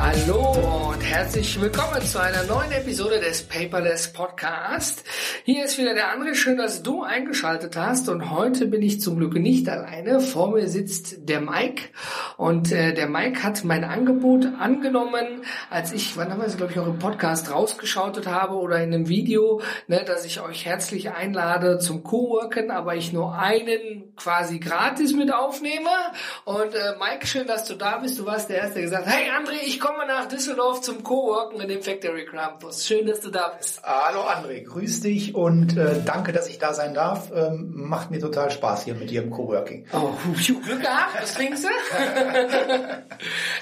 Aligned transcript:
Hallo 0.00 0.92
und 0.92 1.00
herzlich 1.00 1.60
willkommen 1.60 2.00
zu 2.02 2.20
einer 2.20 2.44
neuen 2.44 2.70
Episode 2.70 3.18
des 3.18 3.42
Paperless 3.42 4.12
Podcast. 4.12 5.02
Hier 5.42 5.64
ist 5.64 5.76
wieder 5.76 5.92
der 5.92 6.14
André. 6.14 6.36
Schön, 6.36 6.56
dass 6.56 6.84
du 6.84 7.02
eingeschaltet 7.02 7.76
hast. 7.76 8.08
Und 8.08 8.30
heute 8.30 8.66
bin 8.66 8.80
ich 8.80 9.00
zum 9.00 9.16
Glück 9.16 9.34
nicht 9.34 9.68
alleine. 9.68 10.20
Vor 10.20 10.52
mir 10.52 10.68
sitzt 10.68 11.28
der 11.28 11.40
Mike. 11.40 11.88
Und 12.36 12.70
äh, 12.70 12.94
der 12.94 13.08
Mike 13.08 13.42
hat 13.42 13.64
mein 13.64 13.82
Angebot 13.82 14.46
angenommen, 14.60 15.42
als 15.68 15.92
ich, 15.92 16.16
wann 16.16 16.30
haben 16.30 16.40
wir 16.40 16.46
es, 16.46 16.56
glaube 16.56 16.72
ich, 16.72 16.78
auch 16.78 16.86
im 16.86 17.00
Podcast 17.00 17.52
rausgeschautet 17.52 18.28
habe 18.28 18.54
oder 18.54 18.76
in 18.76 18.94
einem 18.94 19.08
Video, 19.08 19.60
ne, 19.88 20.04
dass 20.06 20.24
ich 20.24 20.40
euch 20.40 20.64
herzlich 20.64 21.10
einlade 21.10 21.78
zum 21.80 22.04
Coworken, 22.04 22.70
aber 22.70 22.94
ich 22.94 23.12
nur 23.12 23.36
einen 23.36 24.14
quasi 24.14 24.60
gratis 24.60 25.12
mit 25.12 25.34
aufnehme. 25.34 25.90
Und 26.44 26.74
äh, 26.74 26.94
Mike, 27.00 27.26
schön, 27.26 27.48
dass 27.48 27.64
du 27.64 27.74
da 27.74 27.98
bist. 27.98 28.18
Du 28.20 28.26
warst 28.26 28.48
der 28.48 28.58
Erste, 28.58 28.74
der 28.74 28.82
gesagt 28.84 29.06
hat, 29.06 29.12
hey 29.12 29.30
André, 29.30 29.66
ich 29.66 29.80
komme 29.80 29.87
nach 30.06 30.28
Düsseldorf 30.28 30.82
zum 30.82 31.02
Coworken 31.02 31.60
in 31.60 31.68
dem 31.68 31.82
Factory 31.82 32.26
Campus. 32.26 32.86
Schön, 32.86 33.06
dass 33.06 33.20
du 33.20 33.30
da 33.30 33.54
bist. 33.56 33.80
Hallo 33.82 34.20
André, 34.20 34.64
grüß 34.64 35.00
dich 35.00 35.34
und 35.34 35.76
äh, 35.76 36.02
danke, 36.04 36.32
dass 36.32 36.48
ich 36.48 36.58
da 36.58 36.74
sein 36.74 36.94
darf. 36.94 37.30
Ähm, 37.34 37.72
macht 37.74 38.10
mir 38.10 38.20
total 38.20 38.50
Spaß 38.50 38.84
hier 38.84 38.94
mit 38.94 39.10
dir 39.10 39.22
im 39.22 39.30
Coworking. 39.30 39.86
Oh, 39.92 40.12
Glück 40.34 40.80
gehabt, 40.82 41.20
was 41.20 41.34
denkst 41.34 41.62
du? 41.62 41.68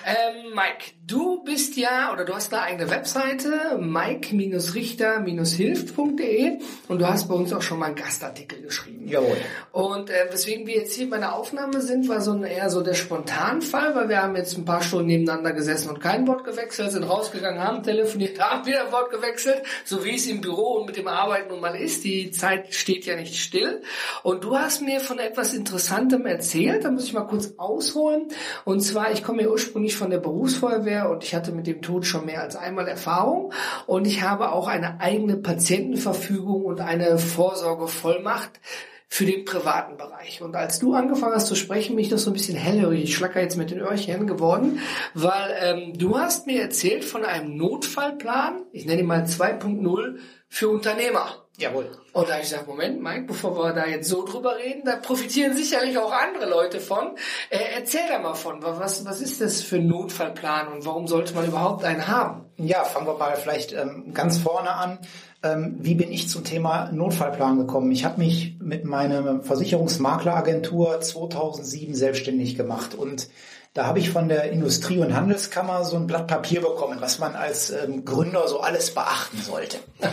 ähm, 0.04 0.54
Mike, 0.54 0.92
du 1.06 1.35
bist 1.46 1.76
ja, 1.76 2.12
oder 2.12 2.24
du 2.24 2.34
hast 2.34 2.52
eine 2.52 2.62
eigene 2.62 2.90
Webseite, 2.90 3.78
mike-richter-hilft.de 3.78 6.58
und 6.88 6.98
du 6.98 7.08
hast 7.08 7.28
bei 7.28 7.34
uns 7.34 7.52
auch 7.52 7.62
schon 7.62 7.78
mal 7.78 7.86
einen 7.86 7.94
Gastartikel 7.94 8.60
geschrieben. 8.60 9.06
Jawohl. 9.08 9.36
Und 9.72 10.10
äh, 10.10 10.26
weswegen 10.30 10.66
wir 10.66 10.74
jetzt 10.74 10.94
hier 10.94 11.08
bei 11.08 11.18
der 11.18 11.36
Aufnahme 11.36 11.80
sind, 11.80 12.08
war 12.08 12.20
so 12.20 12.32
ein, 12.32 12.42
eher 12.42 12.68
so 12.68 12.82
der 12.82 12.94
Spontanfall, 12.94 13.94
weil 13.94 14.08
wir 14.08 14.20
haben 14.20 14.34
jetzt 14.34 14.58
ein 14.58 14.64
paar 14.64 14.82
Stunden 14.82 15.06
nebeneinander 15.06 15.52
gesessen 15.52 15.88
und 15.88 16.00
kein 16.00 16.26
Wort 16.26 16.42
gewechselt, 16.44 16.90
sind 16.90 17.04
rausgegangen, 17.04 17.62
haben 17.62 17.84
telefoniert, 17.84 18.40
haben 18.44 18.66
wieder 18.66 18.84
ein 18.84 18.90
Wort 18.92 19.10
gewechselt, 19.10 19.62
so 19.84 20.04
wie 20.04 20.16
es 20.16 20.26
im 20.26 20.40
Büro 20.40 20.78
und 20.78 20.86
mit 20.86 20.96
dem 20.96 21.06
Arbeiten 21.06 21.50
nun 21.50 21.60
mal 21.60 21.76
ist. 21.76 22.02
Die 22.04 22.32
Zeit 22.32 22.74
steht 22.74 23.06
ja 23.06 23.14
nicht 23.14 23.36
still. 23.36 23.82
Und 24.24 24.42
du 24.42 24.58
hast 24.58 24.82
mir 24.82 24.98
von 24.98 25.20
etwas 25.20 25.54
Interessantem 25.54 26.26
erzählt, 26.26 26.84
da 26.84 26.90
muss 26.90 27.04
ich 27.04 27.12
mal 27.12 27.28
kurz 27.28 27.54
ausholen. 27.56 28.26
Und 28.64 28.80
zwar, 28.80 29.12
ich 29.12 29.22
komme 29.22 29.42
ja 29.42 29.48
ursprünglich 29.48 29.96
von 29.96 30.10
der 30.10 30.18
Berufsfeuerwehr 30.18 31.08
und 31.08 31.22
ich 31.22 31.35
hatte 31.36 31.52
mit 31.52 31.66
dem 31.66 31.82
Tod 31.82 32.04
schon 32.04 32.26
mehr 32.26 32.42
als 32.42 32.56
einmal 32.56 32.88
Erfahrung. 32.88 33.52
Und 33.86 34.06
ich 34.06 34.22
habe 34.22 34.52
auch 34.52 34.66
eine 34.66 35.00
eigene 35.00 35.36
Patientenverfügung 35.36 36.64
und 36.64 36.80
eine 36.80 37.18
Vorsorgevollmacht 37.18 38.60
für 39.08 39.24
den 39.24 39.44
privaten 39.44 39.96
Bereich. 39.96 40.42
Und 40.42 40.56
als 40.56 40.78
du 40.78 40.94
angefangen 40.94 41.34
hast 41.34 41.46
zu 41.46 41.54
sprechen, 41.54 41.96
bin 41.96 42.04
ich 42.04 42.10
noch 42.10 42.18
so 42.18 42.30
ein 42.30 42.34
bisschen 42.34 42.56
hellhörig, 42.56 43.04
ich 43.04 43.14
schlacker 43.14 43.40
jetzt 43.40 43.56
mit 43.56 43.70
den 43.70 43.78
Öhrchen 43.78 44.26
geworden, 44.26 44.80
weil 45.14 45.54
ähm, 45.60 45.98
du 45.98 46.18
hast 46.18 46.46
mir 46.46 46.60
erzählt 46.60 47.04
von 47.04 47.24
einem 47.24 47.56
Notfallplan, 47.56 48.62
ich 48.72 48.84
nenne 48.84 49.02
ihn 49.02 49.06
mal 49.06 49.22
2.0 49.22 50.16
für 50.48 50.68
Unternehmer. 50.68 51.45
Jawohl. 51.58 51.90
Und 52.12 52.28
da 52.28 52.34
habe 52.34 52.42
ich 52.42 52.50
gesagt, 52.50 52.68
Moment, 52.68 53.02
Mike, 53.02 53.24
bevor 53.28 53.56
wir 53.56 53.72
da 53.72 53.86
jetzt 53.86 54.08
so 54.08 54.26
drüber 54.26 54.56
reden, 54.56 54.82
da 54.84 54.96
profitieren 54.96 55.56
sicherlich 55.56 55.96
auch 55.96 56.12
andere 56.12 56.48
Leute 56.48 56.80
von. 56.80 57.16
Äh, 57.48 57.58
erzähl 57.76 58.02
da 58.10 58.18
mal 58.18 58.34
von, 58.34 58.62
was, 58.62 59.06
was 59.06 59.22
ist 59.22 59.40
das 59.40 59.62
für 59.62 59.76
ein 59.76 59.86
Notfallplan 59.86 60.68
und 60.68 60.84
warum 60.84 61.08
sollte 61.08 61.34
man 61.34 61.46
überhaupt 61.46 61.82
einen 61.84 62.08
haben? 62.08 62.44
Ja, 62.58 62.84
fangen 62.84 63.06
wir 63.06 63.16
mal 63.16 63.36
vielleicht 63.36 63.72
ähm, 63.72 64.12
ganz 64.12 64.36
vorne 64.36 64.70
an. 64.70 64.98
Ähm, 65.42 65.76
wie 65.80 65.94
bin 65.94 66.12
ich 66.12 66.28
zum 66.28 66.44
Thema 66.44 66.90
Notfallplan 66.92 67.58
gekommen? 67.58 67.90
Ich 67.90 68.04
habe 68.04 68.20
mich 68.20 68.56
mit 68.60 68.84
meiner 68.84 69.42
Versicherungsmakleragentur 69.42 71.00
2007 71.00 71.94
selbstständig 71.94 72.56
gemacht 72.56 72.94
und 72.94 73.28
da 73.72 73.86
habe 73.86 73.98
ich 73.98 74.10
von 74.10 74.28
der 74.28 74.50
Industrie- 74.50 75.00
und 75.00 75.14
Handelskammer 75.14 75.84
so 75.84 75.96
ein 75.96 76.06
Blatt 76.06 76.26
Papier 76.26 76.62
bekommen, 76.62 76.98
was 77.00 77.18
man 77.18 77.34
als 77.34 77.70
ähm, 77.70 78.06
Gründer 78.06 78.48
so 78.48 78.60
alles 78.60 78.94
beachten 78.94 79.38
sollte. 79.42 79.78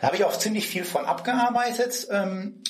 Da 0.00 0.06
habe 0.06 0.16
ich 0.16 0.24
auch 0.24 0.36
ziemlich 0.36 0.66
viel 0.66 0.84
von 0.84 1.04
abgearbeitet. 1.04 2.08
Ähm, 2.10 2.62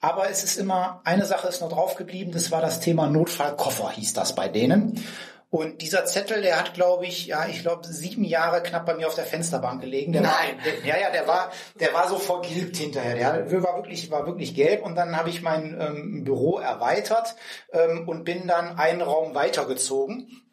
aber 0.00 0.28
es 0.28 0.44
ist 0.44 0.58
immer, 0.58 1.00
eine 1.04 1.24
Sache 1.24 1.48
ist 1.48 1.62
noch 1.62 1.70
drauf 1.70 1.94
geblieben, 1.94 2.32
das 2.32 2.50
war 2.50 2.60
das 2.60 2.80
Thema 2.80 3.06
Notfallkoffer, 3.06 3.90
hieß 3.90 4.12
das 4.12 4.34
bei 4.34 4.48
denen. 4.48 5.02
Und 5.48 5.82
dieser 5.82 6.04
Zettel, 6.04 6.42
der 6.42 6.58
hat, 6.58 6.74
glaube 6.74 7.06
ich, 7.06 7.26
ja, 7.26 7.46
ich 7.46 7.62
glaube, 7.62 7.86
sieben 7.86 8.24
Jahre 8.24 8.60
knapp 8.60 8.86
bei 8.86 8.94
mir 8.94 9.06
auf 9.06 9.14
der 9.14 9.24
Fensterbank 9.24 9.80
gelegen. 9.80 10.12
Der 10.12 10.22
Nein. 10.22 10.32
War, 10.32 10.64
der, 10.64 10.84
ja, 10.84 11.00
ja, 11.00 11.10
der 11.10 11.28
war, 11.28 11.52
der 11.78 11.94
war 11.94 12.08
so 12.08 12.18
vergilbt 12.18 12.76
hinterher. 12.76 13.44
Der 13.44 13.62
war 13.62 13.76
wirklich, 13.76 14.10
war 14.10 14.26
wirklich 14.26 14.56
gelb. 14.56 14.84
Und 14.84 14.96
dann 14.96 15.16
habe 15.16 15.30
ich 15.30 15.42
mein 15.42 15.80
ähm, 15.80 16.24
Büro 16.24 16.58
erweitert 16.58 17.36
ähm, 17.72 18.08
und 18.08 18.24
bin 18.24 18.48
dann 18.48 18.78
einen 18.78 19.00
Raum 19.00 19.36
weitergezogen. 19.36 20.43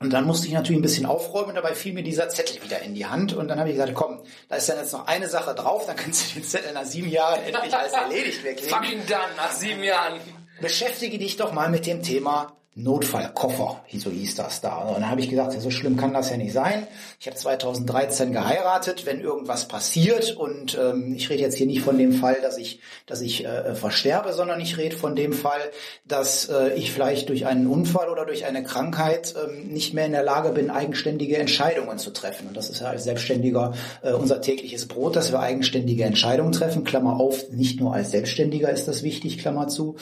Und 0.00 0.12
dann 0.12 0.24
musste 0.24 0.48
ich 0.48 0.52
natürlich 0.52 0.78
ein 0.80 0.82
bisschen 0.82 1.06
aufräumen, 1.06 1.54
dabei 1.54 1.74
fiel 1.74 1.94
mir 1.94 2.02
dieser 2.02 2.28
Zettel 2.28 2.62
wieder 2.62 2.82
in 2.82 2.94
die 2.94 3.06
Hand 3.06 3.32
und 3.32 3.48
dann 3.48 3.58
habe 3.58 3.70
ich 3.70 3.76
gesagt, 3.76 3.94
komm, 3.94 4.22
da 4.48 4.56
ist 4.56 4.68
dann 4.68 4.78
jetzt 4.78 4.92
noch 4.92 5.06
eine 5.06 5.28
Sache 5.28 5.54
drauf, 5.54 5.86
dann 5.86 5.96
kannst 5.96 6.30
du 6.30 6.40
den 6.40 6.44
Zettel 6.44 6.72
nach 6.72 6.84
sieben 6.84 7.08
Jahren 7.08 7.42
endlich 7.42 7.74
als 7.74 7.92
erledigt 7.92 8.42
weglegen. 8.42 8.70
Fucking 8.70 9.06
done, 9.06 9.36
nach 9.36 9.52
sieben 9.52 9.82
Jahren. 9.82 10.20
Beschäftige 10.60 11.18
dich 11.18 11.36
doch 11.36 11.52
mal 11.52 11.70
mit 11.70 11.86
dem 11.86 12.02
Thema 12.02 12.56
Notfallkoffer, 12.76 13.84
so 13.96 14.10
hieß 14.10 14.34
das 14.34 14.60
da. 14.60 14.78
Und 14.78 14.94
dann 14.94 15.08
habe 15.08 15.20
ich 15.20 15.30
gesagt, 15.30 15.52
so 15.60 15.70
schlimm 15.70 15.96
kann 15.96 16.12
das 16.12 16.30
ja 16.30 16.36
nicht 16.36 16.52
sein. 16.52 16.88
Ich 17.20 17.28
habe 17.28 17.36
2013 17.36 18.32
geheiratet, 18.32 19.06
wenn 19.06 19.20
irgendwas 19.20 19.68
passiert 19.68 20.36
und 20.36 20.76
ähm, 20.76 21.14
ich 21.14 21.30
rede 21.30 21.42
jetzt 21.42 21.56
hier 21.56 21.68
nicht 21.68 21.82
von 21.82 21.96
dem 21.98 22.12
Fall, 22.12 22.36
dass 22.42 22.58
ich, 22.58 22.80
dass 23.06 23.20
ich 23.20 23.44
äh, 23.44 23.76
versterbe, 23.76 24.32
sondern 24.32 24.60
ich 24.60 24.76
rede 24.76 24.96
von 24.96 25.14
dem 25.14 25.32
Fall, 25.32 25.60
dass 26.04 26.48
äh, 26.48 26.74
ich 26.74 26.90
vielleicht 26.90 27.28
durch 27.28 27.46
einen 27.46 27.68
Unfall 27.68 28.08
oder 28.08 28.26
durch 28.26 28.44
eine 28.44 28.64
Krankheit 28.64 29.34
ähm, 29.36 29.68
nicht 29.68 29.94
mehr 29.94 30.06
in 30.06 30.12
der 30.12 30.24
Lage 30.24 30.50
bin, 30.50 30.70
eigenständige 30.70 31.36
Entscheidungen 31.36 31.98
zu 31.98 32.12
treffen. 32.12 32.48
Und 32.48 32.56
das 32.56 32.70
ist 32.70 32.80
ja 32.80 32.88
als 32.88 33.04
Selbstständiger 33.04 33.74
äh, 34.02 34.12
unser 34.12 34.40
tägliches 34.40 34.88
Brot, 34.88 35.14
dass 35.14 35.30
wir 35.30 35.38
eigenständige 35.38 36.04
Entscheidungen 36.04 36.50
treffen. 36.50 36.82
Klammer 36.82 37.20
auf, 37.20 37.50
nicht 37.50 37.78
nur 37.78 37.94
als 37.94 38.10
Selbstständiger 38.10 38.70
ist 38.70 38.88
das 38.88 39.04
wichtig, 39.04 39.38
Klammer 39.38 39.68
zu. 39.68 39.94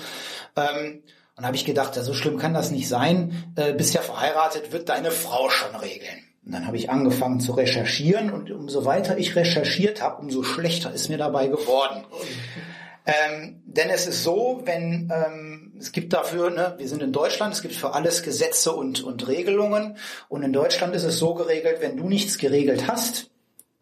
Ähm, 0.57 1.03
und 1.43 1.47
habe 1.47 1.57
ich 1.57 1.65
gedacht, 1.65 1.97
ja, 1.97 2.03
so 2.05 2.15
schlimm 2.15 2.39
kann 2.39 2.55
das 2.55 2.71
nicht 2.71 2.89
sein. 2.89 3.53
Äh, 3.57 3.73
bist 3.73 3.95
ja 3.95 4.01
verheiratet, 4.01 4.71
wird 4.71 4.89
deine 4.89 5.11
Frau 5.11 5.51
schon 5.51 5.75
regeln. 5.75 6.23
Und 6.47 6.53
dann 6.53 6.69
habe 6.69 6.77
ich 6.77 6.89
angefangen 6.89 7.41
zu 7.41 7.51
recherchieren 7.51 8.31
und 8.31 8.53
umso 8.53 8.85
weiter 8.85 9.19
ich 9.19 9.35
recherchiert 9.35 10.01
habe, 10.01 10.23
umso 10.23 10.45
schlechter 10.45 10.93
ist 10.93 11.09
mir 11.09 11.19
dabei 11.19 11.49
geworden. 11.49 12.05
Ähm, 13.07 13.61
denn 13.67 13.91
es 13.91 14.07
ist 14.07 14.23
so, 14.23 14.63
wenn 14.67 15.11
ähm, 15.13 15.73
es 15.81 15.91
gibt 15.91 16.13
dafür, 16.13 16.51
ne, 16.51 16.77
wir 16.79 16.87
sind 16.87 17.03
in 17.03 17.13
Deutschland, 17.13 17.55
es 17.55 17.63
gibt 17.63 17.75
für 17.75 17.93
alles 17.93 18.23
Gesetze 18.23 18.71
und, 18.71 19.03
und 19.03 19.27
Regelungen. 19.27 19.97
Und 20.29 20.45
in 20.45 20.53
Deutschland 20.53 20.95
ist 20.95 21.03
es 21.03 21.19
so 21.19 21.35
geregelt, 21.35 21.79
wenn 21.81 21.97
du 21.97 22.09
nichts 22.09 22.39
geregelt 22.39 22.87
hast, 22.87 23.32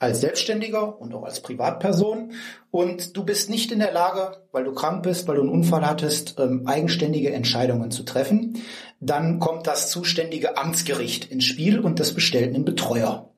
als 0.00 0.22
Selbstständiger 0.22 0.99
und 0.99 1.15
auch 1.15 1.25
als 1.25 1.41
Privatperson 1.41 2.33
und 2.71 3.16
du 3.16 3.25
bist 3.25 3.50
nicht 3.50 3.71
in 3.71 3.81
der 3.81 3.93
Lage, 3.93 4.38
weil 4.50 4.65
du 4.65 4.72
krank 4.72 5.03
bist, 5.03 5.28
weil 5.28 5.37
du 5.37 5.43
einen 5.43 5.50
Unfall 5.50 5.87
hattest, 5.87 6.41
ähm, 6.41 6.66
eigenständige 6.66 7.33
Entscheidungen 7.33 7.91
zu 7.91 8.03
treffen, 8.03 8.62
dann 8.99 9.39
kommt 9.41 9.66
das 9.66 9.91
zuständige 9.91 10.56
Amtsgericht 10.56 11.31
ins 11.31 11.44
Spiel 11.44 11.78
und 11.78 12.00
das 12.00 12.15
bestellt 12.15 12.55
einen 12.55 12.65
Betreuer. 12.65 13.28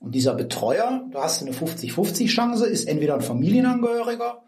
Und 0.00 0.14
dieser 0.16 0.34
Betreuer, 0.34 1.04
du 1.08 1.18
hast 1.20 1.40
eine 1.40 1.52
50-50 1.52 2.26
Chance, 2.26 2.66
ist 2.66 2.88
entweder 2.88 3.14
ein 3.14 3.20
Familienangehöriger 3.20 4.42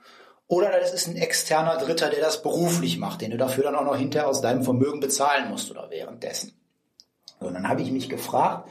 oder 0.48 0.72
das 0.80 0.92
ist 0.92 1.06
ein 1.06 1.16
externer 1.16 1.76
Dritter, 1.76 2.10
der 2.10 2.20
das 2.20 2.42
beruflich 2.42 2.98
macht, 2.98 3.20
den 3.20 3.30
du 3.30 3.36
dafür 3.36 3.62
dann 3.62 3.76
auch 3.76 3.84
noch 3.84 3.96
hinterher 3.96 4.28
aus 4.28 4.40
deinem 4.40 4.64
Vermögen 4.64 4.98
bezahlen 4.98 5.50
musst 5.50 5.70
oder 5.70 5.88
währenddessen. 5.88 6.52
Und 7.38 7.54
dann 7.54 7.68
habe 7.68 7.82
ich 7.82 7.92
mich 7.92 8.08
gefragt, 8.08 8.68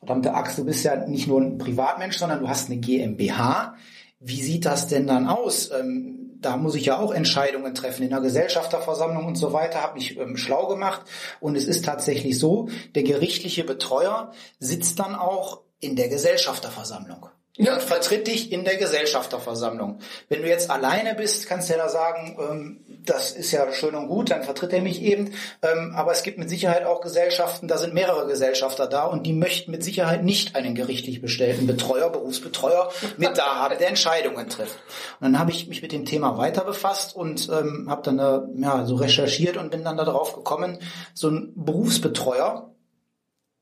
verdammte 0.00 0.34
Axt, 0.34 0.58
du 0.58 0.64
bist 0.64 0.84
ja 0.84 0.96
nicht 1.06 1.28
nur 1.28 1.40
ein 1.40 1.58
Privatmensch, 1.58 2.18
sondern 2.18 2.40
du 2.40 2.48
hast 2.48 2.70
eine 2.70 2.80
GmbH. 2.80 3.76
Wie 4.18 4.42
sieht 4.42 4.64
das 4.64 4.88
denn 4.88 5.06
dann 5.06 5.28
aus? 5.28 5.70
Ähm, 5.70 6.38
da 6.40 6.56
muss 6.56 6.74
ich 6.74 6.86
ja 6.86 6.98
auch 6.98 7.12
Entscheidungen 7.12 7.74
treffen 7.74 8.02
in 8.02 8.10
der 8.10 8.20
Gesellschafterversammlung 8.20 9.26
und 9.26 9.36
so 9.36 9.52
weiter, 9.52 9.82
habe 9.82 9.94
mich 9.94 10.18
ähm, 10.18 10.36
schlau 10.36 10.66
gemacht. 10.68 11.02
Und 11.38 11.56
es 11.56 11.66
ist 11.66 11.84
tatsächlich 11.84 12.38
so, 12.38 12.68
der 12.94 13.02
gerichtliche 13.02 13.64
Betreuer 13.64 14.32
sitzt 14.58 14.98
dann 14.98 15.14
auch 15.14 15.60
in 15.80 15.96
der 15.96 16.08
Gesellschafterversammlung. 16.08 17.28
Ja, 17.56 17.74
und 17.74 17.82
vertritt 17.82 18.26
dich 18.26 18.52
in 18.52 18.64
der 18.64 18.76
Gesellschafterversammlung. 18.76 19.98
Wenn 20.28 20.42
du 20.42 20.48
jetzt 20.48 20.70
alleine 20.70 21.14
bist, 21.14 21.46
kannst 21.46 21.68
du 21.68 21.74
ja 21.74 21.78
da 21.78 21.88
sagen, 21.90 22.38
ähm, 22.40 22.89
das 23.10 23.32
ist 23.32 23.50
ja 23.50 23.70
schön 23.72 23.94
und 23.94 24.08
gut, 24.08 24.30
dann 24.30 24.44
vertritt 24.44 24.72
er 24.72 24.82
mich 24.82 25.02
eben. 25.02 25.32
Ähm, 25.62 25.92
aber 25.96 26.12
es 26.12 26.22
gibt 26.22 26.38
mit 26.38 26.48
Sicherheit 26.48 26.84
auch 26.84 27.00
Gesellschaften, 27.00 27.66
da 27.66 27.76
sind 27.76 27.92
mehrere 27.92 28.26
Gesellschafter 28.26 28.86
da 28.86 29.04
und 29.04 29.26
die 29.26 29.32
möchten 29.32 29.70
mit 29.70 29.82
Sicherheit 29.82 30.22
nicht 30.22 30.54
einen 30.54 30.74
gerichtlich 30.74 31.20
bestellten 31.20 31.66
Betreuer, 31.66 32.10
Berufsbetreuer 32.10 32.90
mit 33.16 33.36
da 33.36 33.56
haben, 33.56 33.78
der 33.78 33.88
Entscheidungen 33.88 34.48
trifft. 34.48 34.78
Und 35.20 35.32
dann 35.32 35.38
habe 35.38 35.50
ich 35.50 35.68
mich 35.68 35.82
mit 35.82 35.92
dem 35.92 36.04
Thema 36.04 36.38
weiter 36.38 36.64
befasst 36.64 37.16
und 37.16 37.48
ähm, 37.48 37.86
habe 37.90 38.02
dann 38.02 38.18
äh, 38.18 38.62
ja, 38.62 38.86
so 38.86 38.94
recherchiert 38.94 39.56
und 39.56 39.70
bin 39.70 39.84
dann 39.84 39.96
darauf 39.96 40.34
gekommen, 40.34 40.78
so 41.14 41.28
ein 41.28 41.52
Berufsbetreuer, 41.56 42.72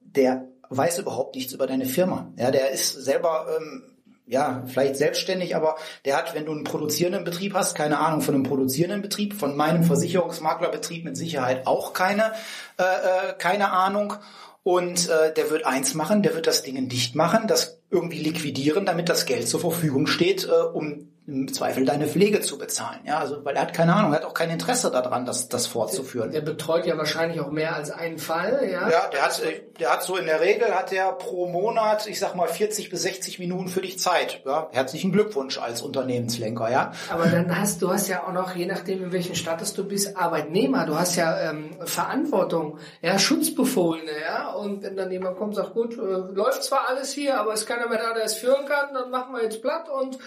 der 0.01 0.49
weiß 0.71 0.99
überhaupt 0.99 1.35
nichts 1.35 1.53
über 1.53 1.67
deine 1.67 1.87
Firma. 1.87 2.33
Ja, 2.37 2.51
der 2.51 2.71
ist 2.71 2.93
selber 2.93 3.47
ähm, 3.57 3.98
ja, 4.29 4.63
vielleicht 4.67 4.97
selbstständig, 4.97 5.57
aber 5.57 5.77
der 6.05 6.17
hat, 6.17 6.35
wenn 6.35 6.45
du 6.45 6.53
einen 6.53 6.65
produzierenden 6.65 7.25
Betrieb 7.25 7.55
hast, 7.55 7.75
keine 7.75 7.99
Ahnung 7.99 8.21
von 8.21 8.35
einem 8.35 8.45
produzierenden 8.45 9.01
Betrieb, 9.01 9.35
von 9.35 9.57
meinem 9.57 9.85
Versicherungsmaklerbetrieb 9.85 11.05
mit 11.05 11.17
Sicherheit 11.17 11.67
auch 11.67 11.95
keine, 11.95 12.33
äh, 12.79 12.83
äh, 12.83 13.33
keine 13.39 13.73
Ahnung. 13.73 14.15
Und 14.63 15.09
äh, 15.09 15.33
der 15.33 15.51
wird 15.51 15.65
eins 15.65 15.95
machen, 15.95 16.23
der 16.23 16.35
wird 16.35 16.47
das 16.47 16.63
Ding 16.63 16.89
dicht 16.91 17.15
machen, 17.15 17.47
das 17.47 17.81
irgendwie 17.91 18.19
liquidieren, 18.19 18.85
damit 18.85 19.09
das 19.09 19.25
Geld 19.25 19.49
zur 19.49 19.61
Verfügung 19.61 20.07
steht, 20.07 20.45
äh, 20.45 20.51
um 20.51 21.09
im 21.27 21.53
Zweifel 21.53 21.85
deine 21.85 22.07
Pflege 22.07 22.41
zu 22.41 22.57
bezahlen. 22.57 23.01
Ja, 23.05 23.19
also 23.19 23.45
weil 23.45 23.55
er 23.55 23.63
hat 23.63 23.75
keine 23.75 23.95
Ahnung, 23.95 24.13
er 24.13 24.21
hat 24.21 24.25
auch 24.25 24.35
kein 24.35 24.51
Interesse 24.51 24.91
daran, 24.91 25.27
das, 25.27 25.49
das 25.49 25.67
fortzuführen. 25.67 26.33
Der, 26.33 26.41
der 26.41 26.53
betreut 26.53 26.87
ja 26.87 26.97
wahrscheinlich 26.97 27.41
auch 27.41 27.51
mehr 27.51 27.77
als 27.77 27.91
einen 27.91 28.19
Fall, 28.19 28.67
ja. 28.71 28.89
Ja, 28.89 29.09
der 29.09 29.23
hat, 29.23 29.43
der 29.79 29.93
hat 29.93 30.03
so 30.03 30.17
in 30.17 30.27
der 30.27 30.41
Regel 30.41 30.75
hat 30.75 30.93
er 30.93 31.13
pro 31.13 31.47
Monat, 31.47 32.07
ich 32.07 32.19
sag 32.19 32.35
mal 32.35 32.49
40 32.49 32.91
bis 32.91 33.03
60 33.03 33.39
Minuten 33.39 33.69
für 33.69 33.81
dich 33.81 33.99
Zeit. 33.99 34.43
Ja, 34.45 34.69
herzlichen 34.73 35.13
Glückwunsch 35.13 35.59
als 35.59 35.83
Unternehmenslenker, 35.83 36.71
ja. 36.71 36.93
Aber 37.11 37.27
dann 37.27 37.59
hast 37.59 37.81
du 37.83 37.91
hast 37.91 38.09
ja 38.09 38.27
auch 38.27 38.33
noch, 38.33 38.57
je 38.57 38.67
nachdem 38.67 39.05
in 39.05 39.13
welchem 39.13 39.35
Status 39.35 39.75
du 39.75 39.85
bist, 39.85 40.17
Arbeitnehmer. 40.17 40.87
Du 40.87 40.99
hast 40.99 41.17
ja 41.17 41.51
ähm, 41.51 41.77
Verantwortung, 41.85 42.79
ja, 43.03 43.19
Schutzbefohlene, 43.19 44.11
ja. 44.21 44.51
Und 44.53 44.83
wenn 44.83 44.97
dann 44.97 45.11
jemand 45.11 45.39
kommt, 45.39 45.55
sagt 45.55 45.75
gut, 45.75 45.95
äh, 45.95 46.35
läuft 46.35 46.65
zwar 46.65 46.89
alles 46.89 47.13
hier, 47.13 47.39
aber 47.39 47.53
es 47.53 47.61
ist 47.61 47.67
keiner 47.67 47.89
mehr 47.89 47.99
da, 47.99 48.15
der 48.15 48.25
es 48.25 48.35
führen 48.35 48.67
kann, 48.67 48.95
dann 48.95 49.11
machen 49.11 49.35
wir 49.35 49.43
jetzt 49.43 49.63
platt 49.63 49.89
und 49.89 50.19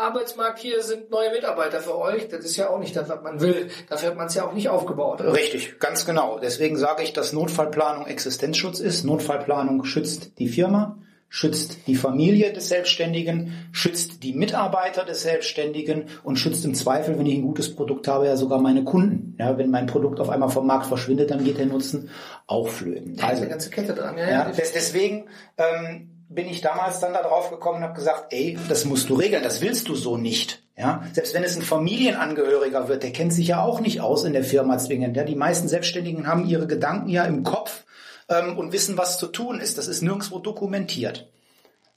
Arbeitsmarkt 0.00 0.58
hier 0.58 0.82
sind 0.82 1.10
neue 1.10 1.30
Mitarbeiter 1.30 1.80
für 1.80 1.96
euch. 1.98 2.28
Das 2.28 2.44
ist 2.44 2.56
ja 2.56 2.70
auch 2.70 2.78
nicht 2.78 2.96
das, 2.96 3.08
was 3.08 3.22
man 3.22 3.40
will. 3.40 3.70
Dafür 3.88 4.10
hat 4.10 4.16
man 4.16 4.28
es 4.28 4.34
ja 4.34 4.46
auch 4.46 4.54
nicht 4.54 4.70
aufgebaut. 4.70 5.20
Richtig, 5.20 5.78
ganz 5.78 6.06
genau. 6.06 6.38
Deswegen 6.38 6.78
sage 6.78 7.02
ich, 7.02 7.12
dass 7.12 7.32
Notfallplanung 7.32 8.06
Existenzschutz 8.06 8.80
ist. 8.80 8.99
Notfallplanung 9.04 9.84
schützt 9.84 10.38
die 10.38 10.48
Firma, 10.48 10.98
schützt 11.28 11.86
die 11.86 11.94
Familie 11.94 12.52
des 12.52 12.68
Selbstständigen, 12.68 13.68
schützt 13.72 14.22
die 14.24 14.34
Mitarbeiter 14.34 15.04
des 15.04 15.22
Selbstständigen 15.22 16.06
und 16.24 16.36
schützt 16.36 16.64
im 16.64 16.74
Zweifel, 16.74 17.18
wenn 17.18 17.26
ich 17.26 17.36
ein 17.36 17.42
gutes 17.42 17.74
Produkt 17.74 18.08
habe, 18.08 18.26
ja 18.26 18.36
sogar 18.36 18.60
meine 18.60 18.82
Kunden. 18.82 19.36
Ja, 19.38 19.56
wenn 19.56 19.70
mein 19.70 19.86
Produkt 19.86 20.18
auf 20.18 20.28
einmal 20.28 20.50
vom 20.50 20.66
Markt 20.66 20.86
verschwindet, 20.86 21.30
dann 21.30 21.44
geht 21.44 21.58
der 21.58 21.66
Nutzen 21.66 22.10
auch 22.48 22.68
flöten. 22.68 23.16
Da 23.16 23.28
also, 23.28 23.34
ist 23.34 23.40
eine 23.42 23.50
ganze 23.50 23.70
Kette 23.70 23.94
dran. 23.94 24.18
Ja, 24.18 24.28
ja 24.28 24.52
deswegen 24.56 25.26
ähm, 25.56 26.10
bin 26.28 26.48
ich 26.48 26.60
damals 26.60 26.98
dann 26.98 27.12
da 27.12 27.22
drauf 27.22 27.50
gekommen 27.50 27.78
und 27.78 27.84
habe 27.84 27.94
gesagt, 27.94 28.32
ey, 28.32 28.58
das 28.68 28.84
musst 28.84 29.08
du 29.08 29.14
regeln, 29.14 29.42
das 29.42 29.60
willst 29.60 29.88
du 29.88 29.94
so 29.94 30.16
nicht. 30.16 30.62
Ja, 30.76 31.02
selbst 31.12 31.34
wenn 31.34 31.44
es 31.44 31.56
ein 31.56 31.62
Familienangehöriger 31.62 32.88
wird, 32.88 33.02
der 33.02 33.12
kennt 33.12 33.34
sich 33.34 33.48
ja 33.48 33.62
auch 33.62 33.80
nicht 33.80 34.00
aus 34.00 34.24
in 34.24 34.32
der 34.32 34.44
Firma 34.44 34.78
zwingend. 34.78 35.16
Ja, 35.16 35.24
die 35.24 35.36
meisten 35.36 35.68
Selbstständigen 35.68 36.26
haben 36.26 36.46
ihre 36.46 36.66
Gedanken 36.66 37.10
ja 37.10 37.24
im 37.24 37.42
Kopf 37.42 37.84
ähm, 38.30 38.56
und 38.56 38.72
wissen, 38.72 38.96
was 38.96 39.18
zu 39.18 39.26
tun 39.26 39.60
ist. 39.60 39.76
Das 39.76 39.88
ist 39.88 40.00
nirgendwo 40.02 40.38
dokumentiert. 40.38 41.28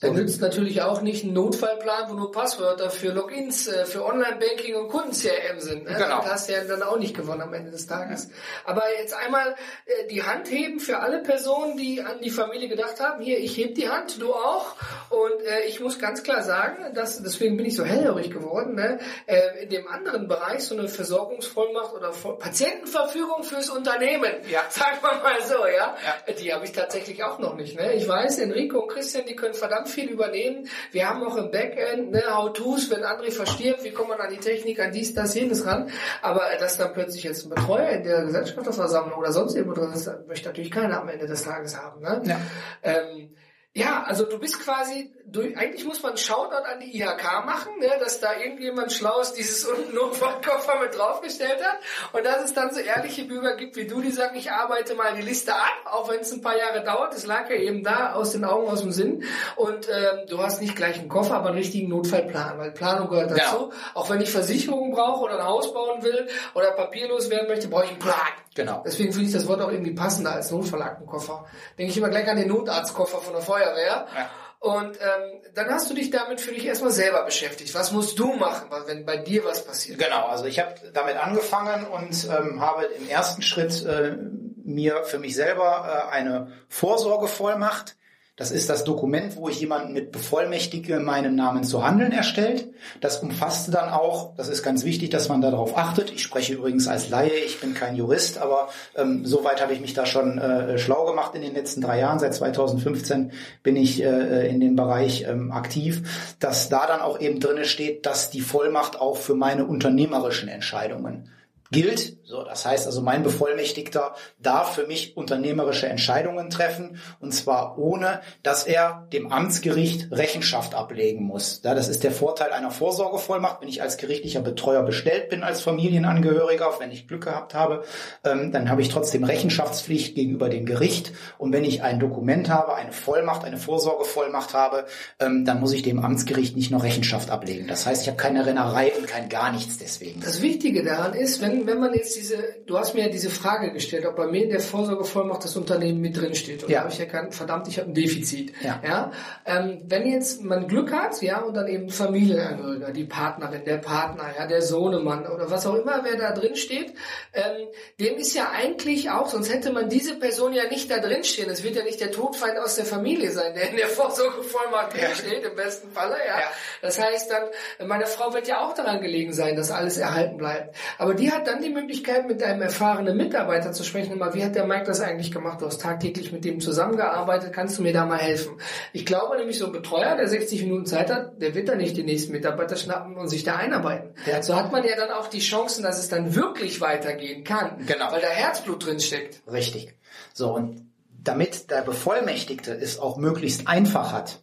Da 0.04 0.12
nützt 0.12 0.42
natürlich 0.42 0.82
auch 0.82 1.02
nicht 1.02 1.24
ein 1.24 1.32
Notfallplan, 1.32 2.10
wo 2.10 2.14
nur 2.14 2.30
Passwörter 2.30 2.90
für 2.90 3.14
Logins, 3.14 3.68
äh, 3.68 3.86
für 3.86 4.04
Online-Banking 4.04 4.76
und 4.76 4.90
Kunden-CRM 4.90 5.62
sind. 5.62 5.86
Ne? 5.86 5.96
Genau. 5.98 6.18
Das 6.18 6.32
hast 6.32 6.50
du 6.50 6.54
ja 6.54 6.64
dann 6.66 6.84
auch 6.84 7.00
nicht 7.00 7.16
gewonnen 7.16 7.42
am 7.42 7.54
Ende 7.54 7.72
des 7.72 7.88
Tages. 7.88 8.28
Aber 8.66 8.84
jetzt 9.00 9.14
einmal 9.14 9.56
äh, 9.86 10.08
die 10.10 10.22
Hand 10.24 10.52
heben 10.52 10.82
für 10.82 11.00
alle 11.00 11.20
Personen, 11.20 11.78
die 11.78 12.02
an 12.02 12.20
die 12.22 12.32
Familie 12.32 12.68
gedacht 12.68 13.00
haben. 13.00 13.24
Hier, 13.24 13.40
ich 13.40 13.58
heb 13.58 13.76
die 13.76 13.88
Hand, 13.88 14.22
du 14.22 14.34
auch. 14.34 14.76
Und 15.10 15.42
äh, 15.46 15.68
ich 15.68 15.80
muss 15.80 16.00
ganz 16.00 16.22
klar 16.22 16.44
sagen, 16.44 16.94
dass, 16.94 17.24
deswegen 17.24 17.56
bin 17.56 17.66
ich 17.66 17.76
so 17.78 17.86
hellhörig 17.86 18.30
geworden, 18.30 18.76
ne? 18.76 19.00
äh, 19.28 19.64
in 19.64 19.70
dem 19.70 19.88
anderen 19.88 20.28
Bereich 20.28 20.66
so 20.66 20.78
eine 20.78 20.90
Versorgungsvollmacht 20.90 21.94
oder 21.94 22.12
Patientenverfügung 22.40 23.44
fürs 23.44 23.70
Unternehmen, 23.70 24.34
ja. 24.50 24.64
sagen 24.70 24.98
wir 25.02 25.24
mal 25.24 25.42
so, 25.48 25.66
ja, 25.66 25.96
ja. 26.28 26.34
die 26.34 26.54
habe 26.54 26.66
ich 26.66 26.74
tatsächlich 26.74 27.24
auch 27.24 27.40
noch 27.40 27.56
nicht. 27.56 27.80
Ne? 27.80 27.94
Ich 27.94 28.06
weiß, 28.06 28.40
Enrico 28.40 28.80
und 28.80 28.90
Christian, 28.90 29.26
die 29.26 29.36
können 29.36 29.54
verdammt 29.54 29.93
viel 29.94 30.10
übernehmen. 30.10 30.68
Wir 30.92 31.10
haben 31.10 31.24
auch 31.24 31.38
im 31.38 31.52
Backend 31.52 32.12
ne, 32.12 32.24
How-Tos, 32.30 32.90
wenn 32.90 33.04
André 33.04 33.32
verstirbt, 33.32 33.84
wie 33.84 33.92
kommt 33.92 34.10
man 34.10 34.20
an 34.20 34.32
die 34.32 34.40
Technik, 34.40 34.80
an 34.80 34.92
dies, 34.92 35.14
das, 35.14 35.36
jenes 35.36 35.66
ran. 35.66 35.90
Aber 36.22 36.42
dass 36.60 36.78
dann 36.78 36.94
plötzlich 36.94 37.24
jetzt 37.24 37.46
ein 37.46 37.50
Betreuer 37.50 37.90
in 37.90 38.04
der 38.04 38.26
Gesellschafterversammlung 38.26 39.18
oder 39.18 39.32
sonst 39.32 39.56
irgendwo 39.56 39.80
drin 39.80 39.94
ist, 39.94 40.10
möchte 40.28 40.50
natürlich 40.50 40.72
keiner 40.72 41.02
am 41.02 41.10
Ende 41.10 41.28
des 41.28 41.44
Tages 41.44 41.80
haben. 41.80 42.02
Ne? 42.02 42.22
Ja. 42.26 42.40
Ähm, 42.84 43.36
ja, 43.76 44.04
also 44.04 44.26
du 44.26 44.38
bist 44.38 44.60
quasi, 44.60 45.12
du, 45.26 45.42
eigentlich 45.42 45.86
muss 45.86 46.02
man 46.02 46.12
einen 46.12 46.18
Shoutout 46.18 46.66
an 46.66 46.80
die 46.80 46.98
IHK 46.98 47.46
machen, 47.46 47.80
ne, 47.80 47.90
dass 48.00 48.20
da 48.20 48.36
irgendjemand 48.38 48.92
Schlaues 48.92 49.34
dieses 49.34 49.68
Notfallkoffer 49.94 50.80
mit 50.80 50.98
draufgestellt 50.98 51.64
hat 51.64 51.80
und 52.14 52.26
dass 52.26 52.44
es 52.44 52.54
dann 52.54 52.74
so 52.74 52.80
ehrliche 52.80 53.26
Bürger 53.26 53.56
gibt 53.56 53.76
wie 53.76 53.88
du, 53.88 54.02
die 54.02 54.12
sagen, 54.12 54.36
ich 54.36 54.52
arbeite 54.52 54.96
mal 54.96 55.14
die 55.16 55.22
Liste 55.22 55.54
ab, 55.54 55.74
auch 55.86 56.10
wenn 56.10 56.20
es 56.20 56.32
ein 56.32 56.42
paar 56.42 56.58
Jahre 56.58 56.84
dauert. 56.84 57.14
Es 57.14 57.26
lag 57.26 57.50
ja 57.50 57.56
eben 57.56 57.84
da, 57.84 58.14
aus 58.14 58.32
den 58.32 58.44
Augen, 58.44 58.68
aus 58.68 58.82
dem 58.82 58.92
Sinn. 58.92 59.24
Und 59.56 59.88
ähm, 59.90 60.28
du 60.30 60.40
hast 60.40 60.62
nicht 60.62 60.76
gleich 60.76 61.00
einen 61.00 61.10
Koffer, 61.10 61.36
aber 61.36 61.50
einen 61.50 61.58
richtigen 61.58 61.90
Notfallplan, 61.90 62.60
weil 62.60 62.72
Planung 62.72 63.10
gehört 63.10 63.32
dazu. 63.32 63.72
Ja. 63.72 63.78
Auch 63.94 64.10
wenn 64.10 64.22
ich 64.22 64.32
Versicherungen 64.32 64.92
brauche 64.92 65.24
oder 65.24 65.40
ein 65.40 65.46
Haus 65.46 65.74
bauen 65.74 66.04
will 66.04 66.28
oder 66.54 66.72
papierlos 66.72 67.30
werden 67.30 67.48
möchte, 67.48 67.68
brauche 67.68 67.86
ich 67.86 67.92
einen 67.92 68.00
Plan. 68.00 68.16
Genau. 68.56 68.84
Deswegen 68.86 69.12
finde 69.14 69.28
ich 69.28 69.34
das 69.34 69.48
Wort 69.48 69.62
auch 69.62 69.72
irgendwie 69.72 69.94
passender 69.94 70.34
als 70.34 70.52
Notfallaktenkoffer. 70.52 71.46
Denke 71.78 71.92
ich 71.92 71.98
immer 71.98 72.10
gleich 72.10 72.28
an 72.28 72.38
den 72.38 72.50
Notarztkoffer 72.50 73.20
von 73.20 73.34
der 73.34 73.42
Feuerwehr. 73.42 74.08
Ja. 74.16 74.30
Und 74.64 74.98
ähm, 75.02 75.42
dann 75.56 75.70
hast 75.72 75.90
du 75.90 75.94
dich 75.94 76.10
damit 76.10 76.40
für 76.40 76.54
dich 76.54 76.66
erstmal 76.66 76.92
selber 76.92 77.24
beschäftigt. 77.26 77.76
Was 77.76 77.92
musst 77.92 78.18
du 78.18 78.32
machen, 78.32 78.70
wenn 78.86 79.06
bei 79.06 79.18
dir 79.18 79.44
was 79.44 79.66
passiert? 79.66 80.00
Genau, 80.00 80.28
also 80.28 80.46
ich 80.46 80.58
habe 80.58 80.76
damit 80.94 81.18
angefangen 81.18 81.86
und 81.86 82.30
ähm, 82.30 82.62
habe 82.62 82.86
im 82.86 83.10
ersten 83.10 83.42
Schritt 83.42 83.86
äh, 83.86 84.16
mir 84.64 85.04
für 85.04 85.20
mich 85.20 85.36
selber 85.36 86.08
äh, 86.08 86.14
eine 86.14 86.54
Vorsorgevollmacht 86.70 87.98
das 88.36 88.50
ist 88.50 88.68
das 88.68 88.84
Dokument, 88.84 89.36
wo 89.36 89.48
ich 89.48 89.60
jemanden 89.60 89.94
mit 89.94 90.12
bevollmächtige, 90.12 91.00
meinen 91.00 91.36
Namen 91.36 91.64
zu 91.64 91.86
handeln 91.86 92.12
erstellt. 92.12 92.68
Das 93.00 93.22
umfasste 93.22 93.70
dann 93.70 93.90
auch, 93.90 94.36
das 94.36 94.48
ist 94.48 94.64
ganz 94.64 94.84
wichtig, 94.84 95.12
dass 95.12 95.30
man 95.30 95.42
darauf 95.42 95.78
achtet. 95.78 96.12
Ich 96.12 96.24
spreche 96.24 96.56
übrigens 96.56 96.88
als 96.88 97.10
Laie, 97.10 97.30
ich 97.46 97.60
bin 97.60 97.76
kein 97.76 97.96
Jurist, 97.96 98.40
aber 98.40 98.70
ähm, 98.96 99.24
soweit 99.24 99.62
habe 99.62 99.74
ich 99.74 99.82
mich 99.82 99.94
da 99.94 100.08
schon 100.08 100.40
äh, 100.40 100.80
schlau 100.80 101.06
gemacht 101.06 101.36
in 101.36 101.44
den 101.44 101.54
letzten 101.54 101.82
drei 101.82 102.00
Jahren. 102.00 102.18
Seit 102.18 102.34
2015 102.34 103.32
bin 103.62 103.76
ich 103.76 104.02
äh, 104.02 104.50
in 104.50 104.60
dem 104.60 104.76
Bereich 104.76 105.26
ähm, 105.28 105.52
aktiv, 105.52 106.36
dass 106.40 106.70
da 106.70 106.88
dann 106.88 107.02
auch 107.02 107.20
eben 107.20 107.40
drinne 107.40 107.66
steht, 107.66 108.08
dass 108.08 108.32
die 108.32 108.42
Vollmacht 108.42 109.00
auch 109.00 109.18
für 109.18 109.36
meine 109.36 109.66
unternehmerischen 109.66 110.50
Entscheidungen 110.50 111.30
gilt. 111.72 112.18
So, 112.24 112.44
das 112.44 112.66
heißt 112.66 112.86
also, 112.86 113.02
mein 113.02 113.24
Bevollmächtigter 113.24 114.16
darf 114.40 114.76
für 114.76 114.88
mich 114.88 115.18
unternehmerische 115.18 115.88
Entscheidungen 115.88 116.50
treffen 116.50 116.98
und 117.20 117.34
zwar 117.34 117.78
ohne, 117.78 118.22
dass 118.44 118.64
er 118.64 119.08
dem 119.12 119.32
Amtsgericht 119.32 120.12
Rechenschaft 120.12 120.76
ablegen 120.76 121.24
muss. 121.24 121.62
Ja, 121.64 121.76
das 121.76 121.90
ist 121.90 122.04
der 122.04 122.12
Vorteil 122.12 122.52
einer 122.52 122.72
Vorsorgevollmacht. 122.72 123.62
Wenn 123.62 123.68
ich 123.68 123.82
als 123.82 123.98
gerichtlicher 123.98 124.42
Betreuer 124.42 124.84
bestellt 124.84 125.30
bin 125.30 125.44
als 125.44 125.62
Familienangehöriger, 125.62 126.72
wenn 126.80 126.92
ich 126.92 127.08
Glück 127.08 127.26
gehabt 127.26 127.54
habe, 127.54 127.84
ähm, 128.24 128.52
dann 128.52 128.70
habe 128.70 128.82
ich 128.82 128.90
trotzdem 128.90 129.24
Rechenschaftspflicht 129.24 130.16
gegenüber 130.16 130.50
dem 130.50 130.66
Gericht. 130.66 131.12
Und 131.38 131.54
wenn 131.54 131.64
ich 131.64 131.84
ein 131.84 132.00
Dokument 132.00 132.50
habe, 132.50 132.76
eine 132.76 132.92
Vollmacht, 132.94 133.44
eine 133.44 133.58
Vorsorgevollmacht 133.58 134.54
habe, 134.54 134.86
ähm, 135.20 135.46
dann 135.46 135.60
muss 135.60 135.74
ich 135.74 135.82
dem 135.82 136.00
Amtsgericht 136.00 136.56
nicht 136.56 136.72
noch 136.72 136.84
Rechenschaft 136.84 137.30
ablegen. 137.30 137.68
Das 137.68 137.86
heißt, 137.86 138.04
ich 138.04 138.08
habe 138.08 138.18
keine 138.18 138.46
Rennerei 138.46 138.92
und 138.98 139.08
kein 139.08 139.30
gar 139.30 139.52
nichts 139.52 139.78
deswegen. 139.78 140.22
Das 140.22 140.42
Wichtige 140.42 140.84
daran 140.84 141.14
ist, 141.14 141.42
wenn 141.42 141.63
wenn, 141.68 141.80
man 141.80 141.94
jetzt 141.94 142.16
diese, 142.16 142.38
du 142.66 142.78
hast 142.78 142.94
mir 142.94 143.06
ja 143.06 143.10
diese 143.10 143.30
Frage 143.30 143.72
gestellt, 143.72 144.06
ob 144.06 144.16
bei 144.16 144.28
mir 144.28 144.44
in 144.44 144.50
der 144.50 144.60
Vorsorgevollmacht 144.60 145.44
das 145.44 145.56
Unternehmen 145.56 146.02
mit 146.02 146.18
drin 146.18 146.36
steht. 146.36 146.64
Und 146.64 146.70
ja. 146.70 146.80
da 146.80 146.84
habe 146.86 146.94
ich 146.94 147.00
erkannt, 147.00 147.36
verdammt, 147.36 147.68
ich 147.68 147.80
habe 147.80 147.90
ein 147.90 147.94
Defizit. 147.94 148.54
Ja. 148.62 148.82
ja? 148.84 149.12
Ähm, 149.46 149.82
wenn 149.86 150.06
jetzt 150.06 150.42
man 150.44 150.68
Glück 150.68 150.92
hat, 150.92 151.22
ja, 151.22 151.42
und 151.42 151.54
dann 151.56 151.68
eben 151.68 151.90
Familienangehöriger, 151.90 152.92
die 152.92 153.06
Partnerin, 153.06 153.66
der 153.66 153.78
Partner, 153.78 154.26
ja, 154.38 154.48
der 154.48 154.62
Sohnemann 154.62 155.26
oder 155.28 155.50
was 155.50 155.66
auch 155.66 155.76
immer, 155.76 156.02
wer 156.04 156.18
da 156.18 156.32
drin 156.32 156.56
steht, 156.56 156.94
ähm, 157.34 157.68
dem 158.00 158.16
ist 158.16 158.34
ja 158.34 158.52
eigentlich 158.52 159.10
auch, 159.10 159.28
sonst 159.30 159.54
hätte 159.54 159.72
man 159.72 159.90
diese 159.90 160.16
Person 160.16 160.54
ja 160.54 160.68
nicht 160.70 160.90
da 160.90 161.00
drin 161.00 161.24
stehen. 161.24 161.50
Es 161.50 161.64
wird 161.64 161.76
ja 161.76 161.84
nicht 161.84 162.00
der 162.00 162.12
Todfeind 162.12 162.58
aus 162.58 162.76
der 162.76 162.86
Familie 162.86 163.32
sein, 163.32 163.54
der 163.54 163.70
in 163.70 163.78
der 163.78 163.88
Vorsorgevollmacht 163.88 164.98
ja. 164.98 165.16
steht, 165.16 165.44
im 165.44 165.56
besten 165.56 165.92
Falle, 165.92 166.18
ja. 166.28 166.40
ja. 166.40 166.48
Das 166.82 167.00
heißt 167.00 167.32
dann, 167.32 167.88
meine 167.88 168.06
Frau 168.06 168.34
wird 168.34 168.48
ja 168.48 168.62
auch 168.62 168.74
daran 168.74 169.02
gelegen 169.02 169.34
sein, 169.34 169.56
dass 169.56 169.72
alles 169.72 169.98
erhalten 169.98 170.38
bleibt. 170.38 170.76
Aber 170.98 171.14
die 171.14 171.32
hat 171.32 171.43
dann 171.48 171.62
die 171.62 171.70
Möglichkeit, 171.70 172.28
mit 172.28 172.42
einem 172.44 172.62
erfahrenen 172.62 173.16
Mitarbeiter 173.16 173.72
zu 173.72 173.84
sprechen. 173.84 174.14
Immer, 174.14 174.34
wie 174.34 174.44
hat 174.44 174.56
der 174.56 174.66
Mike 174.66 174.86
das 174.86 175.02
eigentlich 175.02 175.32
gemacht? 175.32 175.62
Du 175.62 175.66
hast 175.66 175.82
tagtäglich 175.82 176.32
mit 176.32 176.46
dem 176.46 176.60
zusammengearbeitet. 176.60 177.54
Kannst 177.54 177.78
du 177.78 177.84
mir 177.84 177.94
da 177.94 178.06
mal 178.06 178.18
helfen? 178.18 178.54
Ich 178.92 179.06
glaube 179.06 179.38
nämlich, 179.38 179.58
so 179.58 179.66
ein 179.66 179.72
Betreuer, 179.72 180.16
der 180.16 180.28
60 180.28 180.64
Minuten 180.64 180.86
Zeit 180.86 181.12
hat, 181.12 181.42
der 181.42 181.56
wird 181.56 181.70
da 181.70 181.76
nicht 181.76 181.98
die 181.98 182.04
nächsten 182.04 182.32
Mitarbeiter 182.32 182.76
schnappen 182.76 183.16
und 183.18 183.28
sich 183.28 183.44
da 183.44 183.56
einarbeiten. 183.56 184.12
Ja. 184.26 184.42
So 184.42 184.56
hat 184.56 184.72
man 184.72 184.84
ja 184.84 184.96
dann 184.96 185.12
auch 185.12 185.28
die 185.28 185.40
Chancen, 185.40 185.84
dass 185.84 186.00
es 186.00 186.10
dann 186.10 186.36
wirklich 186.36 186.82
weitergehen 186.82 187.44
kann. 187.44 187.86
Genau. 187.86 188.12
Weil 188.12 188.22
da 188.22 188.28
Herzblut 188.28 188.86
drin 188.86 189.00
steckt. 189.00 189.42
Richtig. 189.52 189.94
So, 190.34 190.54
und 190.54 190.88
damit 191.24 191.72
der 191.72 191.82
Bevollmächtigte 191.82 192.74
es 192.74 193.00
auch 193.00 193.18
möglichst 193.18 193.68
einfach 193.68 194.12
hat, 194.12 194.40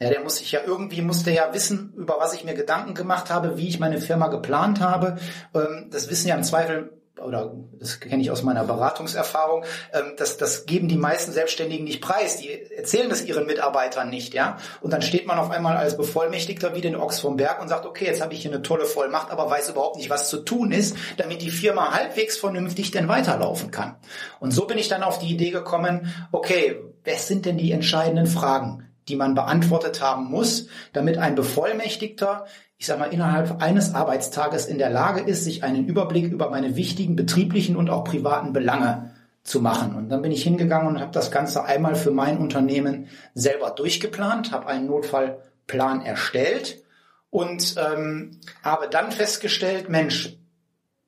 ja, 0.00 0.10
der 0.10 0.20
muss 0.22 0.36
sich 0.36 0.50
ja 0.52 0.60
irgendwie, 0.66 1.02
muss 1.02 1.22
der 1.22 1.34
ja 1.34 1.54
wissen, 1.54 1.94
über 1.96 2.16
was 2.18 2.34
ich 2.34 2.44
mir 2.44 2.54
Gedanken 2.54 2.94
gemacht 2.94 3.30
habe, 3.30 3.56
wie 3.56 3.68
ich 3.68 3.78
meine 3.78 3.98
Firma 4.00 4.28
geplant 4.28 4.80
habe. 4.80 5.16
Ähm, 5.54 5.88
das 5.90 6.10
wissen 6.10 6.28
ja 6.28 6.34
im 6.34 6.42
Zweifel 6.42 6.90
oder 7.22 7.54
das 7.78 8.00
kenne 8.00 8.22
ich 8.22 8.30
aus 8.30 8.42
meiner 8.42 8.64
Beratungserfahrung, 8.64 9.64
ähm, 9.92 10.14
das, 10.16 10.36
das 10.36 10.66
geben 10.66 10.88
die 10.88 10.96
meisten 10.96 11.32
Selbstständigen 11.32 11.84
nicht 11.84 12.00
preis. 12.00 12.38
Die 12.38 12.50
erzählen 12.72 13.08
das 13.08 13.24
ihren 13.24 13.46
Mitarbeitern 13.46 14.10
nicht, 14.10 14.34
ja. 14.34 14.58
Und 14.80 14.92
dann 14.92 15.02
steht 15.02 15.26
man 15.26 15.38
auf 15.38 15.50
einmal 15.50 15.76
als 15.76 15.96
Bevollmächtigter 15.96 16.74
wie 16.74 16.80
den 16.80 16.96
Ochs 16.96 17.20
vom 17.20 17.36
Berg 17.36 17.62
und 17.62 17.68
sagt, 17.68 17.86
okay, 17.86 18.06
jetzt 18.06 18.20
habe 18.20 18.34
ich 18.34 18.42
hier 18.42 18.52
eine 18.52 18.62
tolle 18.62 18.84
Vollmacht, 18.84 19.30
aber 19.30 19.48
weiß 19.48 19.70
überhaupt 19.70 19.96
nicht, 19.96 20.10
was 20.10 20.28
zu 20.28 20.38
tun 20.38 20.72
ist, 20.72 20.96
damit 21.16 21.42
die 21.42 21.50
Firma 21.50 21.92
halbwegs 21.92 22.36
vernünftig 22.36 22.90
denn 22.90 23.08
weiterlaufen 23.08 23.70
kann. 23.70 23.96
Und 24.40 24.50
so 24.50 24.66
bin 24.66 24.78
ich 24.78 24.88
dann 24.88 25.02
auf 25.02 25.18
die 25.18 25.32
Idee 25.32 25.50
gekommen, 25.50 26.12
okay, 26.32 26.80
was 27.04 27.28
sind 27.28 27.46
denn 27.46 27.58
die 27.58 27.72
entscheidenden 27.72 28.26
Fragen? 28.26 28.93
Die 29.08 29.16
man 29.16 29.34
beantwortet 29.34 30.00
haben 30.00 30.30
muss, 30.30 30.68
damit 30.92 31.18
ein 31.18 31.34
Bevollmächtigter, 31.34 32.46
ich 32.78 32.86
sage 32.86 33.00
mal, 33.00 33.12
innerhalb 33.12 33.62
eines 33.62 33.94
Arbeitstages 33.94 34.66
in 34.66 34.78
der 34.78 34.90
Lage 34.90 35.20
ist, 35.20 35.44
sich 35.44 35.62
einen 35.62 35.86
Überblick 35.86 36.30
über 36.30 36.50
meine 36.50 36.76
wichtigen 36.76 37.16
betrieblichen 37.16 37.76
und 37.76 37.90
auch 37.90 38.04
privaten 38.04 38.52
Belange 38.52 39.10
zu 39.42 39.60
machen. 39.60 39.94
Und 39.94 40.08
dann 40.08 40.22
bin 40.22 40.32
ich 40.32 40.42
hingegangen 40.42 40.88
und 40.88 41.00
habe 41.00 41.12
das 41.12 41.30
Ganze 41.30 41.64
einmal 41.64 41.94
für 41.94 42.10
mein 42.10 42.38
Unternehmen 42.38 43.08
selber 43.34 43.70
durchgeplant, 43.70 44.52
habe 44.52 44.66
einen 44.66 44.86
Notfallplan 44.86 46.00
erstellt 46.00 46.82
und 47.30 47.74
ähm, 47.76 48.40
habe 48.62 48.88
dann 48.88 49.12
festgestellt, 49.12 49.88
Mensch, 49.88 50.38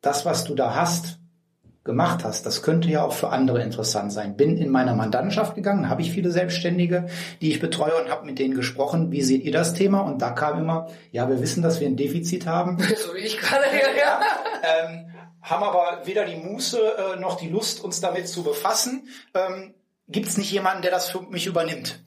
das, 0.03 0.27
was 0.27 0.45
du 0.45 0.55
da 0.55 0.75
hast, 0.75 1.19
gemacht 1.87 2.25
hast, 2.25 2.45
das 2.45 2.63
könnte 2.63 2.89
ja 2.89 3.03
auch 3.03 3.15
für 3.15 3.31
andere 3.31 3.63
interessant 3.63 4.13
sein. 4.13 4.37
Bin 4.37 4.59
in 4.59 4.69
meiner 4.69 4.95
Mandantschaft 4.95 5.55
gegangen, 5.55 5.89
habe 5.89 6.03
ich 6.03 6.13
viele 6.13 6.31
Selbstständige, 6.31 7.07
die 7.41 7.51
ich 7.51 7.61
betreue 7.61 7.95
und 8.03 8.11
habe 8.11 8.27
mit 8.27 8.39
denen 8.39 8.55
gesprochen, 8.55 9.11
wie 9.11 9.23
seht 9.23 9.43
ihr 9.45 9.53
das 9.53 9.73
Thema? 9.73 10.01
Und 10.01 10.21
da 10.21 10.31
kam 10.31 10.59
immer, 10.59 10.89
ja, 11.13 11.29
wir 11.31 11.41
wissen, 11.41 11.63
dass 11.63 11.81
wir 11.81 11.87
ein 11.87 11.97
Defizit 11.97 12.47
haben. 12.47 12.77
So 12.97 13.15
wie 13.15 13.21
ich 13.21 13.39
gerade 13.39 13.65
ja. 13.97 14.21
Ähm, 14.63 15.07
haben 15.41 15.63
aber 15.63 16.03
weder 16.05 16.25
die 16.25 16.37
Muße 16.37 16.79
äh, 16.79 17.21
noch 17.21 17.37
die 17.37 17.49
Lust, 17.49 17.83
uns 17.83 18.01
damit 18.01 18.29
zu 18.29 18.43
befassen. 18.43 19.09
Ähm, 19.33 19.75
Gibt 20.09 20.29
es 20.29 20.39
nicht 20.39 20.51
jemanden, 20.51 20.83
der 20.83 20.91
das 20.91 21.09
für 21.09 21.23
mich 21.23 21.47
übernimmt? 21.47 22.05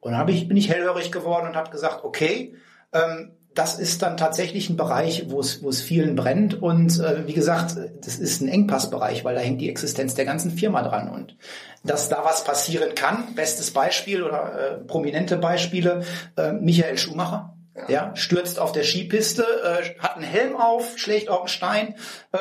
Und 0.00 0.12
dann 0.12 0.20
hab 0.20 0.30
ich, 0.30 0.48
bin 0.48 0.56
ich 0.56 0.70
hellhörig 0.70 1.12
geworden 1.12 1.48
und 1.48 1.56
habe 1.56 1.70
gesagt, 1.70 2.04
okay, 2.04 2.54
ähm, 2.92 3.36
das 3.54 3.78
ist 3.78 4.02
dann 4.02 4.16
tatsächlich 4.16 4.70
ein 4.70 4.76
Bereich, 4.76 5.24
wo 5.28 5.40
es, 5.40 5.62
wo 5.62 5.68
es 5.68 5.82
vielen 5.82 6.14
brennt. 6.14 6.60
Und 6.62 7.00
äh, 7.00 7.26
wie 7.26 7.32
gesagt, 7.32 7.76
das 8.04 8.16
ist 8.16 8.40
ein 8.40 8.48
Engpassbereich, 8.48 9.24
weil 9.24 9.34
da 9.34 9.40
hängt 9.40 9.60
die 9.60 9.68
Existenz 9.68 10.14
der 10.14 10.24
ganzen 10.24 10.52
Firma 10.52 10.82
dran. 10.82 11.10
Und 11.10 11.36
dass 11.82 12.08
da 12.08 12.24
was 12.24 12.44
passieren 12.44 12.94
kann, 12.94 13.34
bestes 13.34 13.72
Beispiel 13.72 14.22
oder 14.22 14.58
äh, 14.58 14.76
prominente 14.78 15.36
Beispiele, 15.36 16.04
äh, 16.36 16.52
Michael 16.52 16.98
Schumacher. 16.98 17.56
Ja. 17.74 17.88
ja. 17.88 18.16
stürzt 18.16 18.58
auf 18.58 18.72
der 18.72 18.84
Skipiste, 18.84 19.42
äh, 19.42 19.98
hat 19.98 20.16
einen 20.16 20.24
Helm 20.24 20.56
auf, 20.56 20.98
schlägt 20.98 21.28
auf 21.28 21.40
einen 21.40 21.48
Stein 21.48 21.94
äh, 22.32 22.38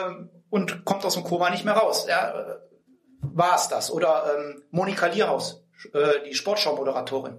und 0.49 0.85
kommt 0.85 1.05
aus 1.05 1.13
dem 1.13 1.23
Koma 1.23 1.49
nicht 1.49 1.65
mehr 1.65 1.75
raus. 1.75 2.05
Ja, 2.07 2.31
äh, 2.31 2.55
war 3.21 3.55
es 3.55 3.67
das? 3.67 3.91
Oder 3.91 4.25
ähm, 4.37 4.63
Monika 4.71 5.07
Lierhaus, 5.07 5.63
äh, 5.93 6.27
die 6.27 6.33
Sportschau-Moderatorin 6.33 7.37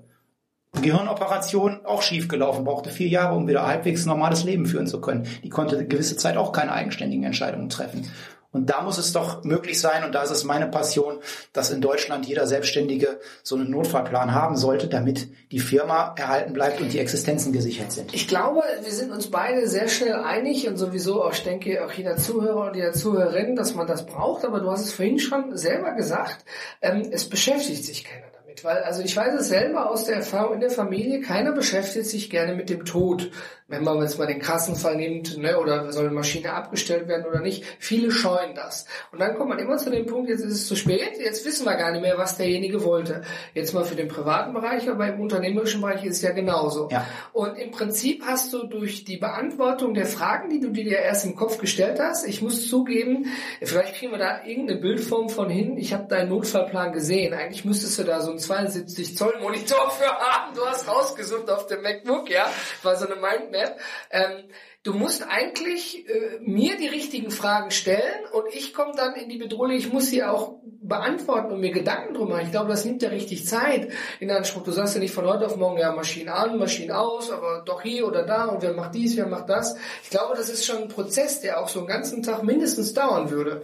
Gehirnoperation 0.72 1.84
auch 1.84 2.02
schief 2.02 2.28
gelaufen, 2.28 2.64
brauchte 2.64 2.90
vier 2.90 3.08
Jahre, 3.08 3.36
um 3.36 3.48
wieder 3.48 3.66
halbwegs 3.66 4.06
normales 4.06 4.44
Leben 4.44 4.66
führen 4.66 4.86
zu 4.86 5.00
können. 5.00 5.26
Die 5.42 5.48
konnte 5.48 5.76
eine 5.76 5.86
gewisse 5.86 6.16
Zeit 6.16 6.36
auch 6.36 6.52
keine 6.52 6.72
eigenständigen 6.72 7.24
Entscheidungen 7.24 7.68
treffen. 7.68 8.08
Und 8.52 8.68
da 8.68 8.82
muss 8.82 8.98
es 8.98 9.12
doch 9.12 9.44
möglich 9.44 9.80
sein, 9.80 10.02
und 10.02 10.12
da 10.12 10.22
ist 10.24 10.30
es 10.30 10.42
meine 10.42 10.66
Passion, 10.66 11.20
dass 11.52 11.70
in 11.70 11.80
Deutschland 11.80 12.26
jeder 12.26 12.48
Selbstständige 12.48 13.20
so 13.44 13.54
einen 13.54 13.70
Notfallplan 13.70 14.34
haben 14.34 14.56
sollte, 14.56 14.88
damit 14.88 15.28
die 15.52 15.60
Firma 15.60 16.14
erhalten 16.16 16.52
bleibt 16.52 16.80
und 16.80 16.92
die 16.92 16.98
Existenzen 16.98 17.52
gesichert 17.52 17.92
sind. 17.92 18.12
Ich 18.12 18.26
glaube, 18.26 18.62
wir 18.82 18.92
sind 18.92 19.12
uns 19.12 19.30
beide 19.30 19.68
sehr 19.68 19.88
schnell 19.88 20.14
einig 20.14 20.66
und 20.66 20.78
sowieso 20.78 21.22
auch, 21.22 21.32
ich 21.32 21.44
denke, 21.44 21.84
auch 21.84 21.92
jeder 21.92 22.16
Zuhörer 22.16 22.66
und 22.66 22.74
jeder 22.74 22.92
Zuhörerin, 22.92 23.54
dass 23.54 23.76
man 23.76 23.86
das 23.86 24.04
braucht. 24.04 24.44
Aber 24.44 24.58
du 24.58 24.68
hast 24.70 24.84
es 24.84 24.92
vorhin 24.92 25.20
schon 25.20 25.56
selber 25.56 25.92
gesagt, 25.92 26.44
ähm, 26.82 27.08
es 27.12 27.28
beschäftigt 27.28 27.84
sich 27.84 28.04
keiner 28.04 28.26
weil, 28.64 28.82
also 28.82 29.02
ich 29.02 29.16
weiß 29.16 29.34
es 29.34 29.48
selber 29.48 29.90
aus 29.90 30.04
der 30.04 30.16
Erfahrung 30.16 30.54
in 30.54 30.60
der 30.60 30.70
Familie, 30.70 31.20
keiner 31.20 31.52
beschäftigt 31.52 32.06
sich 32.06 32.30
gerne 32.30 32.54
mit 32.54 32.70
dem 32.70 32.84
Tod 32.84 33.30
wenn 33.70 33.84
man 33.84 34.00
jetzt 34.02 34.18
mal 34.18 34.26
den 34.26 34.40
krassen 34.40 34.74
Fall 34.74 34.96
nimmt, 34.96 35.38
ne, 35.38 35.58
oder 35.58 35.92
soll 35.92 36.06
eine 36.06 36.14
Maschine 36.14 36.52
abgestellt 36.52 37.08
werden 37.08 37.24
oder 37.24 37.40
nicht, 37.40 37.64
viele 37.78 38.10
scheuen 38.10 38.54
das. 38.54 38.86
Und 39.12 39.20
dann 39.20 39.36
kommt 39.36 39.50
man 39.50 39.58
immer 39.58 39.76
zu 39.76 39.90
dem 39.90 40.06
Punkt, 40.06 40.28
jetzt 40.28 40.40
ist 40.40 40.52
es 40.52 40.66
zu 40.66 40.76
spät, 40.76 41.18
jetzt 41.18 41.46
wissen 41.46 41.64
wir 41.64 41.76
gar 41.76 41.92
nicht 41.92 42.02
mehr, 42.02 42.18
was 42.18 42.36
derjenige 42.36 42.84
wollte. 42.84 43.22
Jetzt 43.54 43.72
mal 43.72 43.84
für 43.84 43.94
den 43.94 44.08
privaten 44.08 44.52
Bereich, 44.52 44.88
aber 44.90 45.06
im 45.06 45.20
unternehmerischen 45.20 45.80
Bereich 45.80 46.04
ist 46.04 46.16
es 46.16 46.22
ja 46.22 46.32
genauso. 46.32 46.88
Ja. 46.90 47.06
Und 47.32 47.56
im 47.56 47.70
Prinzip 47.70 48.24
hast 48.26 48.52
du 48.52 48.66
durch 48.66 49.04
die 49.04 49.18
Beantwortung 49.18 49.94
der 49.94 50.06
Fragen, 50.06 50.50
die 50.50 50.60
du 50.60 50.70
dir 50.70 50.98
erst 50.98 51.24
im 51.24 51.36
Kopf 51.36 51.58
gestellt 51.58 52.00
hast, 52.00 52.26
ich 52.26 52.42
muss 52.42 52.68
zugeben, 52.68 53.26
vielleicht 53.62 53.94
kriegen 53.94 54.10
wir 54.10 54.18
da 54.18 54.44
irgendeine 54.44 54.80
Bildform 54.80 55.28
von 55.28 55.48
hin, 55.48 55.78
ich 55.78 55.92
habe 55.92 56.08
deinen 56.08 56.30
Notfallplan 56.30 56.92
gesehen, 56.92 57.34
eigentlich 57.34 57.64
müsstest 57.64 57.98
du 58.00 58.02
da 58.02 58.20
so 58.20 58.30
einen 58.30 58.40
72 58.40 59.16
Zoll 59.16 59.34
Monitor 59.40 59.90
für 59.90 60.10
haben, 60.10 60.56
du 60.82 60.86
hast 60.86 60.96
rausgesucht 60.96 61.50
auf 61.50 61.66
dem 61.66 61.82
MacBook, 61.82 62.30
ja, 62.30 62.50
war 62.82 62.96
so 62.96 63.06
eine 63.06 63.16
Mindmap. 63.16 63.78
Ähm, 64.10 64.44
du 64.82 64.94
musst 64.94 65.26
eigentlich 65.28 66.08
äh, 66.08 66.38
mir 66.40 66.76
die 66.76 66.88
richtigen 66.88 67.30
Fragen 67.30 67.70
stellen 67.70 68.24
und 68.32 68.54
ich 68.54 68.72
komme 68.72 68.92
dann 68.96 69.14
in 69.14 69.28
die 69.28 69.38
Bedrohung, 69.38 69.70
ich 69.70 69.92
muss 69.92 70.06
sie 70.06 70.22
auch 70.22 70.54
beantworten 70.62 71.52
und 71.52 71.60
mir 71.60 71.70
Gedanken 71.70 72.14
drum 72.14 72.30
machen. 72.30 72.44
Ich 72.44 72.50
glaube, 72.50 72.68
das 72.68 72.84
nimmt 72.84 73.02
ja 73.02 73.10
richtig 73.10 73.46
Zeit 73.46 73.90
in 74.18 74.30
Anspruch. 74.30 74.62
Du 74.62 74.72
sagst 74.72 74.94
ja 74.94 75.00
nicht 75.00 75.14
von 75.14 75.26
heute 75.26 75.46
auf 75.46 75.56
morgen, 75.56 75.78
ja, 75.78 75.92
Maschinen 75.92 76.30
an, 76.30 76.58
Maschinen 76.58 76.90
aus, 76.90 77.30
aber 77.30 77.62
doch 77.64 77.82
hier 77.82 78.06
oder 78.06 78.24
da 78.24 78.46
und 78.46 78.62
wer 78.62 78.72
macht 78.72 78.94
dies, 78.94 79.16
wer 79.16 79.26
macht 79.26 79.48
das. 79.48 79.76
Ich 80.02 80.10
glaube, 80.10 80.34
das 80.36 80.48
ist 80.48 80.64
schon 80.64 80.82
ein 80.82 80.88
Prozess, 80.88 81.40
der 81.40 81.60
auch 81.60 81.68
so 81.68 81.80
einen 81.80 81.88
ganzen 81.88 82.22
Tag 82.22 82.42
mindestens 82.42 82.94
dauern 82.94 83.30
würde. 83.30 83.62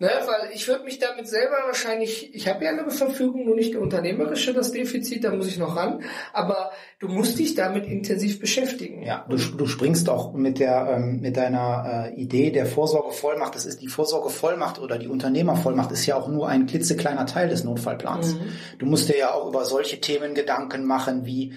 Ne, 0.00 0.10
weil 0.26 0.50
ich 0.52 0.66
würde 0.66 0.84
mich 0.84 0.98
damit 0.98 1.28
selber 1.28 1.54
wahrscheinlich, 1.66 2.34
ich 2.34 2.48
habe 2.48 2.64
ja 2.64 2.72
eine 2.72 2.90
Verfügung, 2.90 3.44
nur 3.44 3.54
nicht 3.54 3.76
unternehmerische, 3.76 4.52
das 4.52 4.72
Defizit, 4.72 5.22
da 5.22 5.30
muss 5.30 5.46
ich 5.46 5.56
noch 5.56 5.76
ran, 5.76 6.02
aber 6.32 6.72
du 6.98 7.06
musst 7.06 7.38
dich 7.38 7.54
damit 7.54 7.86
intensiv 7.86 8.40
beschäftigen. 8.40 9.02
Ja, 9.02 9.24
du, 9.28 9.36
du 9.36 9.66
springst 9.66 10.08
auch 10.08 10.32
mit 10.32 10.58
der 10.58 10.88
ähm, 10.96 11.20
mit 11.20 11.36
deiner 11.36 12.10
äh, 12.12 12.20
Idee 12.20 12.50
der 12.50 12.66
Vorsorgevollmacht, 12.66 13.54
das 13.54 13.66
ist 13.66 13.82
die 13.82 13.88
Vorsorgevollmacht 13.88 14.80
oder 14.80 14.98
die 14.98 15.06
Unternehmervollmacht 15.06 15.92
ist 15.92 16.06
ja 16.06 16.16
auch 16.16 16.26
nur 16.26 16.48
ein 16.48 16.66
klitzekleiner 16.66 17.26
Teil 17.26 17.48
des 17.48 17.62
Notfallplans. 17.62 18.34
Mhm. 18.34 18.40
Du 18.78 18.86
musst 18.86 19.08
dir 19.08 19.16
ja 19.16 19.32
auch 19.32 19.46
über 19.46 19.64
solche 19.64 20.00
Themen 20.00 20.34
Gedanken 20.34 20.84
machen, 20.84 21.24
wie 21.24 21.54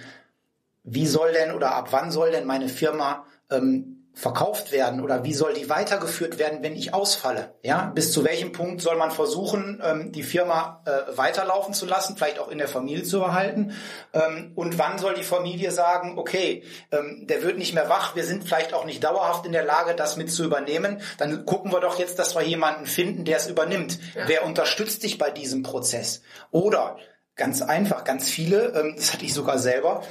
wie 0.84 1.08
soll 1.08 1.34
denn 1.34 1.56
oder 1.56 1.75
ab 1.75 1.88
wann 1.91 2.12
soll 2.12 2.32
denn 2.32 2.46
meine 2.46 2.70
Firma 2.70 3.25
ähm, 3.50 3.97
verkauft 4.17 4.71
werden 4.71 5.01
oder 5.01 5.24
wie 5.24 5.36
soll 5.36 5.53
die 5.53 5.69
weitergeführt 5.69 6.39
werden, 6.39 6.63
wenn 6.63 6.75
ich 6.75 6.91
ausfalle? 6.91 7.53
Ja, 7.62 7.91
bis 7.93 8.12
zu 8.12 8.25
welchem 8.25 8.51
Punkt 8.51 8.81
soll 8.81 8.95
man 8.95 9.12
versuchen, 9.12 9.79
ähm, 9.86 10.12
die 10.12 10.24
Firma 10.24 10.81
äh, 10.86 11.15
weiterlaufen 11.15 11.75
zu 11.75 11.86
lassen, 11.86 12.17
vielleicht 12.17 12.39
auch 12.39 12.47
in 12.47 12.57
der 12.57 12.67
Familie 12.67 13.03
zu 13.03 13.21
erhalten? 13.21 13.74
Ähm, 14.13 14.53
und 14.55 14.79
wann 14.79 14.97
soll 14.97 15.13
die 15.13 15.24
Familie 15.24 15.71
sagen, 15.71 16.17
okay, 16.17 16.63
ähm, 16.91 17.27
der 17.27 17.43
wird 17.43 17.59
nicht 17.59 17.75
mehr 17.75 17.89
wach, 17.89 18.15
wir 18.15 18.24
sind 18.24 18.43
vielleicht 18.43 18.74
auch 18.74 18.86
nicht 18.86 19.03
dauerhaft 19.03 19.45
in 19.45 19.51
der 19.51 19.63
Lage, 19.63 19.93
das 19.93 20.17
mit 20.17 20.31
zu 20.31 20.43
übernehmen, 20.43 21.00
dann 21.19 21.45
gucken 21.45 21.71
wir 21.71 21.79
doch 21.79 22.00
jetzt, 22.00 22.17
dass 22.17 22.33
wir 22.33 22.41
jemanden 22.41 22.88
finden, 22.88 23.24
der 23.24 23.38
es 23.38 23.45
übernimmt. 23.45 24.00
Ja. 24.15 24.24
Wer 24.27 24.45
unterstützt 24.45 25.03
dich 25.03 25.19
bei 25.19 25.29
diesem 25.29 25.62
Prozess? 25.62 26.24
Oder 26.50 26.97
ganz 27.36 27.62
einfach, 27.62 28.03
ganz 28.03 28.27
viele, 28.27 28.95
das 28.95 29.13
hatte 29.13 29.25
ich 29.25 29.33
sogar 29.36 29.59
selber, 29.59 30.01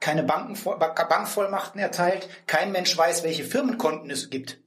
keine 0.00 0.22
Bankenvoll 0.22 0.78
Bankvollmachten 0.78 1.80
erteilt, 1.80 2.28
kein 2.46 2.72
Mensch 2.72 2.96
weiß, 2.96 3.22
welche 3.22 3.44
Firmenkonten 3.44 4.10
es 4.10 4.30
gibt. 4.30 4.58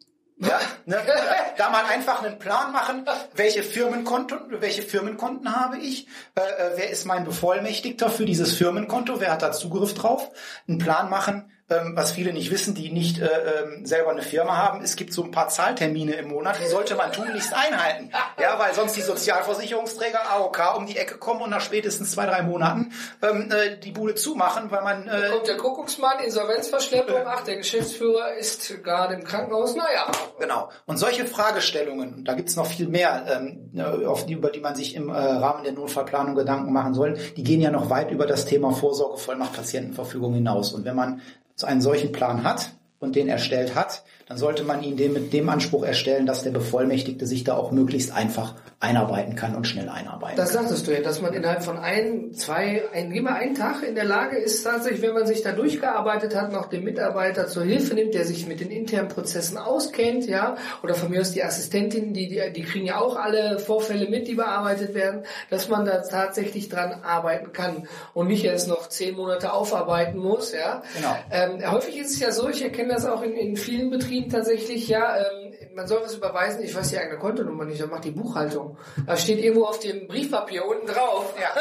Ja, 0.42 0.60
ne? 0.86 0.98
Da 1.58 1.70
mal 1.70 1.86
einfach 1.86 2.24
einen 2.24 2.40
Plan 2.40 2.72
machen, 2.72 3.06
welche 3.36 3.62
Firmenkonten, 3.62 4.40
welche 4.62 4.82
Firmenkonten 4.82 5.56
habe 5.56 5.78
ich, 5.78 6.08
äh, 6.36 6.42
äh, 6.42 6.72
wer 6.76 6.90
ist 6.90 7.06
mein 7.06 7.24
Bevollmächtigter 7.24 8.10
für 8.10 8.26
dieses 8.26 8.54
Firmenkonto, 8.54 9.20
wer 9.20 9.32
hat 9.32 9.44
da 9.44 9.52
Zugriff 9.52 9.94
drauf, 9.94 10.32
einen 10.68 10.80
Plan 10.80 11.10
machen, 11.10 11.52
ähm, 11.72 11.94
was 11.96 12.12
viele 12.12 12.34
nicht 12.34 12.52
wissen, 12.52 12.76
die 12.76 12.92
nicht 12.92 13.20
äh, 13.20 13.26
ähm, 13.26 13.86
selber 13.86 14.12
eine 14.12 14.22
Firma 14.22 14.58
haben. 14.58 14.82
Es 14.82 14.96
gibt 14.96 15.14
so 15.14 15.24
ein 15.24 15.32
paar 15.32 15.50
Zahltermine 15.50 16.14
im 16.14 16.28
Monat, 16.28 16.58
die 16.64 16.68
sollte 16.68 16.96
man 16.96 17.12
tunlichst 17.12 17.54
einhalten. 17.54 18.12
Ja, 18.40 18.60
weil 18.60 18.74
sonst 18.74 18.96
die 18.96 19.02
Sozialversicherungsträger 19.02 20.20
AOK 20.32 20.78
um 20.78 20.86
die 20.86 20.98
Ecke 20.98 21.18
kommen 21.18 21.42
und 21.42 21.50
nach 21.50 21.62
spätestens 21.62 22.12
zwei, 22.12 22.26
drei 22.26 22.42
Monaten 22.44 22.92
ähm, 23.22 23.50
äh, 23.52 23.78
die 23.78 23.92
Bude 23.92 24.16
zumachen, 24.16 24.70
weil 24.72 24.82
man... 24.84 25.08
Äh, 25.08 25.22
da 25.22 25.30
kommt 25.30 25.48
der 25.48 25.58
Kuckucksmann, 25.58 26.20
Insolvenzverschleppung, 26.24 27.22
ach, 27.26 27.44
der 27.44 27.56
Geschäftsführer 27.58 28.34
ist 28.36 28.84
gerade 28.84 29.16
im 29.16 29.24
Krankenhaus, 29.24 29.76
naja. 29.76 30.12
Genau. 30.40 30.70
Und 30.86 30.98
solche 30.98 31.26
Fragestellungen, 31.26 32.26
da 32.26 32.34
gibt's 32.34 32.56
noch 32.56 32.66
viel 32.66 32.88
mehr, 32.88 33.26
ähm, 33.30 33.72
äh, 33.76 34.06
auf 34.06 34.26
die, 34.26 34.34
über 34.34 34.50
die 34.50 34.60
man 34.60 34.76
sich 34.76 34.96
im 34.96 35.10
äh, 35.10 35.14
Rahmen 35.14 35.64
der 35.64 35.74
Notfallplanung 35.74 36.36
Gedanken 36.36 36.74
machen 36.74 36.94
soll, 36.94 37.18
die 37.38 37.44
gehen 37.44 37.62
ja 37.62 37.72
noch 37.72 37.90
weit 37.90 38.12
über 38.12 38.26
das 38.26 38.46
Thema 38.46 38.72
Vorsorgevollmacht 38.72 39.54
Patientenverfügung 39.54 40.34
hinaus. 40.34 40.74
Und 40.74 40.86
wenn 40.86 40.96
man 40.96 41.22
einen 41.64 41.82
solchen 41.82 42.12
Plan 42.12 42.44
hat 42.44 42.72
und 43.00 43.16
den 43.16 43.28
erstellt 43.28 43.76
hat, 43.76 44.04
dann 44.32 44.38
sollte 44.38 44.64
man 44.64 44.82
ihn 44.82 44.96
dem, 44.96 45.12
mit 45.12 45.34
dem 45.34 45.50
Anspruch 45.50 45.84
erstellen, 45.84 46.26
dass 46.26 46.44
der 46.44 46.52
Bevollmächtigte 46.52 47.28
sich 47.28 47.44
da 47.44 47.56
auch 47.58 47.72
möglichst 47.72 48.14
einfach 48.14 48.54
einarbeiten 48.80 49.36
kann 49.36 49.56
und 49.56 49.68
schnell 49.68 49.90
einarbeiten 49.90 50.38
das 50.38 50.54
kann. 50.54 50.64
Das 50.64 50.70
sagtest 50.70 50.88
du 50.88 50.94
ja, 50.94 51.02
dass 51.02 51.22
man 51.22 51.34
innerhalb 51.34 51.64
von 51.64 51.78
ein, 51.78 52.34
zwei, 52.34 52.84
ein, 52.94 53.12
immer 53.12 53.36
einen 53.36 53.56
Tag 53.56 53.84
in 53.84 53.94
der 53.94 54.06
Lage 54.06 54.38
ist, 54.38 54.64
tatsächlich, 54.64 55.02
wenn 55.02 55.14
man 55.14 55.28
sich 55.28 55.44
da 55.44 55.52
durchgearbeitet 55.52 56.34
hat, 56.34 56.52
noch 56.52 56.68
den 56.68 56.86
Mitarbeiter 56.86 57.48
zur 57.48 57.64
Hilfe 57.64 57.94
nimmt, 57.94 58.14
der 58.14 58.26
sich 58.26 58.48
mit 58.48 58.62
den 58.62 58.72
internen 58.72 59.10
Prozessen 59.10 59.58
auskennt, 59.58 60.28
ja, 60.28 60.56
oder 60.82 60.96
von 60.96 61.12
mir 61.12 61.20
aus 61.20 61.32
die 61.32 61.44
Assistentin, 61.44 62.14
die, 62.14 62.30
die, 62.30 62.42
die 62.56 62.64
kriegen 62.64 62.86
ja 62.86 63.00
auch 63.00 63.18
alle 63.18 63.60
Vorfälle 63.60 64.10
mit, 64.10 64.30
die 64.30 64.36
bearbeitet 64.36 64.96
werden, 64.96 65.24
dass 65.50 65.68
man 65.68 65.86
da 65.86 66.00
tatsächlich 66.00 66.70
dran 66.70 67.04
arbeiten 67.04 67.52
kann 67.52 67.88
und 68.14 68.28
nicht 68.28 68.46
erst 68.46 68.70
noch 68.70 68.88
zehn 68.88 69.16
Monate 69.16 69.54
aufarbeiten 69.54 70.18
muss, 70.18 70.54
ja. 70.54 70.82
Genau. 70.96 71.16
Ähm, 71.30 71.72
häufig 71.72 72.00
ist 72.00 72.12
es 72.12 72.20
ja 72.20 72.32
so, 72.32 72.50
ich 72.50 72.64
erkenne 72.64 72.94
das 72.94 73.06
auch 73.06 73.22
in, 73.22 73.34
in 73.34 73.58
vielen 73.58 73.92
Betrieben 73.92 74.21
tatsächlich, 74.30 74.88
ja, 74.88 75.18
ähm, 75.18 75.54
man 75.74 75.88
soll 75.88 76.02
was 76.04 76.16
überweisen, 76.16 76.64
ich 76.64 76.76
weiß 76.76 76.90
die 76.90 76.98
eigene 76.98 77.18
Kontonummer 77.18 77.66
nicht, 77.66 77.82
dann 77.82 77.90
macht 77.90 78.06
die 78.06 78.12
Buchhaltung. 78.12 78.78
Da 79.06 79.16
steht 79.16 79.40
irgendwo 79.40 79.66
auf 79.66 79.80
dem 79.80 80.08
Briefpapier 80.08 80.66
unten 80.66 80.88
drauf. 80.88 81.34
Ja, 81.40 81.56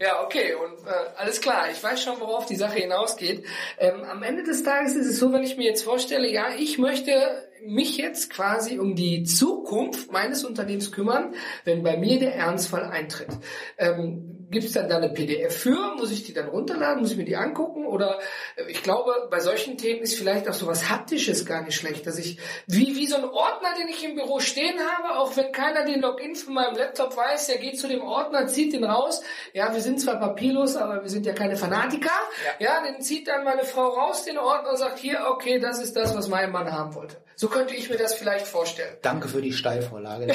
ja 0.06 0.22
okay, 0.24 0.54
und 0.54 0.86
äh, 0.86 0.90
alles 1.16 1.40
klar, 1.40 1.70
ich 1.70 1.82
weiß 1.82 2.02
schon, 2.02 2.20
worauf 2.20 2.46
die 2.46 2.56
Sache 2.56 2.78
hinausgeht. 2.78 3.44
Ähm, 3.78 4.04
am 4.04 4.22
Ende 4.22 4.42
des 4.44 4.62
Tages 4.62 4.94
ist 4.94 5.06
es 5.06 5.18
so, 5.18 5.32
wenn 5.32 5.42
ich 5.42 5.56
mir 5.56 5.64
jetzt 5.64 5.82
vorstelle, 5.82 6.28
ja, 6.28 6.46
ich 6.56 6.78
möchte 6.78 7.47
mich 7.64 7.96
jetzt 7.96 8.30
quasi 8.30 8.78
um 8.78 8.94
die 8.94 9.24
Zukunft 9.24 10.12
meines 10.12 10.44
Unternehmens 10.44 10.92
kümmern, 10.92 11.34
wenn 11.64 11.82
bei 11.82 11.96
mir 11.96 12.18
der 12.18 12.34
Ernstfall 12.34 12.84
eintritt. 12.84 13.28
Ähm, 13.76 14.38
Gibt 14.50 14.64
es 14.64 14.72
dann 14.72 14.88
da 14.88 14.96
eine 14.96 15.10
PDF 15.10 15.54
für? 15.54 15.94
Muss 15.96 16.10
ich 16.10 16.24
die 16.24 16.32
dann 16.32 16.48
runterladen? 16.48 17.02
Muss 17.02 17.12
ich 17.12 17.18
mir 17.18 17.26
die 17.26 17.36
angucken? 17.36 17.84
Oder 17.84 18.18
äh, 18.56 18.70
ich 18.70 18.82
glaube, 18.82 19.28
bei 19.30 19.40
solchen 19.40 19.76
Themen 19.76 20.00
ist 20.00 20.16
vielleicht 20.16 20.48
auch 20.48 20.54
so 20.54 20.66
was 20.66 20.88
Haptisches 20.88 21.44
gar 21.44 21.62
nicht 21.62 21.76
schlecht, 21.76 22.06
dass 22.06 22.18
ich 22.18 22.38
wie, 22.66 22.96
wie 22.96 23.06
so 23.06 23.16
ein 23.16 23.24
Ordner, 23.24 23.74
den 23.78 23.88
ich 23.88 24.02
im 24.04 24.14
Büro 24.14 24.40
stehen 24.40 24.78
habe, 24.78 25.18
auch 25.18 25.36
wenn 25.36 25.52
keiner 25.52 25.84
den 25.84 26.00
Login 26.00 26.34
von 26.34 26.54
meinem 26.54 26.76
Laptop 26.76 27.14
weiß, 27.14 27.48
der 27.48 27.58
geht 27.58 27.78
zu 27.78 27.88
dem 27.88 28.00
Ordner, 28.00 28.46
zieht 28.46 28.72
den 28.72 28.84
raus. 28.84 29.22
Ja, 29.52 29.74
wir 29.74 29.82
sind 29.82 30.00
zwar 30.00 30.18
papierlos, 30.18 30.76
aber 30.76 31.02
wir 31.02 31.10
sind 31.10 31.26
ja 31.26 31.34
keine 31.34 31.56
Fanatiker. 31.56 32.10
Ja, 32.58 32.66
ja 32.66 32.90
den 32.90 33.02
zieht 33.02 33.28
dann 33.28 33.44
meine 33.44 33.64
Frau 33.64 33.88
raus, 33.88 34.24
den 34.24 34.38
Ordner, 34.38 34.70
und 34.70 34.78
sagt 34.78 34.98
hier, 34.98 35.26
okay, 35.30 35.58
das 35.58 35.82
ist 35.82 35.94
das, 35.94 36.16
was 36.16 36.28
mein 36.28 36.50
Mann 36.52 36.72
haben 36.72 36.94
wollte. 36.94 37.16
So 37.40 37.46
könnte 37.46 37.72
ich 37.72 37.88
mir 37.88 37.96
das 37.96 38.14
vielleicht 38.14 38.48
vorstellen. 38.48 38.96
Danke 39.00 39.28
für 39.28 39.40
die 39.40 39.52
Steilvorlage. 39.52 40.26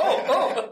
oh, 0.00 0.20
oh. 0.28 0.62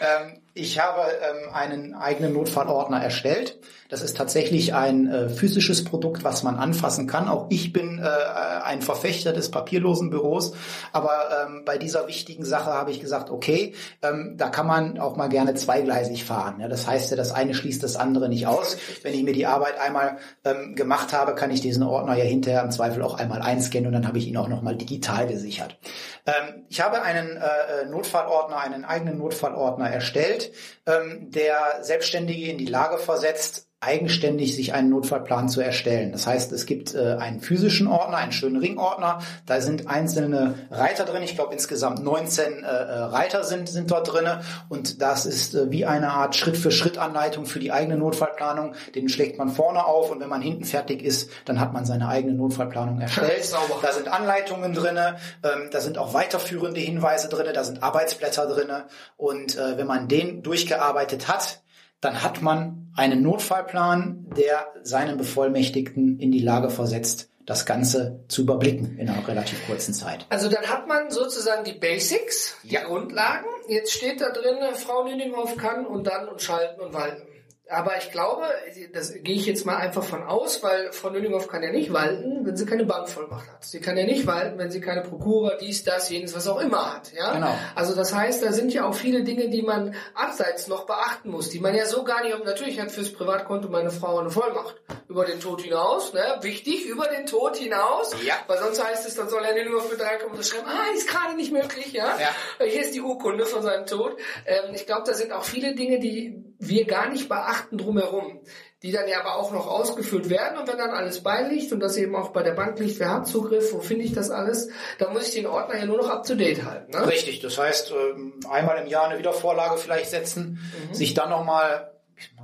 ähm, 0.00 0.42
ich 0.56 0.80
habe 0.80 1.02
ähm, 1.02 1.54
einen 1.54 1.94
eigenen 1.94 2.32
Notfallordner 2.32 3.02
erstellt. 3.02 3.58
Das 3.88 4.02
ist 4.02 4.16
tatsächlich 4.16 4.74
ein 4.74 5.06
äh, 5.06 5.28
physisches 5.28 5.84
Produkt, 5.84 6.24
was 6.24 6.42
man 6.42 6.56
anfassen 6.56 7.06
kann. 7.06 7.28
Auch 7.28 7.46
ich 7.50 7.72
bin 7.72 7.98
äh, 7.98 8.62
ein 8.64 8.82
Verfechter 8.82 9.32
des 9.32 9.50
papierlosen 9.50 10.10
Büros. 10.10 10.54
Aber 10.92 11.12
ähm, 11.30 11.62
bei 11.64 11.78
dieser 11.78 12.08
wichtigen 12.08 12.44
Sache 12.44 12.72
habe 12.72 12.90
ich 12.90 13.00
gesagt, 13.00 13.30
okay, 13.30 13.74
ähm, 14.02 14.34
da 14.38 14.48
kann 14.48 14.66
man 14.66 14.98
auch 14.98 15.16
mal 15.16 15.28
gerne 15.28 15.54
zweigleisig 15.54 16.24
fahren. 16.24 16.58
Ja, 16.60 16.68
das 16.68 16.86
heißt 16.86 17.10
ja, 17.10 17.16
das 17.16 17.32
eine 17.32 17.54
schließt 17.54 17.82
das 17.82 17.96
andere 17.96 18.28
nicht 18.28 18.46
aus. 18.46 18.78
Wenn 19.02 19.14
ich 19.14 19.22
mir 19.22 19.34
die 19.34 19.46
Arbeit 19.46 19.78
einmal 19.78 20.16
ähm, 20.44 20.74
gemacht 20.74 21.12
habe, 21.12 21.34
kann 21.34 21.50
ich 21.50 21.60
diesen 21.60 21.82
Ordner 21.82 22.16
ja 22.16 22.24
hinterher 22.24 22.62
im 22.62 22.70
Zweifel 22.70 23.02
auch 23.02 23.18
einmal 23.18 23.42
einscannen 23.42 23.88
und 23.88 23.92
dann 23.92 24.08
habe 24.08 24.18
ich 24.18 24.26
ihn 24.26 24.36
auch 24.38 24.48
nochmal 24.48 24.74
digital 24.74 25.26
gesichert. 25.26 25.78
Ähm, 26.26 26.64
ich 26.68 26.80
habe 26.80 27.02
einen 27.02 27.36
äh, 27.36 27.86
Notfallordner, 27.88 28.58
einen 28.58 28.84
eigenen 28.84 29.18
Notfallordner 29.18 29.88
erstellt, 29.88 30.45
der 30.86 31.78
Selbstständige 31.82 32.50
in 32.50 32.58
die 32.58 32.66
Lage 32.66 32.98
versetzt, 32.98 33.68
eigenständig 33.86 34.56
sich 34.56 34.74
einen 34.74 34.90
Notfallplan 34.90 35.48
zu 35.48 35.60
erstellen. 35.60 36.10
Das 36.10 36.26
heißt, 36.26 36.50
es 36.52 36.66
gibt 36.66 36.94
äh, 36.94 37.16
einen 37.20 37.40
physischen 37.40 37.86
Ordner, 37.86 38.16
einen 38.16 38.32
schönen 38.32 38.56
Ringordner. 38.56 39.20
Da 39.46 39.60
sind 39.60 39.88
einzelne 39.88 40.54
Reiter 40.70 41.04
drin. 41.04 41.22
Ich 41.22 41.36
glaube, 41.36 41.52
insgesamt 41.52 42.02
19 42.02 42.64
äh, 42.64 42.66
äh, 42.66 42.72
Reiter 42.72 43.44
sind, 43.44 43.68
sind 43.68 43.90
dort 43.90 44.12
drinne. 44.12 44.40
Und 44.68 45.00
das 45.00 45.24
ist 45.24 45.54
äh, 45.54 45.70
wie 45.70 45.86
eine 45.86 46.10
Art 46.10 46.34
Schritt-für-Schritt-Anleitung 46.34 47.46
für 47.46 47.60
die 47.60 47.70
eigene 47.70 47.96
Notfallplanung. 47.96 48.74
Den 48.94 49.08
schlägt 49.08 49.38
man 49.38 49.50
vorne 49.50 49.86
auf 49.86 50.10
und 50.10 50.20
wenn 50.20 50.28
man 50.28 50.42
hinten 50.42 50.64
fertig 50.64 51.02
ist, 51.02 51.30
dann 51.44 51.60
hat 51.60 51.72
man 51.72 51.86
seine 51.86 52.08
eigene 52.08 52.34
Notfallplanung 52.34 53.00
erstellt. 53.00 53.52
da 53.82 53.92
sind 53.92 54.08
Anleitungen 54.08 54.74
drinne. 54.74 55.16
Ähm, 55.44 55.68
da 55.70 55.80
sind 55.80 55.96
auch 55.96 56.12
weiterführende 56.12 56.80
Hinweise 56.80 57.28
drinne. 57.28 57.52
Da 57.52 57.62
sind 57.62 57.84
Arbeitsblätter 57.84 58.46
drinne. 58.48 58.86
Und 59.16 59.56
äh, 59.56 59.78
wenn 59.78 59.86
man 59.86 60.08
den 60.08 60.42
durchgearbeitet 60.42 61.28
hat, 61.28 61.60
dann 62.00 62.22
hat 62.22 62.42
man 62.42 62.92
einen 62.94 63.22
Notfallplan, 63.22 64.26
der 64.36 64.72
seinen 64.82 65.18
Bevollmächtigten 65.18 66.18
in 66.18 66.30
die 66.30 66.40
Lage 66.40 66.70
versetzt, 66.70 67.30
das 67.44 67.64
Ganze 67.64 68.24
zu 68.28 68.42
überblicken 68.42 68.98
in 68.98 69.08
einer 69.08 69.26
relativ 69.26 69.64
kurzen 69.66 69.94
Zeit. 69.94 70.26
Also 70.30 70.50
dann 70.50 70.66
hat 70.66 70.88
man 70.88 71.10
sozusagen 71.10 71.64
die 71.64 71.74
Basics, 71.74 72.56
die 72.64 72.74
ja. 72.74 72.84
Grundlagen. 72.84 73.46
Jetzt 73.68 73.92
steht 73.92 74.20
da 74.20 74.30
drin, 74.30 74.56
Frau 74.74 75.04
Lüninghoff 75.04 75.56
kann 75.56 75.86
und 75.86 76.06
dann 76.08 76.28
und 76.28 76.42
schalten 76.42 76.80
und 76.80 76.92
walten. 76.92 77.22
Aber 77.68 77.96
ich 77.98 78.12
glaube, 78.12 78.44
das 78.92 79.12
gehe 79.12 79.34
ich 79.34 79.44
jetzt 79.44 79.66
mal 79.66 79.76
einfach 79.76 80.04
von 80.04 80.22
aus, 80.22 80.62
weil 80.62 80.92
Frau 80.92 81.10
Nöllinghoff 81.10 81.48
kann 81.48 81.64
ja 81.64 81.72
nicht 81.72 81.92
walten, 81.92 82.46
wenn 82.46 82.56
sie 82.56 82.64
keine 82.64 82.84
Bankvollmacht 82.84 83.50
hat. 83.50 83.64
Sie 83.64 83.80
kann 83.80 83.96
ja 83.96 84.04
nicht 84.04 84.24
walten, 84.24 84.56
wenn 84.56 84.70
sie 84.70 84.80
keine 84.80 85.02
Prokura, 85.02 85.56
dies, 85.60 85.82
das, 85.82 86.08
jenes, 86.08 86.32
was 86.36 86.46
auch 86.46 86.60
immer 86.60 86.94
hat. 86.94 87.12
Ja? 87.12 87.32
Genau. 87.32 87.52
Also 87.74 87.96
das 87.96 88.14
heißt, 88.14 88.44
da 88.44 88.52
sind 88.52 88.72
ja 88.72 88.84
auch 88.84 88.94
viele 88.94 89.24
Dinge, 89.24 89.48
die 89.50 89.62
man 89.62 89.96
abseits 90.14 90.68
noch 90.68 90.86
beachten 90.86 91.30
muss, 91.30 91.50
die 91.50 91.58
man 91.58 91.74
ja 91.74 91.86
so 91.86 92.04
gar 92.04 92.22
nicht, 92.22 92.36
natürlich 92.44 92.78
hat 92.78 92.92
fürs 92.92 93.12
Privatkonto 93.12 93.68
meine 93.68 93.90
Frau 93.90 94.18
eine 94.18 94.30
Vollmacht 94.30 94.76
über 95.08 95.24
den 95.24 95.40
Tod 95.40 95.62
hinaus, 95.62 96.12
ne? 96.12 96.38
wichtig, 96.42 96.86
über 96.86 97.08
den 97.08 97.26
Tod 97.26 97.56
hinaus, 97.56 98.14
ja. 98.24 98.34
weil 98.46 98.58
sonst 98.58 98.84
heißt 98.84 99.08
es, 99.08 99.16
dann 99.16 99.28
soll 99.28 99.44
er 99.44 99.54
Nöllinghoff 99.54 99.90
für 99.90 99.96
drei 99.96 100.18
Komma 100.18 100.40
schreiben, 100.40 100.66
ah, 100.68 100.94
ist 100.94 101.08
gerade 101.08 101.34
nicht 101.34 101.52
möglich, 101.52 101.92
ja? 101.92 102.16
ja. 102.20 102.64
Hier 102.64 102.82
ist 102.82 102.94
die 102.94 103.00
Urkunde 103.00 103.44
von 103.44 103.62
seinem 103.62 103.86
Tod. 103.86 104.16
Ähm, 104.44 104.72
ich 104.72 104.86
glaube, 104.86 105.02
da 105.04 105.14
sind 105.14 105.32
auch 105.32 105.44
viele 105.44 105.74
Dinge, 105.74 105.98
die 105.98 106.44
wir 106.58 106.86
gar 106.86 107.10
nicht 107.10 107.28
beachten 107.28 107.55
drumherum, 107.72 108.40
die 108.82 108.92
dann 108.92 109.08
ja 109.08 109.20
aber 109.20 109.36
auch 109.36 109.52
noch 109.52 109.66
ausgeführt 109.66 110.28
werden 110.28 110.58
und 110.58 110.68
wenn 110.68 110.78
dann 110.78 110.90
alles 110.90 111.22
beiliegt 111.22 111.72
und 111.72 111.80
das 111.80 111.96
eben 111.96 112.14
auch 112.14 112.28
bei 112.28 112.42
der 112.42 112.52
Bank 112.52 112.78
liegt, 112.78 113.00
wer 113.00 113.10
hat 113.10 113.26
Zugriff, 113.26 113.72
wo 113.72 113.80
finde 113.80 114.04
ich 114.04 114.12
das 114.12 114.30
alles, 114.30 114.68
dann 114.98 115.12
muss 115.12 115.28
ich 115.28 115.34
den 115.34 115.46
Ordner 115.46 115.78
ja 115.78 115.86
nur 115.86 115.98
noch 115.98 116.08
up 116.08 116.26
to 116.26 116.34
date 116.34 116.64
halten. 116.64 116.92
Ne? 116.92 117.06
Richtig, 117.06 117.40
das 117.40 117.58
heißt 117.58 117.92
ähm, 117.92 118.40
einmal 118.50 118.78
im 118.78 118.86
Jahr 118.86 119.08
eine 119.08 119.18
Wiedervorlage 119.18 119.78
vielleicht 119.78 120.10
setzen, 120.10 120.58
mhm. 120.88 120.94
sich 120.94 121.14
dann 121.14 121.30
nochmal 121.30 121.92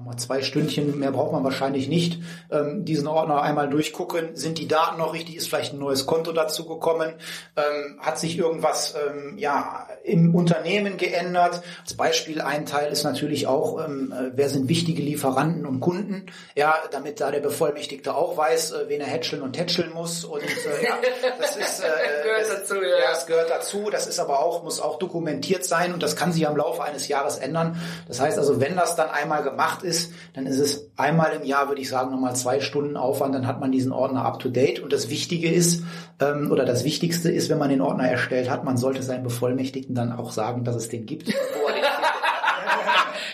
mal 0.04 0.16
zwei 0.16 0.42
Stündchen, 0.42 0.98
mehr 0.98 1.10
braucht 1.10 1.32
man 1.32 1.42
wahrscheinlich 1.44 1.88
nicht, 1.88 2.20
ähm, 2.50 2.84
diesen 2.84 3.06
Ordner 3.06 3.42
einmal 3.42 3.68
durchgucken. 3.68 4.36
Sind 4.36 4.58
die 4.58 4.68
Daten 4.68 4.98
noch 4.98 5.14
richtig? 5.14 5.36
Ist 5.36 5.48
vielleicht 5.48 5.72
ein 5.72 5.78
neues 5.78 6.06
Konto 6.06 6.32
dazu 6.32 6.66
gekommen? 6.66 7.14
Ähm, 7.56 7.98
hat 8.00 8.18
sich 8.18 8.38
irgendwas 8.38 8.94
ähm, 8.94 9.38
ja 9.38 9.88
im 10.04 10.34
Unternehmen 10.34 10.96
geändert? 10.98 11.62
Als 11.82 11.94
Beispiel 11.94 12.40
ein 12.40 12.66
Teil 12.66 12.92
ist 12.92 13.04
natürlich 13.04 13.46
auch, 13.46 13.84
ähm, 13.84 14.12
äh, 14.12 14.30
wer 14.34 14.48
sind 14.48 14.68
wichtige 14.68 15.02
Lieferanten 15.02 15.66
und 15.66 15.80
Kunden? 15.80 16.26
Ja, 16.54 16.74
damit 16.90 17.20
da 17.20 17.30
der 17.30 17.40
Bevollmächtigte 17.40 18.14
auch 18.14 18.36
weiß, 18.36 18.72
äh, 18.72 18.88
wen 18.88 19.00
er 19.00 19.06
hätscheln 19.06 19.42
und 19.42 19.54
tätscheln 19.54 19.92
muss. 19.92 20.24
Und 20.24 20.42
äh, 20.42 20.84
ja, 20.84 20.94
das 21.38 21.56
ist 21.56 21.80
äh, 21.80 21.86
gehört 22.22 22.40
das, 22.42 22.48
dazu, 22.48 22.74
ja. 22.76 22.80
ja, 22.82 23.10
das 23.10 23.26
gehört 23.26 23.50
dazu. 23.50 23.88
Das 23.90 24.06
ist 24.06 24.20
aber 24.20 24.40
auch 24.40 24.62
muss 24.62 24.80
auch 24.80 24.98
dokumentiert 24.98 25.64
sein 25.64 25.92
und 25.92 26.02
das 26.02 26.14
kann 26.14 26.32
sich 26.32 26.46
am 26.46 26.56
Laufe 26.56 26.84
eines 26.84 27.08
Jahres 27.08 27.38
ändern. 27.38 27.80
Das 28.06 28.20
heißt 28.20 28.38
also, 28.38 28.60
wenn 28.60 28.76
das 28.76 28.96
dann 28.96 29.10
einmal 29.10 29.42
gemacht 29.42 29.62
gemacht 29.62 29.84
ist, 29.92 30.12
dann 30.34 30.46
ist 30.46 30.58
es 30.58 30.90
einmal 30.96 31.32
im 31.32 31.44
Jahr, 31.44 31.68
würde 31.68 31.82
ich 31.82 31.88
sagen, 31.88 32.10
nochmal 32.10 32.34
zwei 32.34 32.60
Stunden 32.60 32.96
Aufwand, 32.96 33.34
dann 33.34 33.46
hat 33.46 33.60
man 33.60 33.70
diesen 33.72 33.92
Ordner 33.92 34.24
up 34.24 34.38
to 34.38 34.48
date. 34.48 34.80
Und 34.80 34.92
das 34.92 35.10
Wichtige 35.10 35.50
ist, 35.50 35.82
ähm, 36.20 36.50
oder 36.50 36.64
das 36.64 36.84
Wichtigste 36.84 37.30
ist, 37.30 37.50
wenn 37.50 37.58
man 37.58 37.68
den 37.68 37.82
Ordner 37.82 38.08
erstellt 38.08 38.48
hat, 38.50 38.64
man 38.64 38.78
sollte 38.78 39.02
seinen 39.02 39.22
Bevollmächtigten 39.22 39.94
dann 39.94 40.12
auch 40.12 40.32
sagen, 40.32 40.64
dass 40.64 40.76
es 40.76 40.88
den 40.88 41.04
gibt. 41.04 41.32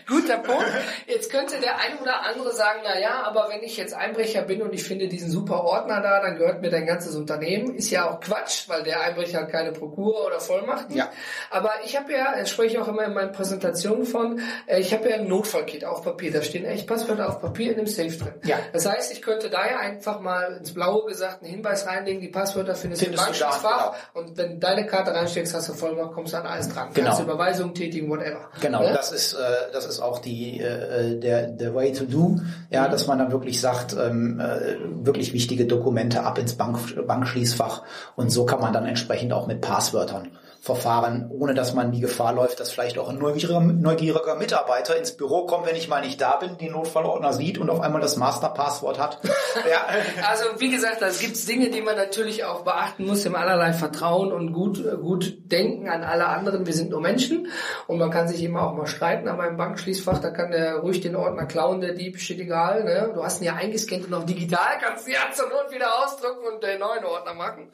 Guter 0.09 0.39
Punkt. 0.39 0.65
Jetzt 1.07 1.31
könnte 1.31 1.61
der 1.61 1.79
ein 1.79 1.99
oder 2.01 2.25
andere 2.25 2.53
sagen, 2.55 2.81
na 2.83 2.99
ja, 2.99 3.23
aber 3.25 3.49
wenn 3.51 3.63
ich 3.63 3.77
jetzt 3.77 3.95
Einbrecher 3.95 4.43
bin 4.43 4.63
und 4.63 4.73
ich 4.73 4.85
finde 4.85 5.07
diesen 5.09 5.31
super 5.31 5.65
Ordner 5.65 6.01
da, 6.01 6.21
dann 6.21 6.37
gehört 6.39 6.63
mir 6.63 6.71
dein 6.71 6.87
ganzes 6.87 7.15
Unternehmen. 7.15 7.75
Ist 7.75 7.91
ja 7.91 8.09
auch 8.11 8.21
Quatsch, 8.21 8.69
weil 8.69 8.83
der 8.83 9.03
Einbrecher 9.03 9.41
hat 9.43 9.51
keine 9.51 9.73
Prokur 9.73 10.27
oder 10.27 10.41
Vollmachten. 10.41 10.97
Ja. 10.97 11.11
Aber 11.51 11.71
ich 11.85 11.97
habe 11.97 12.13
ja, 12.13 12.35
das 12.39 12.51
spreche 12.51 12.77
ich 12.77 12.79
auch 12.79 12.89
immer 12.89 13.05
in 13.05 13.13
meinen 13.13 13.33
Präsentationen 13.33 14.07
von, 14.07 14.41
äh, 14.67 14.81
ich 14.81 14.93
habe 14.95 15.09
ja 15.11 15.17
ein 15.17 15.29
Notfallkit 15.29 15.85
auf 15.85 16.03
Papier. 16.03 16.33
Da 16.33 16.43
stehen 16.43 16.65
echt 16.65 16.87
Passwörter 16.87 17.29
auf 17.29 17.41
Papier 17.41 17.73
in 17.73 17.77
dem 17.77 17.87
Safe 17.87 18.17
drin. 18.17 18.35
Ja. 18.45 18.59
Das 18.73 18.87
heißt, 18.87 19.13
ich 19.13 19.21
könnte 19.21 19.51
da 19.51 19.67
ja 19.67 19.79
einfach 19.79 20.21
mal 20.21 20.57
ins 20.59 20.73
Blaue 20.73 21.05
gesagt 21.07 21.43
einen 21.43 21.51
Hinweis 21.51 21.87
reinlegen, 21.87 22.21
die 22.23 22.29
Passwörter 22.29 22.75
findest, 22.75 23.03
Findest 23.03 23.23
du 23.25 23.29
im 23.29 23.37
Bankschließfach 23.37 23.93
genau. 24.13 24.27
und 24.27 24.37
wenn 24.39 24.59
deine 24.61 24.87
Karte 24.87 25.15
reinsteckst, 25.15 25.55
hast 25.55 25.69
du 25.69 25.75
Vollmacht, 25.75 26.13
kommst 26.15 26.33
du 26.33 26.39
an 26.39 26.47
alles 26.47 26.69
dran. 26.73 26.89
Genau. 26.95 27.09
Kannst 27.09 27.23
Überweisungen 27.23 27.75
tätigen, 27.75 28.09
whatever. 28.09 28.49
Genau, 28.61 28.83
Ne? 28.83 28.93
das 28.95 29.13
ist 29.13 29.35
äh, 29.35 29.39
das 29.73 29.85
ist 29.85 29.98
auch 30.01 30.19
die 30.19 30.61
äh, 30.61 31.19
der 31.19 31.49
der 31.49 31.75
way 31.75 31.93
to 31.93 32.05
do, 32.05 32.41
ja, 32.71 32.89
dass 32.89 33.07
man 33.07 33.19
dann 33.19 33.33
wirklich 33.33 33.61
sagt, 33.61 33.97
ähm, 33.99 34.41
äh, 34.41 34.77
wirklich 35.05 35.33
wichtige 35.33 35.67
Dokumente 35.67 36.23
ab 36.23 36.39
ins 36.39 36.55
Bank, 36.55 36.79
Bankschließfach. 37.07 37.83
Und 38.17 38.31
so 38.31 38.47
kann 38.47 38.61
man 38.61 38.73
dann 38.73 38.87
entsprechend 38.87 39.33
auch 39.33 39.47
mit 39.47 39.61
Passwörtern 39.61 40.29
verfahren, 40.61 41.31
ohne 41.31 41.55
dass 41.55 41.73
man 41.73 41.93
die 41.93 42.01
Gefahr 42.01 42.33
läuft, 42.33 42.61
dass 42.61 42.73
vielleicht 42.73 42.99
auch 42.99 43.09
ein 43.09 43.19
neugieriger, 43.19 43.61
neugieriger 43.61 44.35
Mitarbeiter 44.35 44.97
ins 44.97 45.17
Büro 45.17 45.47
kommt, 45.47 45.67
wenn 45.67 45.77
ich 45.77 45.89
mal 45.89 46.01
nicht 46.01 46.21
da 46.21 46.37
bin, 46.37 46.59
den 46.59 46.73
Notfallordner 46.73 47.33
sieht 47.33 47.59
und 47.59 47.71
auf 47.71 47.81
einmal 47.81 48.01
das 48.01 48.17
Masterpasswort 48.17 48.99
hat. 48.99 49.21
ja. 49.71 49.87
Also 50.29 50.45
wie 50.59 50.71
gesagt, 50.71 51.01
da 51.01 51.09
gibt's 51.11 51.47
Dinge, 51.47 51.71
die 51.71 51.81
man 51.81 51.97
natürlich 51.97 52.45
auch 52.45 52.63
beachten 52.63 53.07
muss, 53.07 53.25
im 53.25 53.37
allerlei 53.37 53.73
Vertrauen 53.73 54.33
und 54.33 54.53
gut, 54.53 54.83
gut 55.01 55.51
denken 55.51 55.89
an 55.89 56.03
alle 56.03 56.27
anderen. 56.27 56.67
Wir 56.67 56.75
sind 56.75 56.91
nur 56.91 57.01
Menschen 57.01 57.49
und 57.87 57.99
man 57.99 58.11
kann 58.11 58.27
sich 58.29 58.43
immer 58.43 58.69
auch 58.69 58.75
mal 58.75 58.87
streiten, 58.87 59.29
aber 59.29 59.47
im 59.47 59.57
Bankschließfach, 59.57 60.19
da 60.19 60.31
kann 60.31 60.51
der 60.51 60.77
ruhig 60.79 61.01
den 61.01 61.15
Ordner 61.15 61.47
klauen, 61.47 61.81
der 61.81 61.95
Dieb 61.95 62.19
steht 62.19 62.41
egal. 62.41 62.85
Ne? 62.85 63.13
Du 63.15 63.23
hast 63.23 63.41
ihn 63.41 63.45
ja 63.45 63.55
eingescannt 63.55 64.07
und 64.07 64.15
auch 64.15 64.25
digital 64.25 64.79
kannst 64.83 65.07
du 65.07 65.13
ja 65.13 65.21
zur 65.33 65.49
Not 65.49 65.73
wieder 65.73 66.05
ausdrucken 66.05 66.47
und 66.53 66.63
den 66.63 66.81
neuen 66.81 67.05
Ordner 67.05 67.35
machen. 67.35 67.71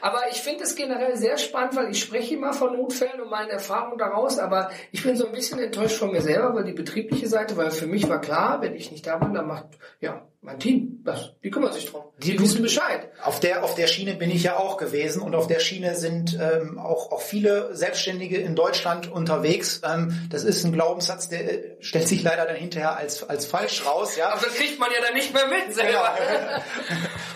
Aber 0.00 0.22
ich 0.30 0.40
finde 0.40 0.64
es 0.64 0.74
generell 0.74 1.16
sehr 1.16 1.36
spannend, 1.36 1.76
weil 1.76 1.90
ich 1.90 2.00
spreche 2.00 2.21
immer 2.30 2.52
von 2.52 2.76
Notfällen 2.76 3.20
und 3.20 3.30
meinen 3.30 3.50
Erfahrungen 3.50 3.98
daraus, 3.98 4.38
aber 4.38 4.70
ich 4.92 5.02
bin 5.02 5.16
so 5.16 5.26
ein 5.26 5.32
bisschen 5.32 5.58
enttäuscht 5.58 5.98
von 5.98 6.12
mir 6.12 6.20
selber, 6.20 6.54
weil 6.54 6.64
die 6.64 6.72
betriebliche 6.72 7.26
Seite, 7.26 7.56
weil 7.56 7.70
für 7.70 7.86
mich 7.86 8.08
war 8.08 8.20
klar, 8.20 8.60
wenn 8.60 8.74
ich 8.74 8.92
nicht 8.92 9.06
da 9.06 9.16
bin, 9.16 9.34
dann 9.34 9.48
macht 9.48 9.66
ja 10.00 10.22
mein 10.44 10.58
Team 10.58 11.00
das. 11.04 11.34
Die 11.44 11.50
kümmern 11.50 11.72
sich 11.72 11.86
drum. 11.86 12.02
Die, 12.18 12.38
wissen 12.38 12.62
Bescheid. 12.62 13.08
Auf 13.22 13.38
der, 13.38 13.62
auf 13.62 13.76
der 13.76 13.86
Schiene 13.86 14.14
bin 14.14 14.28
ich 14.28 14.42
ja 14.42 14.56
auch 14.56 14.76
gewesen 14.76 15.22
und 15.22 15.36
auf 15.36 15.46
der 15.46 15.60
Schiene 15.60 15.94
sind 15.94 16.36
ähm, 16.40 16.80
auch, 16.80 17.12
auch 17.12 17.20
viele 17.20 17.74
Selbstständige 17.76 18.38
in 18.38 18.56
Deutschland 18.56 19.10
unterwegs. 19.10 19.82
Ähm, 19.84 20.26
das 20.30 20.42
ist 20.42 20.64
ein 20.64 20.72
Glaubenssatz, 20.72 21.28
der 21.28 21.44
äh, 21.44 21.76
stellt 21.78 22.08
sich 22.08 22.24
leider 22.24 22.44
dann 22.44 22.56
hinterher 22.56 22.96
als, 22.96 23.22
als 23.22 23.46
falsch 23.46 23.86
raus. 23.86 24.16
Ja? 24.16 24.30
Aber 24.32 24.44
das 24.44 24.54
kriegt 24.54 24.80
man 24.80 24.90
ja 24.90 25.00
dann 25.00 25.14
nicht 25.14 25.32
mehr 25.32 25.46
mit 25.46 25.74
selber. 25.74 26.12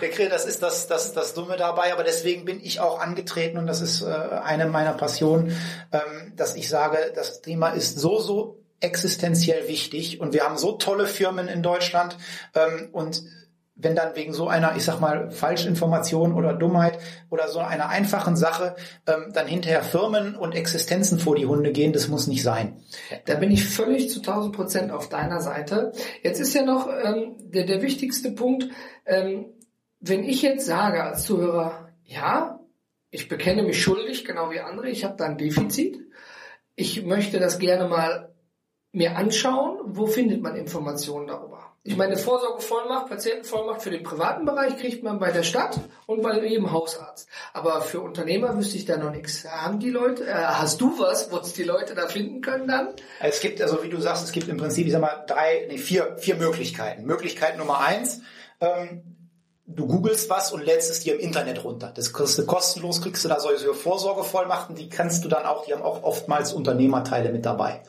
Der 0.00 0.10
Krieg, 0.10 0.28
das 0.28 0.44
ist 0.44 0.62
das, 0.62 0.88
das, 0.88 1.12
das 1.12 1.32
Dumme 1.32 1.56
dabei, 1.56 1.92
aber 1.92 2.04
deswegen 2.04 2.44
bin 2.44 2.60
ich 2.62 2.80
auch 2.80 3.00
angetreten 3.00 3.56
und 3.56 3.66
das 3.66 3.80
ist 3.80 4.02
äh, 4.02 4.06
eine 4.06 4.66
meiner 4.66 4.92
Passionen, 4.92 5.56
ähm, 5.92 6.34
dass 6.36 6.56
ich 6.56 6.68
sage, 6.68 7.12
das 7.14 7.40
Thema 7.40 7.70
ist 7.70 7.98
so, 7.98 8.18
so 8.20 8.65
existenziell 8.80 9.68
wichtig 9.68 10.20
und 10.20 10.32
wir 10.32 10.44
haben 10.44 10.58
so 10.58 10.72
tolle 10.72 11.06
Firmen 11.06 11.48
in 11.48 11.62
Deutschland 11.62 12.16
ähm, 12.54 12.88
und 12.92 13.22
wenn 13.76 13.94
dann 13.94 14.16
wegen 14.16 14.32
so 14.32 14.48
einer, 14.48 14.74
ich 14.74 14.84
sag 14.84 15.00
mal, 15.00 15.30
Falschinformation 15.30 16.32
oder 16.32 16.54
Dummheit 16.54 16.98
oder 17.28 17.48
so 17.48 17.58
einer 17.58 17.90
einfachen 17.90 18.34
Sache 18.34 18.74
ähm, 19.06 19.32
dann 19.34 19.46
hinterher 19.46 19.82
Firmen 19.82 20.34
und 20.34 20.54
Existenzen 20.54 21.18
vor 21.18 21.36
die 21.36 21.44
Hunde 21.44 21.72
gehen, 21.72 21.92
das 21.92 22.08
muss 22.08 22.26
nicht 22.26 22.42
sein. 22.42 22.80
Da 23.26 23.34
bin 23.34 23.50
ich 23.50 23.68
völlig 23.68 24.08
zu 24.08 24.20
1000 24.20 24.56
Prozent 24.56 24.92
auf 24.92 25.10
deiner 25.10 25.42
Seite. 25.42 25.92
Jetzt 26.22 26.40
ist 26.40 26.54
ja 26.54 26.62
noch 26.62 26.88
ähm, 26.88 27.34
der, 27.38 27.64
der 27.64 27.82
wichtigste 27.82 28.30
Punkt, 28.30 28.68
ähm, 29.04 29.52
wenn 30.00 30.24
ich 30.24 30.40
jetzt 30.40 30.64
sage 30.64 31.02
als 31.02 31.24
Zuhörer, 31.24 31.90
ja, 32.04 32.60
ich 33.10 33.28
bekenne 33.28 33.62
mich 33.62 33.82
schuldig, 33.82 34.24
genau 34.24 34.50
wie 34.50 34.60
andere, 34.60 34.88
ich 34.88 35.04
habe 35.04 35.16
da 35.16 35.26
ein 35.26 35.38
Defizit, 35.38 36.00
ich 36.76 37.04
möchte 37.04 37.40
das 37.40 37.58
gerne 37.58 37.88
mal 37.88 38.34
mir 38.96 39.16
anschauen, 39.16 39.78
wo 39.84 40.06
findet 40.06 40.42
man 40.42 40.56
Informationen 40.56 41.26
darüber? 41.26 41.60
Ich 41.84 41.96
meine, 41.96 42.16
Vorsorgevollmacht, 42.16 43.08
Patientenvollmacht 43.08 43.82
für 43.82 43.90
den 43.90 44.02
privaten 44.02 44.44
Bereich 44.44 44.76
kriegt 44.78 45.04
man 45.04 45.20
bei 45.20 45.30
der 45.30 45.44
Stadt 45.44 45.78
und 46.06 46.22
bei 46.22 46.44
jedem 46.44 46.72
Hausarzt. 46.72 47.28
Aber 47.52 47.82
für 47.82 48.00
Unternehmer 48.00 48.56
wüsste 48.56 48.76
ich 48.76 48.86
da 48.86 48.96
noch 48.96 49.12
nichts. 49.12 49.44
Haben 49.44 49.78
die 49.78 49.90
Leute, 49.90 50.26
äh, 50.26 50.32
hast 50.32 50.80
du 50.80 50.98
was, 50.98 51.30
wo 51.30 51.36
es 51.36 51.52
die 51.52 51.62
Leute 51.62 51.94
da 51.94 52.08
finden 52.08 52.40
können 52.40 52.66
dann? 52.66 52.88
Es 53.20 53.40
gibt, 53.40 53.62
also 53.62 53.84
wie 53.84 53.88
du 53.88 54.00
sagst, 54.00 54.24
es 54.24 54.32
gibt 54.32 54.48
im 54.48 54.56
Prinzip, 54.56 54.86
ich 54.86 54.92
sag 54.92 55.00
mal, 55.00 55.24
drei, 55.28 55.66
nee, 55.68 55.78
vier, 55.78 56.16
vier 56.18 56.34
Möglichkeiten. 56.36 57.04
Möglichkeit 57.04 57.56
Nummer 57.58 57.80
eins, 57.80 58.22
ähm, 58.60 59.02
du 59.66 59.86
googelst 59.86 60.30
was 60.30 60.52
und 60.52 60.64
lädst 60.64 60.90
es 60.90 61.00
dir 61.00 61.14
im 61.14 61.20
Internet 61.20 61.62
runter. 61.62 61.92
Das 61.94 62.12
kriegst 62.12 62.38
du 62.38 62.46
kostenlos, 62.46 63.02
kriegst 63.02 63.24
du 63.24 63.28
da 63.28 63.38
solche 63.38 63.74
Vorsorgevollmachten, 63.74 64.74
die 64.74 64.88
kannst 64.88 65.24
du 65.24 65.28
dann 65.28 65.44
auch, 65.44 65.66
die 65.66 65.74
haben 65.74 65.82
auch 65.82 66.02
oftmals 66.02 66.52
Unternehmerteile 66.52 67.30
mit 67.30 67.44
dabei. 67.44 67.82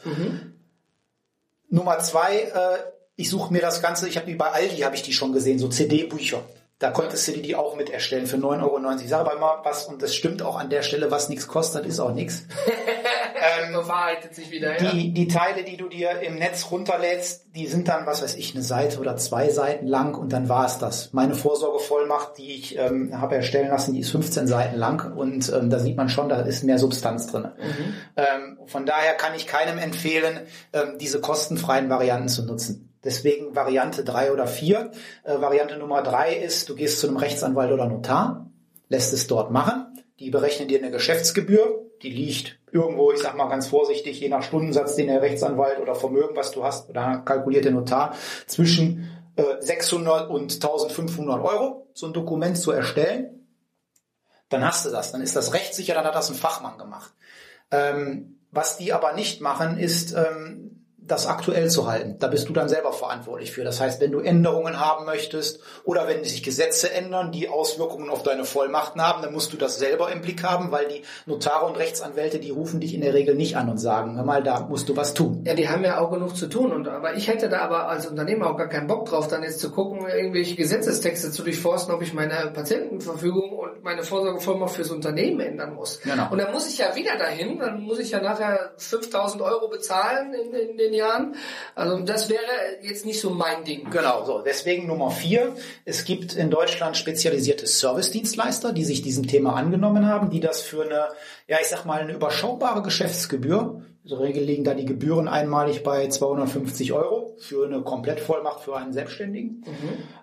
Nummer 1.69 1.99
zwei, 1.99 2.39
äh, 2.39 2.77
ich 3.15 3.29
suche 3.29 3.51
mir 3.51 3.61
das 3.61 3.81
Ganze, 3.81 4.07
ich 4.07 4.17
habe 4.17 4.27
die 4.27 4.35
bei 4.35 4.51
Aldi, 4.51 4.77
habe 4.81 4.95
ich 4.95 5.01
die 5.01 5.13
schon 5.13 5.33
gesehen, 5.33 5.59
so 5.59 5.67
CD-Bücher. 5.67 6.43
Da 6.79 6.91
konntest 6.91 7.27
du 7.27 7.31
die 7.31 7.55
auch 7.55 7.75
mit 7.75 7.89
erstellen 7.89 8.27
für 8.27 8.37
9,90 8.37 8.63
Euro. 8.63 8.95
Ich 9.01 9.09
sage 9.09 9.25
aber 9.25 9.35
immer 9.35 9.61
was, 9.63 9.85
und 9.85 10.03
das 10.03 10.13
stimmt 10.13 10.43
auch 10.43 10.57
an 10.57 10.69
der 10.69 10.83
Stelle, 10.83 11.09
was 11.09 11.27
nichts 11.27 11.47
kostet, 11.47 11.85
ist 11.87 11.99
auch 11.99 12.13
nichts. 12.13 12.43
Bewahrheitet 13.71 14.35
sich 14.35 14.51
wieder, 14.51 14.81
ja. 14.81 14.91
Die, 14.91 15.13
die 15.13 15.27
Teile, 15.27 15.63
die 15.63 15.77
du 15.77 15.89
dir 15.89 16.21
im 16.21 16.35
Netz 16.35 16.71
runterlädst, 16.71 17.47
die 17.55 17.67
sind 17.67 17.87
dann, 17.87 18.05
was 18.05 18.21
weiß 18.21 18.35
ich, 18.35 18.53
eine 18.53 18.63
Seite 18.63 18.99
oder 18.99 19.15
zwei 19.17 19.49
Seiten 19.49 19.87
lang 19.87 20.15
und 20.15 20.33
dann 20.33 20.49
war 20.49 20.65
es 20.65 20.77
das. 20.77 21.13
Meine 21.13 21.35
Vorsorgevollmacht, 21.35 22.37
die 22.37 22.55
ich 22.55 22.77
ähm, 22.77 23.19
habe 23.19 23.35
erstellen 23.35 23.69
lassen, 23.69 23.93
die 23.93 24.01
ist 24.01 24.11
15 24.11 24.47
Seiten 24.47 24.77
lang 24.77 25.15
und 25.15 25.51
ähm, 25.53 25.69
da 25.69 25.79
sieht 25.79 25.97
man 25.97 26.09
schon, 26.09 26.29
da 26.29 26.41
ist 26.41 26.63
mehr 26.63 26.79
Substanz 26.79 27.27
drin. 27.27 27.49
Ähm, 28.15 28.59
von 28.65 28.85
daher 28.85 29.13
kann 29.13 29.35
ich 29.35 29.47
keinem 29.47 29.77
empfehlen, 29.77 30.41
ähm, 30.73 30.97
diese 30.99 31.21
kostenfreien 31.21 31.89
Varianten 31.89 32.29
zu 32.29 32.45
nutzen. 32.45 32.87
Deswegen 33.03 33.55
Variante 33.55 34.03
drei 34.03 34.31
oder 34.31 34.47
vier. 34.47 34.91
Äh, 35.23 35.39
Variante 35.39 35.77
Nummer 35.77 36.03
drei 36.03 36.35
ist, 36.35 36.67
du 36.69 36.75
gehst 36.75 36.99
zu 36.99 37.07
einem 37.07 37.17
Rechtsanwalt 37.17 37.71
oder 37.71 37.87
Notar, 37.87 38.49
lässt 38.89 39.13
es 39.13 39.27
dort 39.27 39.51
machen, 39.51 40.03
die 40.19 40.29
berechnen 40.29 40.67
dir 40.67 40.79
eine 40.79 40.91
Geschäftsgebühr, 40.91 41.86
die 42.01 42.09
liegt 42.09 42.59
irgendwo, 42.71 43.11
ich 43.11 43.19
sag 43.19 43.35
mal 43.35 43.47
ganz 43.47 43.67
vorsichtig, 43.67 44.19
je 44.19 44.29
nach 44.29 44.43
Stundensatz, 44.43 44.95
den 44.95 45.07
der 45.07 45.21
Rechtsanwalt 45.21 45.79
oder 45.79 45.95
Vermögen, 45.95 46.35
was 46.35 46.51
du 46.51 46.63
hast, 46.63 46.89
oder 46.89 47.21
kalkuliert 47.25 47.65
der 47.65 47.71
Notar, 47.71 48.15
zwischen 48.45 49.09
äh, 49.35 49.43
600 49.59 50.29
und 50.29 50.53
1500 50.53 51.43
Euro, 51.43 51.87
so 51.93 52.07
ein 52.07 52.13
Dokument 52.13 52.57
zu 52.57 52.71
erstellen. 52.71 53.47
Dann 54.49 54.65
hast 54.65 54.85
du 54.85 54.89
das, 54.89 55.11
dann 55.11 55.21
ist 55.21 55.35
das 55.35 55.53
rechtssicher, 55.53 55.93
dann 55.93 56.05
hat 56.05 56.15
das 56.15 56.29
ein 56.29 56.35
Fachmann 56.35 56.77
gemacht. 56.77 57.13
Ähm, 57.71 58.39
was 58.51 58.77
die 58.77 58.93
aber 58.93 59.13
nicht 59.13 59.41
machen, 59.41 59.77
ist, 59.77 60.13
ähm, 60.13 60.76
das 61.07 61.25
aktuell 61.25 61.69
zu 61.69 61.89
halten. 61.89 62.17
Da 62.19 62.27
bist 62.27 62.49
du 62.49 62.53
dann 62.53 62.69
selber 62.69 62.91
verantwortlich 62.91 63.51
für. 63.51 63.63
Das 63.63 63.79
heißt, 63.79 64.01
wenn 64.01 64.11
du 64.11 64.19
Änderungen 64.19 64.79
haben 64.79 65.05
möchtest 65.05 65.61
oder 65.83 66.07
wenn 66.07 66.23
sich 66.23 66.43
Gesetze 66.43 66.91
ändern, 66.91 67.31
die 67.31 67.49
Auswirkungen 67.49 68.09
auf 68.09 68.23
deine 68.23 68.45
Vollmachten 68.45 69.01
haben, 69.01 69.21
dann 69.21 69.33
musst 69.33 69.53
du 69.53 69.57
das 69.57 69.77
selber 69.77 70.11
im 70.11 70.21
Blick 70.21 70.43
haben, 70.43 70.71
weil 70.71 70.87
die 70.87 71.01
Notare 71.25 71.65
und 71.65 71.77
Rechtsanwälte, 71.77 72.39
die 72.39 72.51
rufen 72.51 72.79
dich 72.79 72.93
in 72.93 73.01
der 73.01 73.13
Regel 73.13 73.35
nicht 73.35 73.57
an 73.57 73.69
und 73.69 73.77
sagen, 73.77 74.17
hör 74.17 74.23
mal, 74.23 74.43
da 74.43 74.61
musst 74.61 74.89
du 74.89 74.95
was 74.95 75.13
tun. 75.13 75.43
Ja, 75.45 75.53
die 75.53 75.69
haben 75.69 75.83
ja 75.83 75.99
auch 75.99 76.11
genug 76.11 76.35
zu 76.35 76.47
tun. 76.47 76.71
Und, 76.71 76.87
aber 76.87 77.15
ich 77.15 77.27
hätte 77.27 77.49
da 77.49 77.59
aber 77.61 77.87
als 77.87 78.07
Unternehmer 78.07 78.49
auch 78.49 78.57
gar 78.57 78.67
keinen 78.67 78.87
Bock 78.87 79.07
drauf, 79.07 79.27
dann 79.27 79.43
jetzt 79.43 79.59
zu 79.59 79.71
gucken, 79.71 80.07
irgendwelche 80.07 80.55
Gesetzestexte 80.55 81.31
zu 81.31 81.43
durchforsten, 81.43 81.93
ob 81.93 82.01
ich 82.01 82.13
meine 82.13 82.51
Patientenverfügung 82.53 83.51
und 83.51 83.83
meine 83.83 84.03
Vorsorgevollmacht 84.03 84.75
fürs 84.75 84.91
Unternehmen 84.91 85.39
ändern 85.39 85.75
muss. 85.75 86.01
Genau. 86.01 86.29
Und 86.31 86.39
dann 86.39 86.51
muss 86.51 86.67
ich 86.67 86.77
ja 86.77 86.95
wieder 86.95 87.17
dahin, 87.17 87.59
dann 87.59 87.81
muss 87.81 87.99
ich 87.99 88.11
ja 88.11 88.21
nachher 88.21 88.71
5000 88.77 89.41
Euro 89.41 89.69
bezahlen 89.69 90.33
in, 90.33 90.53
in 90.53 90.77
den 90.77 90.93
Jahren. 90.97 91.35
Also 91.75 91.99
das 91.99 92.29
wäre 92.29 92.41
jetzt 92.81 93.05
nicht 93.05 93.21
so 93.21 93.29
mein 93.29 93.63
Ding. 93.63 93.89
Genau, 93.89 94.25
so. 94.25 94.41
Deswegen 94.45 94.87
Nummer 94.87 95.11
vier. 95.11 95.55
Es 95.85 96.03
gibt 96.03 96.35
in 96.35 96.49
Deutschland 96.49 96.97
spezialisierte 96.97 97.65
Servicedienstleister, 97.65 98.73
die 98.73 98.83
sich 98.83 99.01
diesem 99.01 99.27
Thema 99.27 99.55
angenommen 99.55 100.05
haben, 100.07 100.29
die 100.29 100.41
das 100.41 100.61
für 100.61 100.83
eine, 100.83 101.07
ja, 101.47 101.57
ich 101.61 101.67
sag 101.67 101.85
mal, 101.85 102.01
eine 102.01 102.13
überschaubare 102.13 102.81
Geschäftsgebühr, 102.81 103.81
in 104.07 104.17
der 104.17 104.25
Regel 104.25 104.43
liegen 104.43 104.63
da 104.63 104.73
die 104.73 104.85
Gebühren 104.85 105.27
einmalig 105.27 105.83
bei 105.83 106.07
250 106.07 106.93
Euro 106.93 107.35
für 107.39 107.65
eine 107.65 107.81
Komplettvollmacht 107.81 108.61
für 108.61 108.77
einen 108.77 108.93
Selbstständigen, 108.93 109.65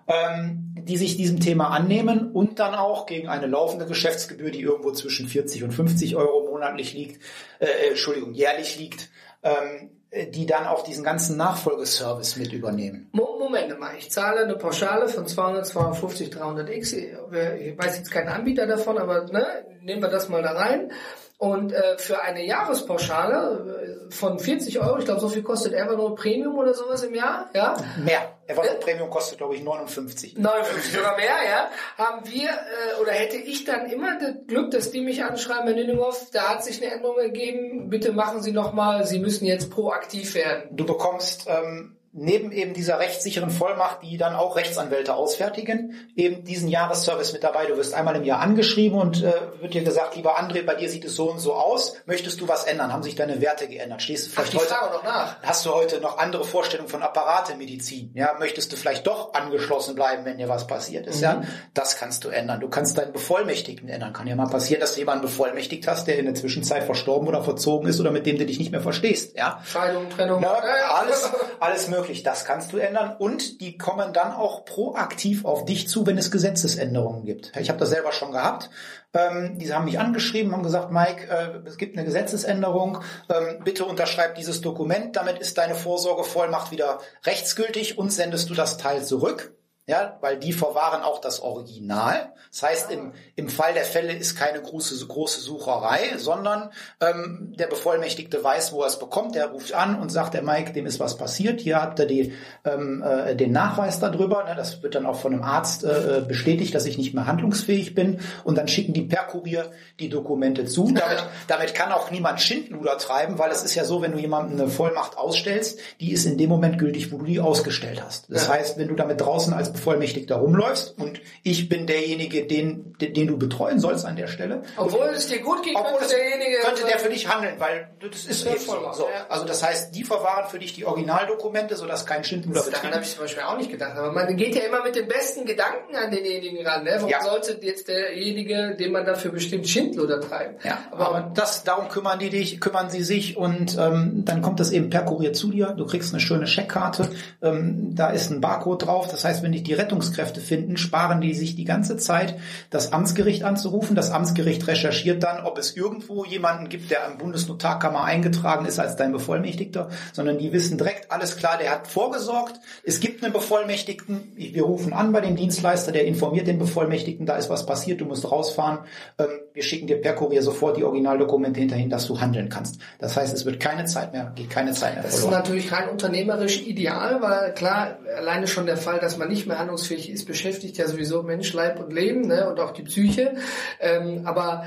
ähm, 0.07 0.73
die 0.81 0.97
sich 0.97 1.17
diesem 1.17 1.39
Thema 1.39 1.69
annehmen 1.69 2.31
und 2.31 2.57
dann 2.57 2.73
auch 2.73 3.05
gegen 3.05 3.27
eine 3.27 3.45
laufende 3.45 3.85
Geschäftsgebühr, 3.85 4.49
die 4.49 4.61
irgendwo 4.61 4.91
zwischen 4.91 5.27
40 5.27 5.63
und 5.63 5.71
50 5.71 6.15
Euro 6.15 6.47
monatlich 6.49 6.95
liegt, 6.95 7.21
äh, 7.59 7.65
äh, 7.65 7.89
Entschuldigung, 7.89 8.33
jährlich 8.33 8.79
liegt, 8.79 9.11
ähm, 9.43 9.53
äh, 9.53 10.04
die 10.33 10.45
dann 10.45 10.65
auch 10.67 10.83
diesen 10.83 11.03
ganzen 11.03 11.37
Nachfolgeservice 11.37 12.37
mit 12.37 12.53
übernehmen. 12.53 13.09
Moment 13.13 13.79
mal, 13.79 13.91
ich 13.97 14.11
zahle 14.11 14.41
eine 14.41 14.55
Pauschale 14.55 15.07
von 15.07 15.27
200, 15.27 15.67
250, 15.67 16.29
300 16.31 16.69
X. 16.69 16.93
Ich 16.93 17.77
weiß 17.77 17.97
jetzt 17.97 18.11
keinen 18.11 18.29
Anbieter 18.29 18.65
davon, 18.65 18.97
aber 18.97 19.25
ne, 19.25 19.45
nehmen 19.81 20.01
wir 20.01 20.09
das 20.09 20.29
mal 20.29 20.41
da 20.41 20.53
rein. 20.53 20.91
Und 21.37 21.73
äh, 21.73 21.97
für 21.97 22.21
eine 22.21 22.45
Jahrespauschale 22.45 24.07
äh, 24.07 24.11
von 24.13 24.39
40 24.39 24.79
Euro, 24.79 24.99
ich 24.99 25.05
glaube, 25.05 25.19
so 25.19 25.27
viel 25.27 25.43
kostet 25.43 25.73
Evernote 25.73 26.15
Premium 26.15 26.57
oder 26.57 26.73
sowas 26.73 27.03
im 27.03 27.13
Jahr, 27.13 27.49
ja? 27.53 27.75
Mehr. 28.01 28.37
Evernote 28.47 28.77
äh, 28.77 28.79
Premium 28.79 29.09
kostet, 29.09 29.39
glaube 29.39 29.55
ich, 29.55 29.61
59. 29.61 30.37
59 30.37 30.93
sogar 30.93 31.17
mehr, 31.17 31.35
ja. 31.45 31.69
Haben 31.97 32.21
wir, 32.31 32.49
äh, 32.49 33.01
oder 33.01 33.11
hätte 33.11 33.35
ich 33.35 33.65
dann 33.65 33.89
immer 33.89 34.17
das 34.17 34.47
Glück, 34.47 34.71
dass 34.71 34.91
die 34.91 35.01
mich 35.01 35.25
anschreiben, 35.25 35.65
Herr 35.65 35.75
Nüninghoff, 35.75 36.29
da 36.31 36.49
hat 36.49 36.63
sich 36.63 36.81
eine 36.81 36.93
Änderung 36.93 37.19
ergeben, 37.19 37.89
bitte 37.89 38.13
machen 38.13 38.41
Sie 38.41 38.53
nochmal, 38.53 39.05
Sie 39.05 39.19
müssen 39.19 39.45
jetzt 39.45 39.69
proaktiv 39.69 40.35
werden. 40.35 40.69
Du 40.71 40.85
bekommst 40.85 41.47
ähm, 41.49 41.97
neben 42.17 42.53
eben 42.53 42.73
dieser 42.73 42.99
rechtssicheren 42.99 43.49
Vollmacht, 43.49 44.01
die 44.01 44.17
dann 44.17 44.35
auch 44.35 44.55
Rechtsanwälte 44.55 45.13
ausfertigen, 45.13 45.95
eben 46.15 46.45
diesen 46.45 46.69
Jahresservice 46.69 47.33
mit 47.33 47.43
dabei. 47.43 47.65
Du 47.65 47.75
wirst 47.75 47.93
einmal 47.93 48.15
im 48.15 48.23
Jahr 48.23 48.39
angeschrieben 48.39 48.97
und 48.97 49.21
äh, 49.21 49.33
wird 49.59 49.73
dir 49.73 49.83
gesagt, 49.83 50.15
lieber 50.15 50.39
André, 50.39 50.63
bei 50.63 50.75
dir 50.75 50.89
sieht 50.89 51.03
es 51.03 51.15
so 51.15 51.29
und 51.29 51.39
so 51.39 51.53
aus. 51.53 51.97
Möchtest 52.05 52.39
du 52.39 52.47
was 52.47 52.63
ändern? 52.63 52.93
Haben 52.93 53.03
sich 53.03 53.15
deine 53.15 53.41
Werte 53.41 53.67
geändert? 53.67 54.01
Stehst 54.01 54.27
du 54.27 54.31
vielleicht 54.31 54.55
Ach, 54.55 54.81
heute 54.81 54.93
noch 54.93 55.03
nach. 55.03 55.43
Hast 55.43 55.65
du 55.65 55.73
heute 55.73 55.99
noch 55.99 56.17
andere 56.17 56.45
Vorstellungen 56.45 56.89
von 56.89 57.03
Apparatemedizin? 57.03 58.11
Ja, 58.13 58.35
möchtest 58.39 58.71
du 58.71 58.77
vielleicht 58.77 59.05
doch 59.05 59.33
angeschlossen 59.33 59.95
bleiben, 59.95 60.23
wenn 60.23 60.37
dir 60.37 60.47
was 60.47 60.67
passiert 60.67 61.07
ist? 61.07 61.17
Mhm. 61.17 61.23
Ja, 61.23 61.41
das 61.73 61.97
kannst 61.97 62.23
du 62.23 62.29
ändern. 62.29 62.61
Du 62.61 62.69
kannst 62.69 62.97
deinen 62.97 63.11
Bevollmächtigten 63.11 63.89
ändern. 63.89 64.13
Kann 64.13 64.27
ja 64.27 64.37
mal 64.37 64.47
passieren, 64.47 64.79
dass 64.79 64.93
du 64.93 64.99
jemanden 64.99 65.23
bevollmächtigt 65.23 65.85
hast, 65.87 66.07
der 66.07 66.17
in 66.17 66.25
der 66.25 66.35
Zwischenzeit 66.35 66.83
verstorben 66.83 67.27
oder 67.27 67.43
verzogen 67.43 67.89
ist 67.89 67.99
oder 67.99 68.11
mit 68.11 68.25
dem 68.25 68.37
du 68.37 68.45
dich 68.45 68.57
nicht 68.57 68.71
mehr 68.71 68.81
verstehst. 68.81 69.35
Ja, 69.35 69.61
Scheidung, 69.65 70.09
Trennung, 70.09 70.39
Na, 70.41 70.53
alles, 70.95 71.29
alles 71.59 71.89
möglich. 72.05 72.23
Das 72.23 72.45
kannst 72.45 72.71
du 72.71 72.77
ändern 72.77 73.15
und 73.17 73.61
die 73.61 73.77
kommen 73.77 74.13
dann 74.13 74.31
auch 74.31 74.65
proaktiv 74.65 75.45
auf 75.45 75.65
dich 75.65 75.87
zu, 75.87 76.05
wenn 76.05 76.17
es 76.17 76.31
Gesetzesänderungen 76.31 77.25
gibt. 77.25 77.51
Ich 77.59 77.69
habe 77.69 77.79
das 77.79 77.89
selber 77.89 78.11
schon 78.11 78.31
gehabt. 78.31 78.69
Ähm, 79.13 79.57
die 79.57 79.73
haben 79.73 79.85
mich 79.85 79.99
angeschrieben, 79.99 80.51
haben 80.51 80.63
gesagt, 80.63 80.91
Mike, 80.91 81.27
äh, 81.29 81.67
es 81.67 81.77
gibt 81.77 81.97
eine 81.97 82.05
Gesetzesänderung, 82.05 82.99
ähm, 83.29 83.63
bitte 83.63 83.85
unterschreib 83.85 84.35
dieses 84.35 84.61
Dokument, 84.61 85.15
damit 85.15 85.39
ist 85.39 85.57
deine 85.57 85.75
Vorsorgevollmacht 85.75 86.71
wieder 86.71 86.99
rechtsgültig 87.25 87.97
und 87.97 88.11
sendest 88.11 88.49
du 88.49 88.53
das 88.53 88.77
Teil 88.77 89.03
zurück 89.03 89.53
ja, 89.87 90.17
weil 90.21 90.37
die 90.37 90.51
verwahren 90.51 91.03
auch 91.03 91.21
das 91.21 91.41
Original. 91.41 92.33
Das 92.51 92.63
heißt, 92.63 92.91
im, 92.91 93.11
im 93.35 93.49
Fall 93.49 93.75
der 93.75 93.83
Fälle 93.83 94.13
ist 94.13 94.35
keine 94.35 94.59
große, 94.59 95.05
große 95.05 95.41
Sucherei, 95.41 96.17
sondern 96.17 96.71
ähm, 97.01 97.53
der 97.59 97.67
Bevollmächtigte 97.67 98.43
weiß, 98.43 98.73
wo 98.73 98.81
er 98.81 98.87
es 98.87 98.97
bekommt. 98.97 99.35
Der 99.35 99.47
ruft 99.47 99.73
an 99.73 99.99
und 99.99 100.11
sagt, 100.11 100.33
der 100.33 100.41
Mike, 100.41 100.73
dem 100.73 100.87
ist 100.87 100.99
was 100.99 101.17
passiert. 101.17 101.61
Hier 101.61 101.79
habt 101.79 101.99
ihr 101.99 102.07
die, 102.07 102.33
ähm, 102.63 103.03
äh, 103.03 103.35
den 103.35 103.51
Nachweis 103.51 103.99
darüber. 103.99 104.43
Ne? 104.45 104.55
Das 104.55 104.81
wird 104.81 104.95
dann 104.95 105.05
auch 105.05 105.19
von 105.19 105.33
einem 105.33 105.43
Arzt 105.43 105.83
äh, 105.83 106.23
bestätigt, 106.27 106.73
dass 106.73 106.87
ich 106.87 106.97
nicht 106.97 107.13
mehr 107.13 107.27
handlungsfähig 107.27 107.93
bin. 107.93 108.19
Und 108.43 108.57
dann 108.57 108.67
schicken 108.67 108.93
die 108.93 109.03
per 109.03 109.25
Kurier 109.25 109.69
die 109.99 110.09
Dokumente 110.09 110.65
zu. 110.65 110.91
Damit, 110.95 111.23
damit 111.47 111.75
kann 111.75 111.91
auch 111.91 112.09
niemand 112.09 112.41
Schindluder 112.41 112.97
treiben, 112.97 113.37
weil 113.37 113.51
es 113.51 113.63
ist 113.63 113.75
ja 113.75 113.83
so, 113.83 114.01
wenn 114.01 114.13
du 114.13 114.17
jemandem 114.17 114.59
eine 114.59 114.69
Vollmacht 114.69 115.17
ausstellst, 115.17 115.79
die 115.99 116.11
ist 116.11 116.25
in 116.25 116.37
dem 116.37 116.49
Moment 116.49 116.79
gültig, 116.79 117.11
wo 117.11 117.17
du 117.17 117.25
die 117.25 117.39
ausgestellt 117.39 118.01
hast. 118.03 118.31
Das 118.31 118.49
heißt, 118.49 118.77
wenn 118.77 118.87
du 118.87 118.95
damit 118.95 119.21
draußen 119.21 119.53
als 119.53 119.74
Bevollmächtigter 119.75 120.35
rumläufst 120.35 120.97
und 120.97 121.21
ich 121.43 121.69
bin 121.69 121.87
derjenige, 121.87 122.45
den, 122.45 122.95
den, 122.99 123.13
den 123.13 123.27
du 123.27 123.37
betreuen 123.37 123.79
sollst 123.79 124.05
an 124.05 124.15
der 124.15 124.27
Stelle. 124.27 124.63
Obwohl 124.77 125.07
es 125.07 125.27
dir 125.27 125.39
gut 125.41 125.63
geht, 125.63 125.75
könnte 125.75 126.07
derjenige... 126.07 126.57
Könnte 126.63 126.85
der 126.85 126.99
für 126.99 127.09
dich 127.09 127.27
handeln, 127.27 127.55
weil 127.59 127.89
das 127.99 128.25
ist 128.25 128.45
eben 128.45 128.59
so. 128.59 128.73
so. 128.93 129.07
Also 129.29 129.45
das 129.45 129.63
heißt, 129.63 129.93
die 129.93 130.03
verwahren 130.03 130.49
für 130.49 130.59
dich 130.59 130.73
die 130.73 130.85
Originaldokumente, 130.85 131.75
sodass 131.75 132.05
kein 132.05 132.23
Schindluder 132.23 132.61
betrieben 132.61 132.75
Daran 132.75 132.93
habe 132.93 133.03
ich 133.03 133.11
zum 133.11 133.21
Beispiel 133.21 133.43
auch 133.43 133.57
nicht 133.57 133.71
gedacht. 133.71 133.97
Aber 133.97 134.11
man 134.11 134.35
geht 134.37 134.55
ja 134.55 134.61
immer 134.63 134.83
mit 134.83 134.95
den 134.95 135.07
besten 135.07 135.45
Gedanken 135.45 135.95
an 135.95 136.11
denjenigen 136.11 136.65
ran. 136.65 136.83
Ne? 136.83 136.91
Warum 136.95 137.09
ja. 137.09 137.21
sollte 137.23 137.57
jetzt 137.61 137.87
derjenige, 137.87 138.75
den 138.75 138.91
man 138.91 139.05
dafür 139.05 139.31
bestimmt, 139.31 139.67
Schindluder 139.67 140.21
treiben? 140.21 140.55
Ja, 140.63 140.79
aber, 140.91 141.07
aber 141.07 141.31
das, 141.33 141.63
darum 141.63 141.89
kümmern 141.89 142.19
die 142.19 142.29
dich, 142.29 142.59
kümmern 142.61 142.89
sie 142.89 143.03
sich 143.03 143.37
und 143.37 143.77
ähm, 143.77 144.23
dann 144.25 144.41
kommt 144.41 144.59
das 144.59 144.71
eben 144.71 144.89
per 144.89 145.03
Kurier 145.03 145.33
zu 145.33 145.51
dir. 145.51 145.67
Du 145.77 145.85
kriegst 145.85 146.13
eine 146.13 146.19
schöne 146.19 146.47
Scheckkarte. 146.47 147.09
Ähm, 147.41 147.95
da 147.95 148.09
ist 148.09 148.31
ein 148.31 148.41
Barcode 148.41 148.85
drauf. 148.85 149.07
Das 149.09 149.25
heißt, 149.25 149.43
wenn 149.43 149.51
dich 149.51 149.63
die 149.67 149.73
Rettungskräfte 149.73 150.41
finden, 150.41 150.77
sparen 150.77 151.21
die 151.21 151.33
sich 151.33 151.55
die 151.55 151.65
ganze 151.65 151.97
Zeit, 151.97 152.37
das 152.69 152.93
Amtsgericht 152.93 153.43
anzurufen. 153.43 153.95
Das 153.95 154.11
Amtsgericht 154.11 154.67
recherchiert 154.67 155.23
dann, 155.23 155.43
ob 155.43 155.57
es 155.57 155.75
irgendwo 155.75 156.25
jemanden 156.25 156.69
gibt, 156.69 156.91
der 156.91 157.05
im 157.05 157.17
Bundesnotarkammer 157.17 158.03
eingetragen 158.03 158.65
ist 158.65 158.79
als 158.79 158.95
dein 158.95 159.11
Bevollmächtigter, 159.11 159.89
sondern 160.13 160.37
die 160.37 160.51
wissen 160.53 160.77
direkt, 160.77 161.11
alles 161.11 161.37
klar, 161.37 161.57
der 161.57 161.71
hat 161.71 161.87
vorgesorgt. 161.87 162.59
Es 162.83 162.99
gibt 162.99 163.23
einen 163.23 163.33
Bevollmächtigten. 163.33 164.33
Wir 164.35 164.63
rufen 164.63 164.93
an 164.93 165.11
bei 165.11 165.21
dem 165.21 165.35
Dienstleister, 165.35 165.91
der 165.91 166.05
informiert 166.05 166.47
den 166.47 166.59
Bevollmächtigten, 166.59 167.25
da 167.25 167.37
ist 167.37 167.49
was 167.49 167.65
passiert, 167.65 168.01
du 168.01 168.05
musst 168.05 168.31
rausfahren. 168.31 168.79
Ähm, 169.17 169.27
wir 169.53 169.63
schicken 169.63 169.87
dir 169.87 170.01
per 170.01 170.13
Kurier 170.13 170.41
sofort 170.41 170.77
die 170.77 170.83
Originaldokumente 170.83 171.59
hinterhin, 171.59 171.89
dass 171.89 172.07
du 172.07 172.19
handeln 172.19 172.49
kannst. 172.49 172.79
Das 172.99 173.15
heißt, 173.15 173.33
es 173.33 173.45
wird 173.45 173.59
keine 173.59 173.85
Zeit 173.85 174.13
mehr, 174.13 174.31
geht 174.35 174.49
keine 174.49 174.73
Zeit 174.73 174.95
mehr 174.95 175.03
verloren. 175.03 175.31
Das 175.31 175.39
ist 175.45 175.49
natürlich 175.49 175.71
rein 175.71 175.89
unternehmerisch 175.89 176.61
ideal, 176.61 177.21
weil 177.21 177.53
klar, 177.53 177.97
alleine 178.17 178.47
schon 178.47 178.65
der 178.65 178.77
Fall, 178.77 178.99
dass 178.99 179.17
man 179.17 179.29
nicht 179.29 179.47
mehr 179.47 179.54
handlungsfähig 179.57 180.09
ist, 180.09 180.25
beschäftigt 180.25 180.77
ja 180.77 180.87
sowieso 180.87 181.23
Mensch, 181.23 181.51
Leib 181.53 181.79
und 181.79 181.91
Leben 181.93 182.27
ne, 182.27 182.49
und 182.49 182.59
auch 182.59 182.71
die 182.71 182.83
Psyche. 182.83 183.35
Ähm, 183.79 184.21
aber 184.25 184.65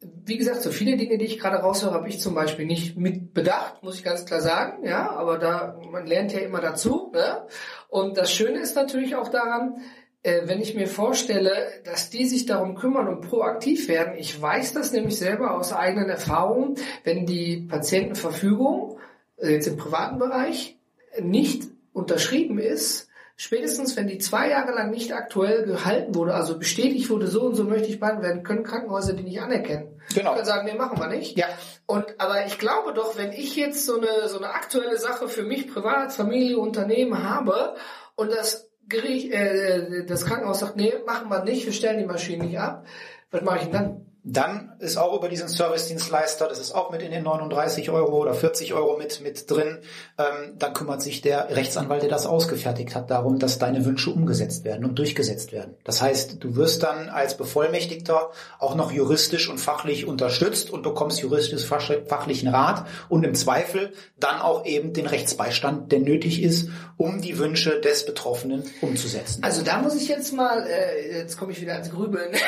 wie 0.00 0.38
gesagt, 0.38 0.62
so 0.62 0.70
viele 0.70 0.96
Dinge, 0.96 1.18
die 1.18 1.26
ich 1.26 1.38
gerade 1.38 1.56
raushöre, 1.56 1.92
habe 1.92 2.08
ich 2.08 2.20
zum 2.20 2.34
Beispiel 2.34 2.64
nicht 2.64 2.96
mit 2.96 3.34
bedacht, 3.34 3.82
muss 3.82 3.96
ich 3.96 4.04
ganz 4.04 4.24
klar 4.24 4.40
sagen. 4.40 4.84
Ja, 4.84 5.10
aber 5.10 5.38
da 5.38 5.78
man 5.90 6.06
lernt 6.06 6.32
ja 6.32 6.40
immer 6.40 6.60
dazu. 6.60 7.10
Ne? 7.12 7.46
Und 7.88 8.16
das 8.16 8.32
Schöne 8.32 8.60
ist 8.60 8.76
natürlich 8.76 9.16
auch 9.16 9.28
daran, 9.28 9.82
äh, 10.22 10.42
wenn 10.46 10.60
ich 10.60 10.74
mir 10.74 10.86
vorstelle, 10.86 11.52
dass 11.84 12.08
die 12.08 12.26
sich 12.26 12.46
darum 12.46 12.76
kümmern 12.76 13.08
und 13.08 13.22
proaktiv 13.22 13.88
werden, 13.88 14.14
ich 14.16 14.40
weiß 14.40 14.72
das 14.72 14.92
nämlich 14.92 15.18
selber 15.18 15.54
aus 15.54 15.72
eigenen 15.72 16.08
Erfahrungen, 16.08 16.76
wenn 17.04 17.26
die 17.26 17.66
Patientenverfügung 17.68 18.98
äh, 19.36 19.52
jetzt 19.52 19.66
im 19.66 19.76
privaten 19.76 20.18
Bereich 20.18 20.78
nicht 21.20 21.64
unterschrieben 21.92 22.58
ist, 22.58 23.09
spätestens 23.40 23.96
wenn 23.96 24.06
die 24.06 24.18
zwei 24.18 24.50
Jahre 24.50 24.72
lang 24.72 24.90
nicht 24.90 25.14
aktuell 25.14 25.64
gehalten 25.64 26.14
wurde, 26.14 26.34
also 26.34 26.58
bestätigt 26.58 27.08
wurde, 27.08 27.26
so 27.26 27.44
und 27.44 27.54
so 27.54 27.64
möchte 27.64 27.88
ich 27.88 27.98
behandelt 27.98 28.26
werden, 28.26 28.42
können 28.42 28.64
Krankenhäuser 28.64 29.14
die 29.14 29.22
nicht 29.22 29.40
anerkennen. 29.40 29.98
Genau. 30.14 30.32
Die 30.32 30.34
können 30.34 30.44
sagen, 30.44 30.66
nee, 30.66 30.74
machen 30.74 30.98
wir 30.98 31.06
nicht. 31.06 31.38
Ja. 31.38 31.46
Und, 31.86 32.04
aber 32.18 32.44
ich 32.44 32.58
glaube 32.58 32.92
doch, 32.92 33.16
wenn 33.16 33.32
ich 33.32 33.56
jetzt 33.56 33.86
so 33.86 33.96
eine, 33.96 34.28
so 34.28 34.36
eine 34.36 34.50
aktuelle 34.50 34.98
Sache 34.98 35.26
für 35.26 35.42
mich 35.42 35.72
privat, 35.72 36.12
Familie, 36.12 36.58
Unternehmen 36.58 37.24
habe 37.24 37.76
und 38.14 38.30
das 38.30 38.68
Gericht, 38.86 39.32
äh, 39.32 40.04
das 40.04 40.26
Krankenhaus 40.26 40.60
sagt, 40.60 40.76
nee, 40.76 40.92
machen 41.06 41.30
wir 41.30 41.42
nicht, 41.42 41.64
wir 41.64 41.72
stellen 41.72 41.98
die 41.98 42.04
Maschine 42.04 42.44
nicht 42.44 42.58
ab. 42.58 42.84
Was 43.30 43.40
mache 43.40 43.56
ich 43.56 43.62
denn 43.64 43.72
dann? 43.72 44.09
Dann 44.22 44.72
ist 44.80 44.98
auch 44.98 45.16
über 45.16 45.28
diesen 45.28 45.48
Service-Dienstleister, 45.48 46.46
das 46.46 46.58
ist 46.58 46.72
auch 46.72 46.90
mit 46.90 47.00
in 47.00 47.10
den 47.10 47.24
39 47.24 47.90
Euro 47.90 48.18
oder 48.18 48.34
40 48.34 48.74
Euro 48.74 48.98
mit, 48.98 49.22
mit 49.22 49.50
drin, 49.50 49.78
ähm, 50.18 50.54
dann 50.58 50.74
kümmert 50.74 51.00
sich 51.00 51.22
der 51.22 51.56
Rechtsanwalt, 51.56 52.02
der 52.02 52.10
das 52.10 52.26
ausgefertigt 52.26 52.94
hat, 52.94 53.10
darum, 53.10 53.38
dass 53.38 53.58
deine 53.58 53.84
Wünsche 53.86 54.10
umgesetzt 54.10 54.64
werden 54.64 54.84
und 54.84 54.98
durchgesetzt 54.98 55.52
werden. 55.52 55.74
Das 55.84 56.02
heißt, 56.02 56.44
du 56.44 56.56
wirst 56.56 56.82
dann 56.82 57.08
als 57.08 57.36
Bevollmächtigter 57.36 58.30
auch 58.58 58.74
noch 58.74 58.92
juristisch 58.92 59.48
und 59.48 59.58
fachlich 59.58 60.06
unterstützt 60.06 60.70
und 60.70 60.82
bekommst 60.82 61.20
juristisch-fachlichen 61.20 62.48
Rat 62.48 62.86
und 63.08 63.24
im 63.24 63.34
Zweifel 63.34 63.92
dann 64.18 64.40
auch 64.40 64.66
eben 64.66 64.92
den 64.92 65.06
Rechtsbeistand, 65.06 65.92
der 65.92 66.00
nötig 66.00 66.42
ist, 66.42 66.68
um 66.98 67.22
die 67.22 67.38
Wünsche 67.38 67.80
des 67.80 68.04
Betroffenen 68.04 68.64
umzusetzen. 68.82 69.42
Also 69.42 69.62
da 69.62 69.78
muss 69.78 69.94
ich 69.94 70.08
jetzt 70.08 70.34
mal, 70.34 70.66
äh, 70.66 71.20
jetzt 71.20 71.38
komme 71.38 71.52
ich 71.52 71.60
wieder 71.62 71.72
ans 71.72 71.90
Grübeln. 71.90 72.32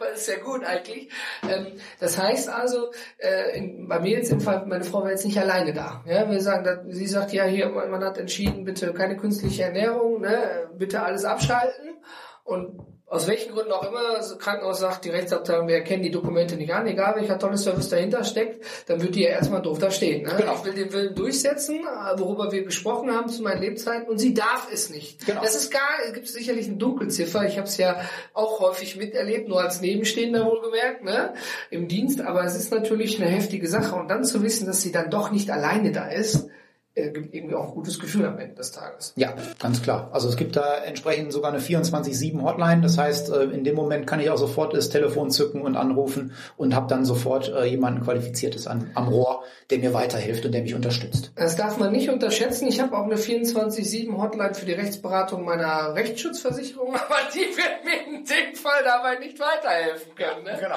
aber 0.00 0.10
ist 0.12 0.28
ja 0.28 0.36
gut 0.36 0.49
eigentlich. 0.64 1.08
Ähm, 1.48 1.66
das 1.98 2.18
heißt 2.18 2.48
also, 2.48 2.90
äh, 3.18 3.60
bei 3.86 4.00
mir 4.00 4.18
jetzt 4.18 4.32
im 4.32 4.40
Fall, 4.40 4.66
meine 4.66 4.84
Frau 4.84 5.02
war 5.02 5.10
jetzt 5.10 5.24
nicht 5.24 5.38
alleine 5.38 5.72
da. 5.72 6.04
Ja, 6.06 6.30
wir 6.30 6.40
sagen, 6.40 6.92
sie 6.92 7.06
sagt 7.06 7.32
ja 7.32 7.44
hier, 7.44 7.68
man, 7.68 7.90
man 7.90 8.04
hat 8.04 8.18
entschieden, 8.18 8.64
bitte 8.64 8.92
keine 8.92 9.16
künstliche 9.16 9.64
Ernährung, 9.64 10.20
ne, 10.20 10.68
bitte 10.76 11.02
alles 11.02 11.24
abschalten 11.24 11.98
und 12.44 12.99
aus 13.10 13.26
welchen 13.26 13.52
Gründen 13.52 13.72
auch 13.72 13.82
immer, 13.82 14.14
das 14.16 14.38
Krankenhaus 14.38 14.78
sagt, 14.78 15.04
die 15.04 15.10
Rechtsabteilung, 15.10 15.66
wir 15.66 15.74
erkennen 15.74 16.04
die 16.04 16.12
Dokumente 16.12 16.54
nicht 16.54 16.72
an, 16.72 16.86
egal 16.86 17.16
welcher 17.16 17.40
tolle 17.40 17.58
Service 17.58 17.88
dahinter 17.88 18.22
steckt, 18.22 18.64
dann 18.86 19.02
wird 19.02 19.16
die 19.16 19.22
ja 19.22 19.30
erstmal 19.30 19.60
doof 19.60 19.80
da 19.80 19.90
stehen. 19.90 20.22
Ne? 20.22 20.32
Genau. 20.38 20.54
Ich 20.54 20.64
will 20.64 20.74
den 20.74 20.92
Willen 20.92 21.16
durchsetzen, 21.16 21.80
worüber 22.16 22.52
wir 22.52 22.62
gesprochen 22.62 23.10
haben 23.12 23.28
zu 23.28 23.42
meinen 23.42 23.60
Lebzeiten, 23.60 24.08
und 24.08 24.18
sie 24.18 24.32
darf 24.32 24.68
es 24.72 24.90
nicht. 24.90 25.26
Genau. 25.26 25.42
Das 25.42 25.56
ist 25.56 25.72
gar, 25.72 25.80
es 26.06 26.12
gibt 26.12 26.28
sicherlich 26.28 26.68
eine 26.68 26.76
Dunkelziffer, 26.76 27.44
ich 27.44 27.58
habe 27.58 27.66
es 27.66 27.76
ja 27.78 28.00
auch 28.32 28.60
häufig 28.60 28.96
miterlebt, 28.96 29.48
nur 29.48 29.60
als 29.60 29.80
Nebenstehender 29.80 30.46
wohlgemerkt, 30.46 31.02
ne? 31.02 31.34
im 31.70 31.88
Dienst, 31.88 32.20
aber 32.20 32.44
es 32.44 32.54
ist 32.54 32.70
natürlich 32.70 33.20
eine 33.20 33.28
heftige 33.28 33.66
Sache. 33.66 33.96
Und 33.96 34.06
dann 34.06 34.24
zu 34.24 34.40
wissen, 34.44 34.66
dass 34.66 34.82
sie 34.82 34.92
dann 34.92 35.10
doch 35.10 35.32
nicht 35.32 35.50
alleine 35.50 35.90
da 35.90 36.06
ist, 36.06 36.44
äh, 36.44 36.48
irgendwie 37.04 37.54
auch 37.54 37.68
ein 37.68 37.74
gutes 37.74 37.98
Gefühl 37.98 38.26
am 38.26 38.38
Ende 38.38 38.54
des 38.54 38.72
Tages. 38.72 39.12
Ja, 39.16 39.34
ganz 39.58 39.82
klar. 39.82 40.10
Also 40.12 40.28
es 40.28 40.36
gibt 40.36 40.56
da 40.56 40.78
entsprechend 40.78 41.32
sogar 41.32 41.52
eine 41.52 41.60
24-7 41.60 42.42
Hotline. 42.42 42.82
Das 42.82 42.98
heißt, 42.98 43.30
äh, 43.30 43.44
in 43.44 43.64
dem 43.64 43.74
Moment 43.74 44.06
kann 44.06 44.20
ich 44.20 44.30
auch 44.30 44.38
sofort 44.38 44.74
das 44.74 44.88
Telefon 44.88 45.30
zücken 45.30 45.62
und 45.62 45.76
anrufen 45.76 46.32
und 46.56 46.74
habe 46.74 46.86
dann 46.88 47.04
sofort 47.04 47.48
äh, 47.48 47.64
jemanden 47.64 48.02
Qualifiziertes 48.02 48.66
an, 48.66 48.90
am 48.94 49.08
Rohr, 49.08 49.42
der 49.70 49.78
mir 49.78 49.94
weiterhilft 49.94 50.44
und 50.44 50.52
der 50.52 50.62
mich 50.62 50.74
unterstützt. 50.74 51.32
Das 51.36 51.56
darf 51.56 51.78
man 51.78 51.92
nicht 51.92 52.10
unterschätzen. 52.10 52.66
Ich 52.68 52.80
habe 52.80 52.96
auch 52.96 53.04
eine 53.04 53.16
24-7 53.16 54.16
Hotline 54.16 54.54
für 54.54 54.66
die 54.66 54.72
Rechtsberatung 54.72 55.44
meiner 55.44 55.94
Rechtsschutzversicherung, 55.94 56.94
aber 56.94 57.16
die 57.34 57.56
wird 57.56 57.84
mir 57.84 58.16
in 58.16 58.24
dem 58.24 58.54
Fall 58.54 58.82
dabei 58.84 59.18
nicht 59.18 59.38
weiterhelfen 59.38 60.14
können. 60.14 60.44
Ne? 60.44 60.58
Genau. 60.60 60.76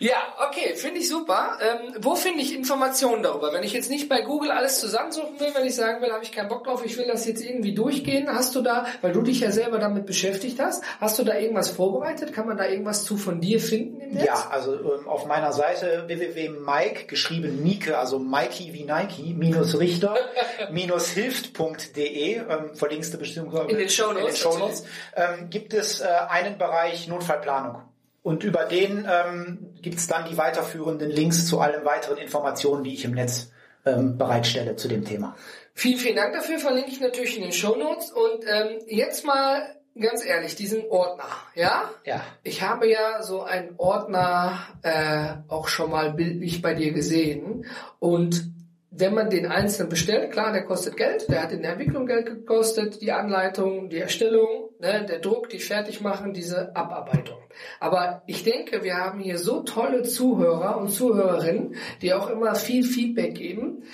Ja, 0.00 0.16
okay, 0.48 0.76
finde 0.76 1.00
ich 1.00 1.08
super. 1.08 1.58
Ähm, 1.60 1.94
wo 2.00 2.14
finde 2.14 2.40
ich 2.40 2.54
Informationen 2.54 3.22
darüber? 3.22 3.52
Wenn 3.52 3.64
ich 3.64 3.72
jetzt 3.72 3.90
nicht 3.90 4.08
bei 4.08 4.20
Google 4.20 4.52
alles 4.52 4.78
zusammensuchen 4.78 5.40
will, 5.40 5.47
wenn 5.54 5.66
ich 5.66 5.74
sagen 5.74 6.02
will, 6.02 6.12
habe 6.12 6.24
ich 6.24 6.32
keinen 6.32 6.48
Bock 6.48 6.64
drauf, 6.64 6.84
ich 6.84 6.96
will 6.96 7.06
das 7.06 7.26
jetzt 7.26 7.42
irgendwie 7.42 7.74
durchgehen, 7.74 8.28
hast 8.28 8.54
du 8.54 8.62
da, 8.62 8.86
weil 9.00 9.12
du 9.12 9.22
dich 9.22 9.40
ja 9.40 9.50
selber 9.50 9.78
damit 9.78 10.06
beschäftigt 10.06 10.58
hast, 10.60 10.82
hast 11.00 11.18
du 11.18 11.24
da 11.24 11.36
irgendwas 11.36 11.68
vorbereitet? 11.68 12.32
Kann 12.32 12.46
man 12.46 12.56
da 12.56 12.66
irgendwas 12.66 13.04
zu 13.04 13.16
von 13.16 13.40
dir 13.40 13.60
finden 13.60 14.00
im 14.00 14.14
Netz? 14.14 14.26
Ja, 14.26 14.48
also 14.50 14.74
ähm, 14.74 15.08
auf 15.08 15.26
meiner 15.26 15.52
Seite 15.52 16.04
www.mike, 16.06 17.06
geschrieben 17.06 17.62
Nike, 17.62 17.92
also 17.92 18.18
Mikey 18.18 18.72
wie 18.72 18.84
Nike, 18.84 19.34
minus 19.34 19.78
Richter, 19.78 20.16
minus 20.70 21.08
hilft.de, 21.10 22.36
ähm, 22.36 22.74
verlinkst 22.74 23.12
du 23.12 23.18
bestimmt 23.18 23.52
In 23.68 23.76
den 23.76 23.88
den 24.28 24.36
Shownotes 24.36 24.84
ähm, 25.16 25.50
gibt 25.50 25.74
es 25.74 26.00
äh, 26.00 26.06
einen 26.28 26.58
Bereich 26.58 27.08
Notfallplanung. 27.08 27.82
Und 28.22 28.44
über 28.44 28.64
den 28.64 29.08
ähm, 29.10 29.74
gibt 29.80 29.98
es 29.98 30.06
dann 30.06 30.28
die 30.28 30.36
weiterführenden 30.36 31.10
Links 31.10 31.46
zu 31.46 31.60
allen 31.60 31.84
weiteren 31.84 32.18
Informationen, 32.18 32.84
die 32.84 32.92
ich 32.92 33.04
im 33.04 33.12
Netz 33.12 33.50
ähm, 33.88 34.18
bereitstelle 34.18 34.76
zu 34.76 34.88
dem 34.88 35.04
Thema. 35.04 35.36
Vielen, 35.74 35.98
vielen 35.98 36.16
Dank 36.16 36.34
dafür, 36.34 36.58
verlinke 36.58 36.90
ich 36.90 37.00
natürlich 37.00 37.36
in 37.36 37.42
den 37.42 37.52
Shownotes. 37.52 38.10
Und 38.10 38.44
ähm, 38.46 38.80
jetzt 38.88 39.24
mal 39.24 39.62
ganz 39.98 40.24
ehrlich, 40.24 40.54
diesen 40.54 40.84
Ordner, 40.90 41.28
ja? 41.54 41.90
Ja. 42.04 42.22
Ich 42.42 42.62
habe 42.62 42.88
ja 42.88 43.22
so 43.22 43.42
einen 43.42 43.74
Ordner 43.76 44.58
äh, 44.82 45.34
auch 45.48 45.68
schon 45.68 45.90
mal 45.90 46.12
bildlich 46.12 46.62
bei 46.62 46.74
dir 46.74 46.92
gesehen. 46.92 47.64
Und 47.98 48.50
wenn 48.90 49.14
man 49.14 49.30
den 49.30 49.46
einzeln 49.46 49.88
bestellt, 49.88 50.32
klar, 50.32 50.52
der 50.52 50.64
kostet 50.64 50.96
Geld, 50.96 51.28
der 51.28 51.42
hat 51.42 51.52
in 51.52 51.62
der 51.62 51.72
Entwicklung 51.72 52.06
Geld 52.06 52.26
gekostet, 52.26 53.00
die 53.00 53.12
Anleitung, 53.12 53.90
die 53.90 53.98
Erstellung, 53.98 54.67
ne, 54.78 55.04
der 55.06 55.18
Druck, 55.18 55.48
die 55.48 55.58
Fertigmachen, 55.58 56.32
diese 56.32 56.74
Abarbeitung. 56.74 57.38
Aber 57.80 58.22
ich 58.26 58.44
denke, 58.44 58.82
wir 58.82 58.96
haben 58.96 59.20
hier 59.20 59.38
so 59.38 59.62
tolle 59.62 60.02
Zuhörer 60.02 60.76
und 60.78 60.88
Zuhörerinnen, 60.88 61.76
die 62.02 62.14
auch 62.14 62.28
immer 62.30 62.54
viel 62.54 62.84
Feedback 62.84 63.34
geben. 63.34 63.84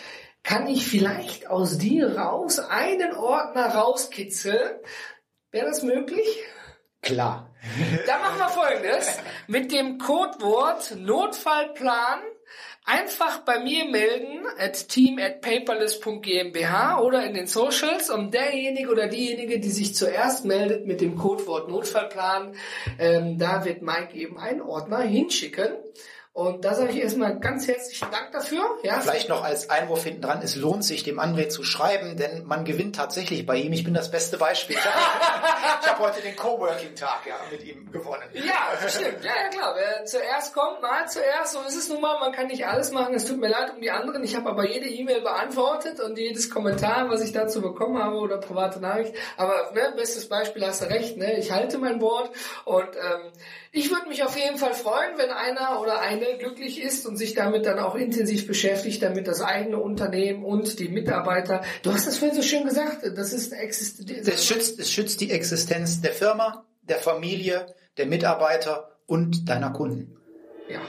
Kann 0.43 0.67
ich 0.67 0.87
vielleicht 0.87 1.49
aus 1.49 1.79
dir 1.79 2.19
raus 2.19 2.59
einen 2.59 3.15
Ordner 3.15 3.75
rauskitzeln? 3.75 4.79
Wäre 5.51 5.67
das 5.67 5.83
möglich? 5.83 6.43
Klar. 7.01 7.51
Dann 8.07 8.21
machen 8.21 8.39
wir 8.39 8.49
folgendes. 8.49 9.19
Mit 9.47 9.73
dem 9.73 9.99
Codewort 9.99 10.97
Notfallplan 10.97 12.21
einfach 12.85 13.41
bei 13.41 13.61
mir 13.61 13.87
melden 13.87 14.45
at 14.59 14.89
team 14.89 15.19
at 15.19 15.41
paperless.gmbh 15.41 17.01
oder 17.01 17.25
in 17.25 17.35
den 17.35 17.47
Socials 17.47 18.11
und 18.11 18.35
derjenige 18.35 18.91
oder 18.91 19.09
diejenige, 19.09 19.59
die 19.59 19.71
sich 19.71 19.95
zuerst 19.95 20.45
meldet 20.45 20.87
mit 20.87 21.01
dem 21.01 21.17
Codewort 21.17 21.69
Notfallplan, 21.69 22.55
ähm, 22.99 23.39
da 23.39 23.65
wird 23.65 23.83
Mike 23.83 24.15
eben 24.15 24.39
einen 24.39 24.61
Ordner 24.61 25.01
hinschicken. 25.01 25.69
Und 26.35 26.65
da 26.65 26.75
sage 26.75 26.91
ich 26.91 26.99
erstmal 26.99 27.39
ganz 27.39 27.69
herzlichen 27.69 28.11
Dank 28.11 28.33
dafür. 28.33 28.65
Ja, 28.83 28.99
Vielleicht 28.99 29.29
noch 29.29 29.45
als 29.45 29.71
Einwurf 29.71 30.03
hinten 30.03 30.21
dran, 30.21 30.41
es 30.43 30.57
lohnt 30.57 30.85
sich, 30.85 31.05
dem 31.05 31.21
André 31.21 31.49
zu 31.49 31.63
schreiben, 31.63 32.17
denn 32.17 32.45
man 32.45 32.65
gewinnt 32.65 32.97
tatsächlich 32.97 33.47
bei 33.47 33.55
ihm. 33.55 33.73
Ich 33.73 33.85
bin 33.85 33.95
das 33.95 34.11
beste 34.11 34.37
Beispiel. 34.37 34.75
ich 34.75 35.89
habe 35.89 35.99
heute 36.05 36.21
den 36.23 36.35
Coworking-Tag 36.35 37.21
ja, 37.29 37.37
mit 37.53 37.63
ihm 37.63 37.89
gewonnen. 37.93 38.25
Ja, 38.33 38.89
stimmt. 38.89 39.23
Ja, 39.23 39.31
ja, 39.45 39.49
klar. 39.49 39.77
Wer 39.77 40.07
zuerst 40.07 40.53
kommt, 40.55 40.83
mal 40.83 41.07
zuerst. 41.07 41.53
So 41.53 41.61
ist 41.61 41.77
es 41.77 41.89
nun 41.89 42.01
mal. 42.01 42.19
Man 42.19 42.33
kann 42.33 42.49
nicht 42.49 42.67
alles 42.67 42.91
machen. 42.91 43.15
Es 43.15 43.27
tut 43.27 43.39
mir 43.39 43.47
leid 43.49 43.73
um 43.73 43.81
die 43.81 43.93
anderen. 43.93 44.25
Ich 44.25 44.35
habe 44.35 44.51
aber 44.51 44.69
jede 44.69 44.89
E-Mail 44.89 45.21
beantwortet 45.21 46.01
und 46.01 46.19
jedes 46.19 46.51
Kommentar, 46.51 47.09
was 47.11 47.21
ich 47.21 47.31
dazu 47.31 47.63
bekommen 47.63 48.03
habe 48.03 48.17
oder 48.17 48.39
private 48.39 48.81
Nachricht. 48.81 49.15
Aber 49.37 49.71
ne, 49.73 49.95
bestes 49.95 50.29
Beispiel 50.29 50.67
hast 50.67 50.83
du 50.83 50.87
recht. 50.87 51.17
Ne? 51.17 51.39
Ich 51.39 51.53
halte 51.53 51.79
mein 51.79 52.01
Wort 52.01 52.33
und 52.65 52.89
ähm, 52.97 53.31
ich 53.71 53.91
würde 53.91 54.09
mich 54.09 54.23
auf 54.23 54.37
jeden 54.37 54.57
Fall 54.57 54.73
freuen, 54.73 55.19
wenn 55.19 55.31
einer 55.31 55.81
oder 55.81 56.01
eine 56.01 56.24
glücklich 56.39 56.81
ist 56.83 57.07
und 57.07 57.17
sich 57.17 57.35
damit 57.35 57.67
dann 57.67 57.79
auch 57.79 57.95
intensiv 57.95 58.47
beschäftigt, 58.47 59.03
damit 59.03 59.27
das 59.27 59.41
eigene 59.41 59.79
Unternehmen 59.79 60.45
und 60.45 60.79
die 60.79 60.89
Mitarbeiter. 60.89 61.63
Du 61.83 61.93
hast 61.93 62.07
das 62.07 62.19
vorhin 62.19 62.37
so 62.37 62.43
schön 62.43 62.65
gesagt. 62.65 62.99
Das 63.17 63.33
ist 63.33 63.53
Existenz. 63.53 64.27
Es 64.27 64.47
schützt, 64.47 64.79
es 64.79 64.91
schützt 64.91 65.21
die 65.21 65.31
Existenz 65.31 66.01
der 66.01 66.13
Firma, 66.13 66.65
der 66.83 66.99
Familie, 66.99 67.67
der 67.97 68.07
Mitarbeiter 68.07 68.91
und 69.07 69.49
deiner 69.49 69.71
Kunden. 69.71 70.17
Ja. 70.69 70.81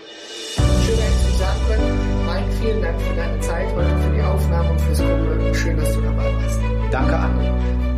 Schön, 0.86 0.98
dass 0.98 1.30
ich 1.30 1.38
sagen 1.38 1.60
können. 1.68 2.26
Mike, 2.26 2.52
vielen 2.62 2.82
Dank 2.82 3.02
für 3.02 3.16
deine 3.16 3.40
Zeit 3.42 3.68
heute, 3.76 3.98
für 3.98 4.16
die 4.16 4.22
Aufnahme 4.22 4.72
und 4.72 4.82
fürs 4.82 5.00
Kommen. 5.00 5.56
Schön, 5.56 5.78
dass 5.78 5.94
du 5.94 6.02
dabei 6.02 6.34
warst. 6.34 6.60
Danke, 6.92 7.16
André. 7.16 7.95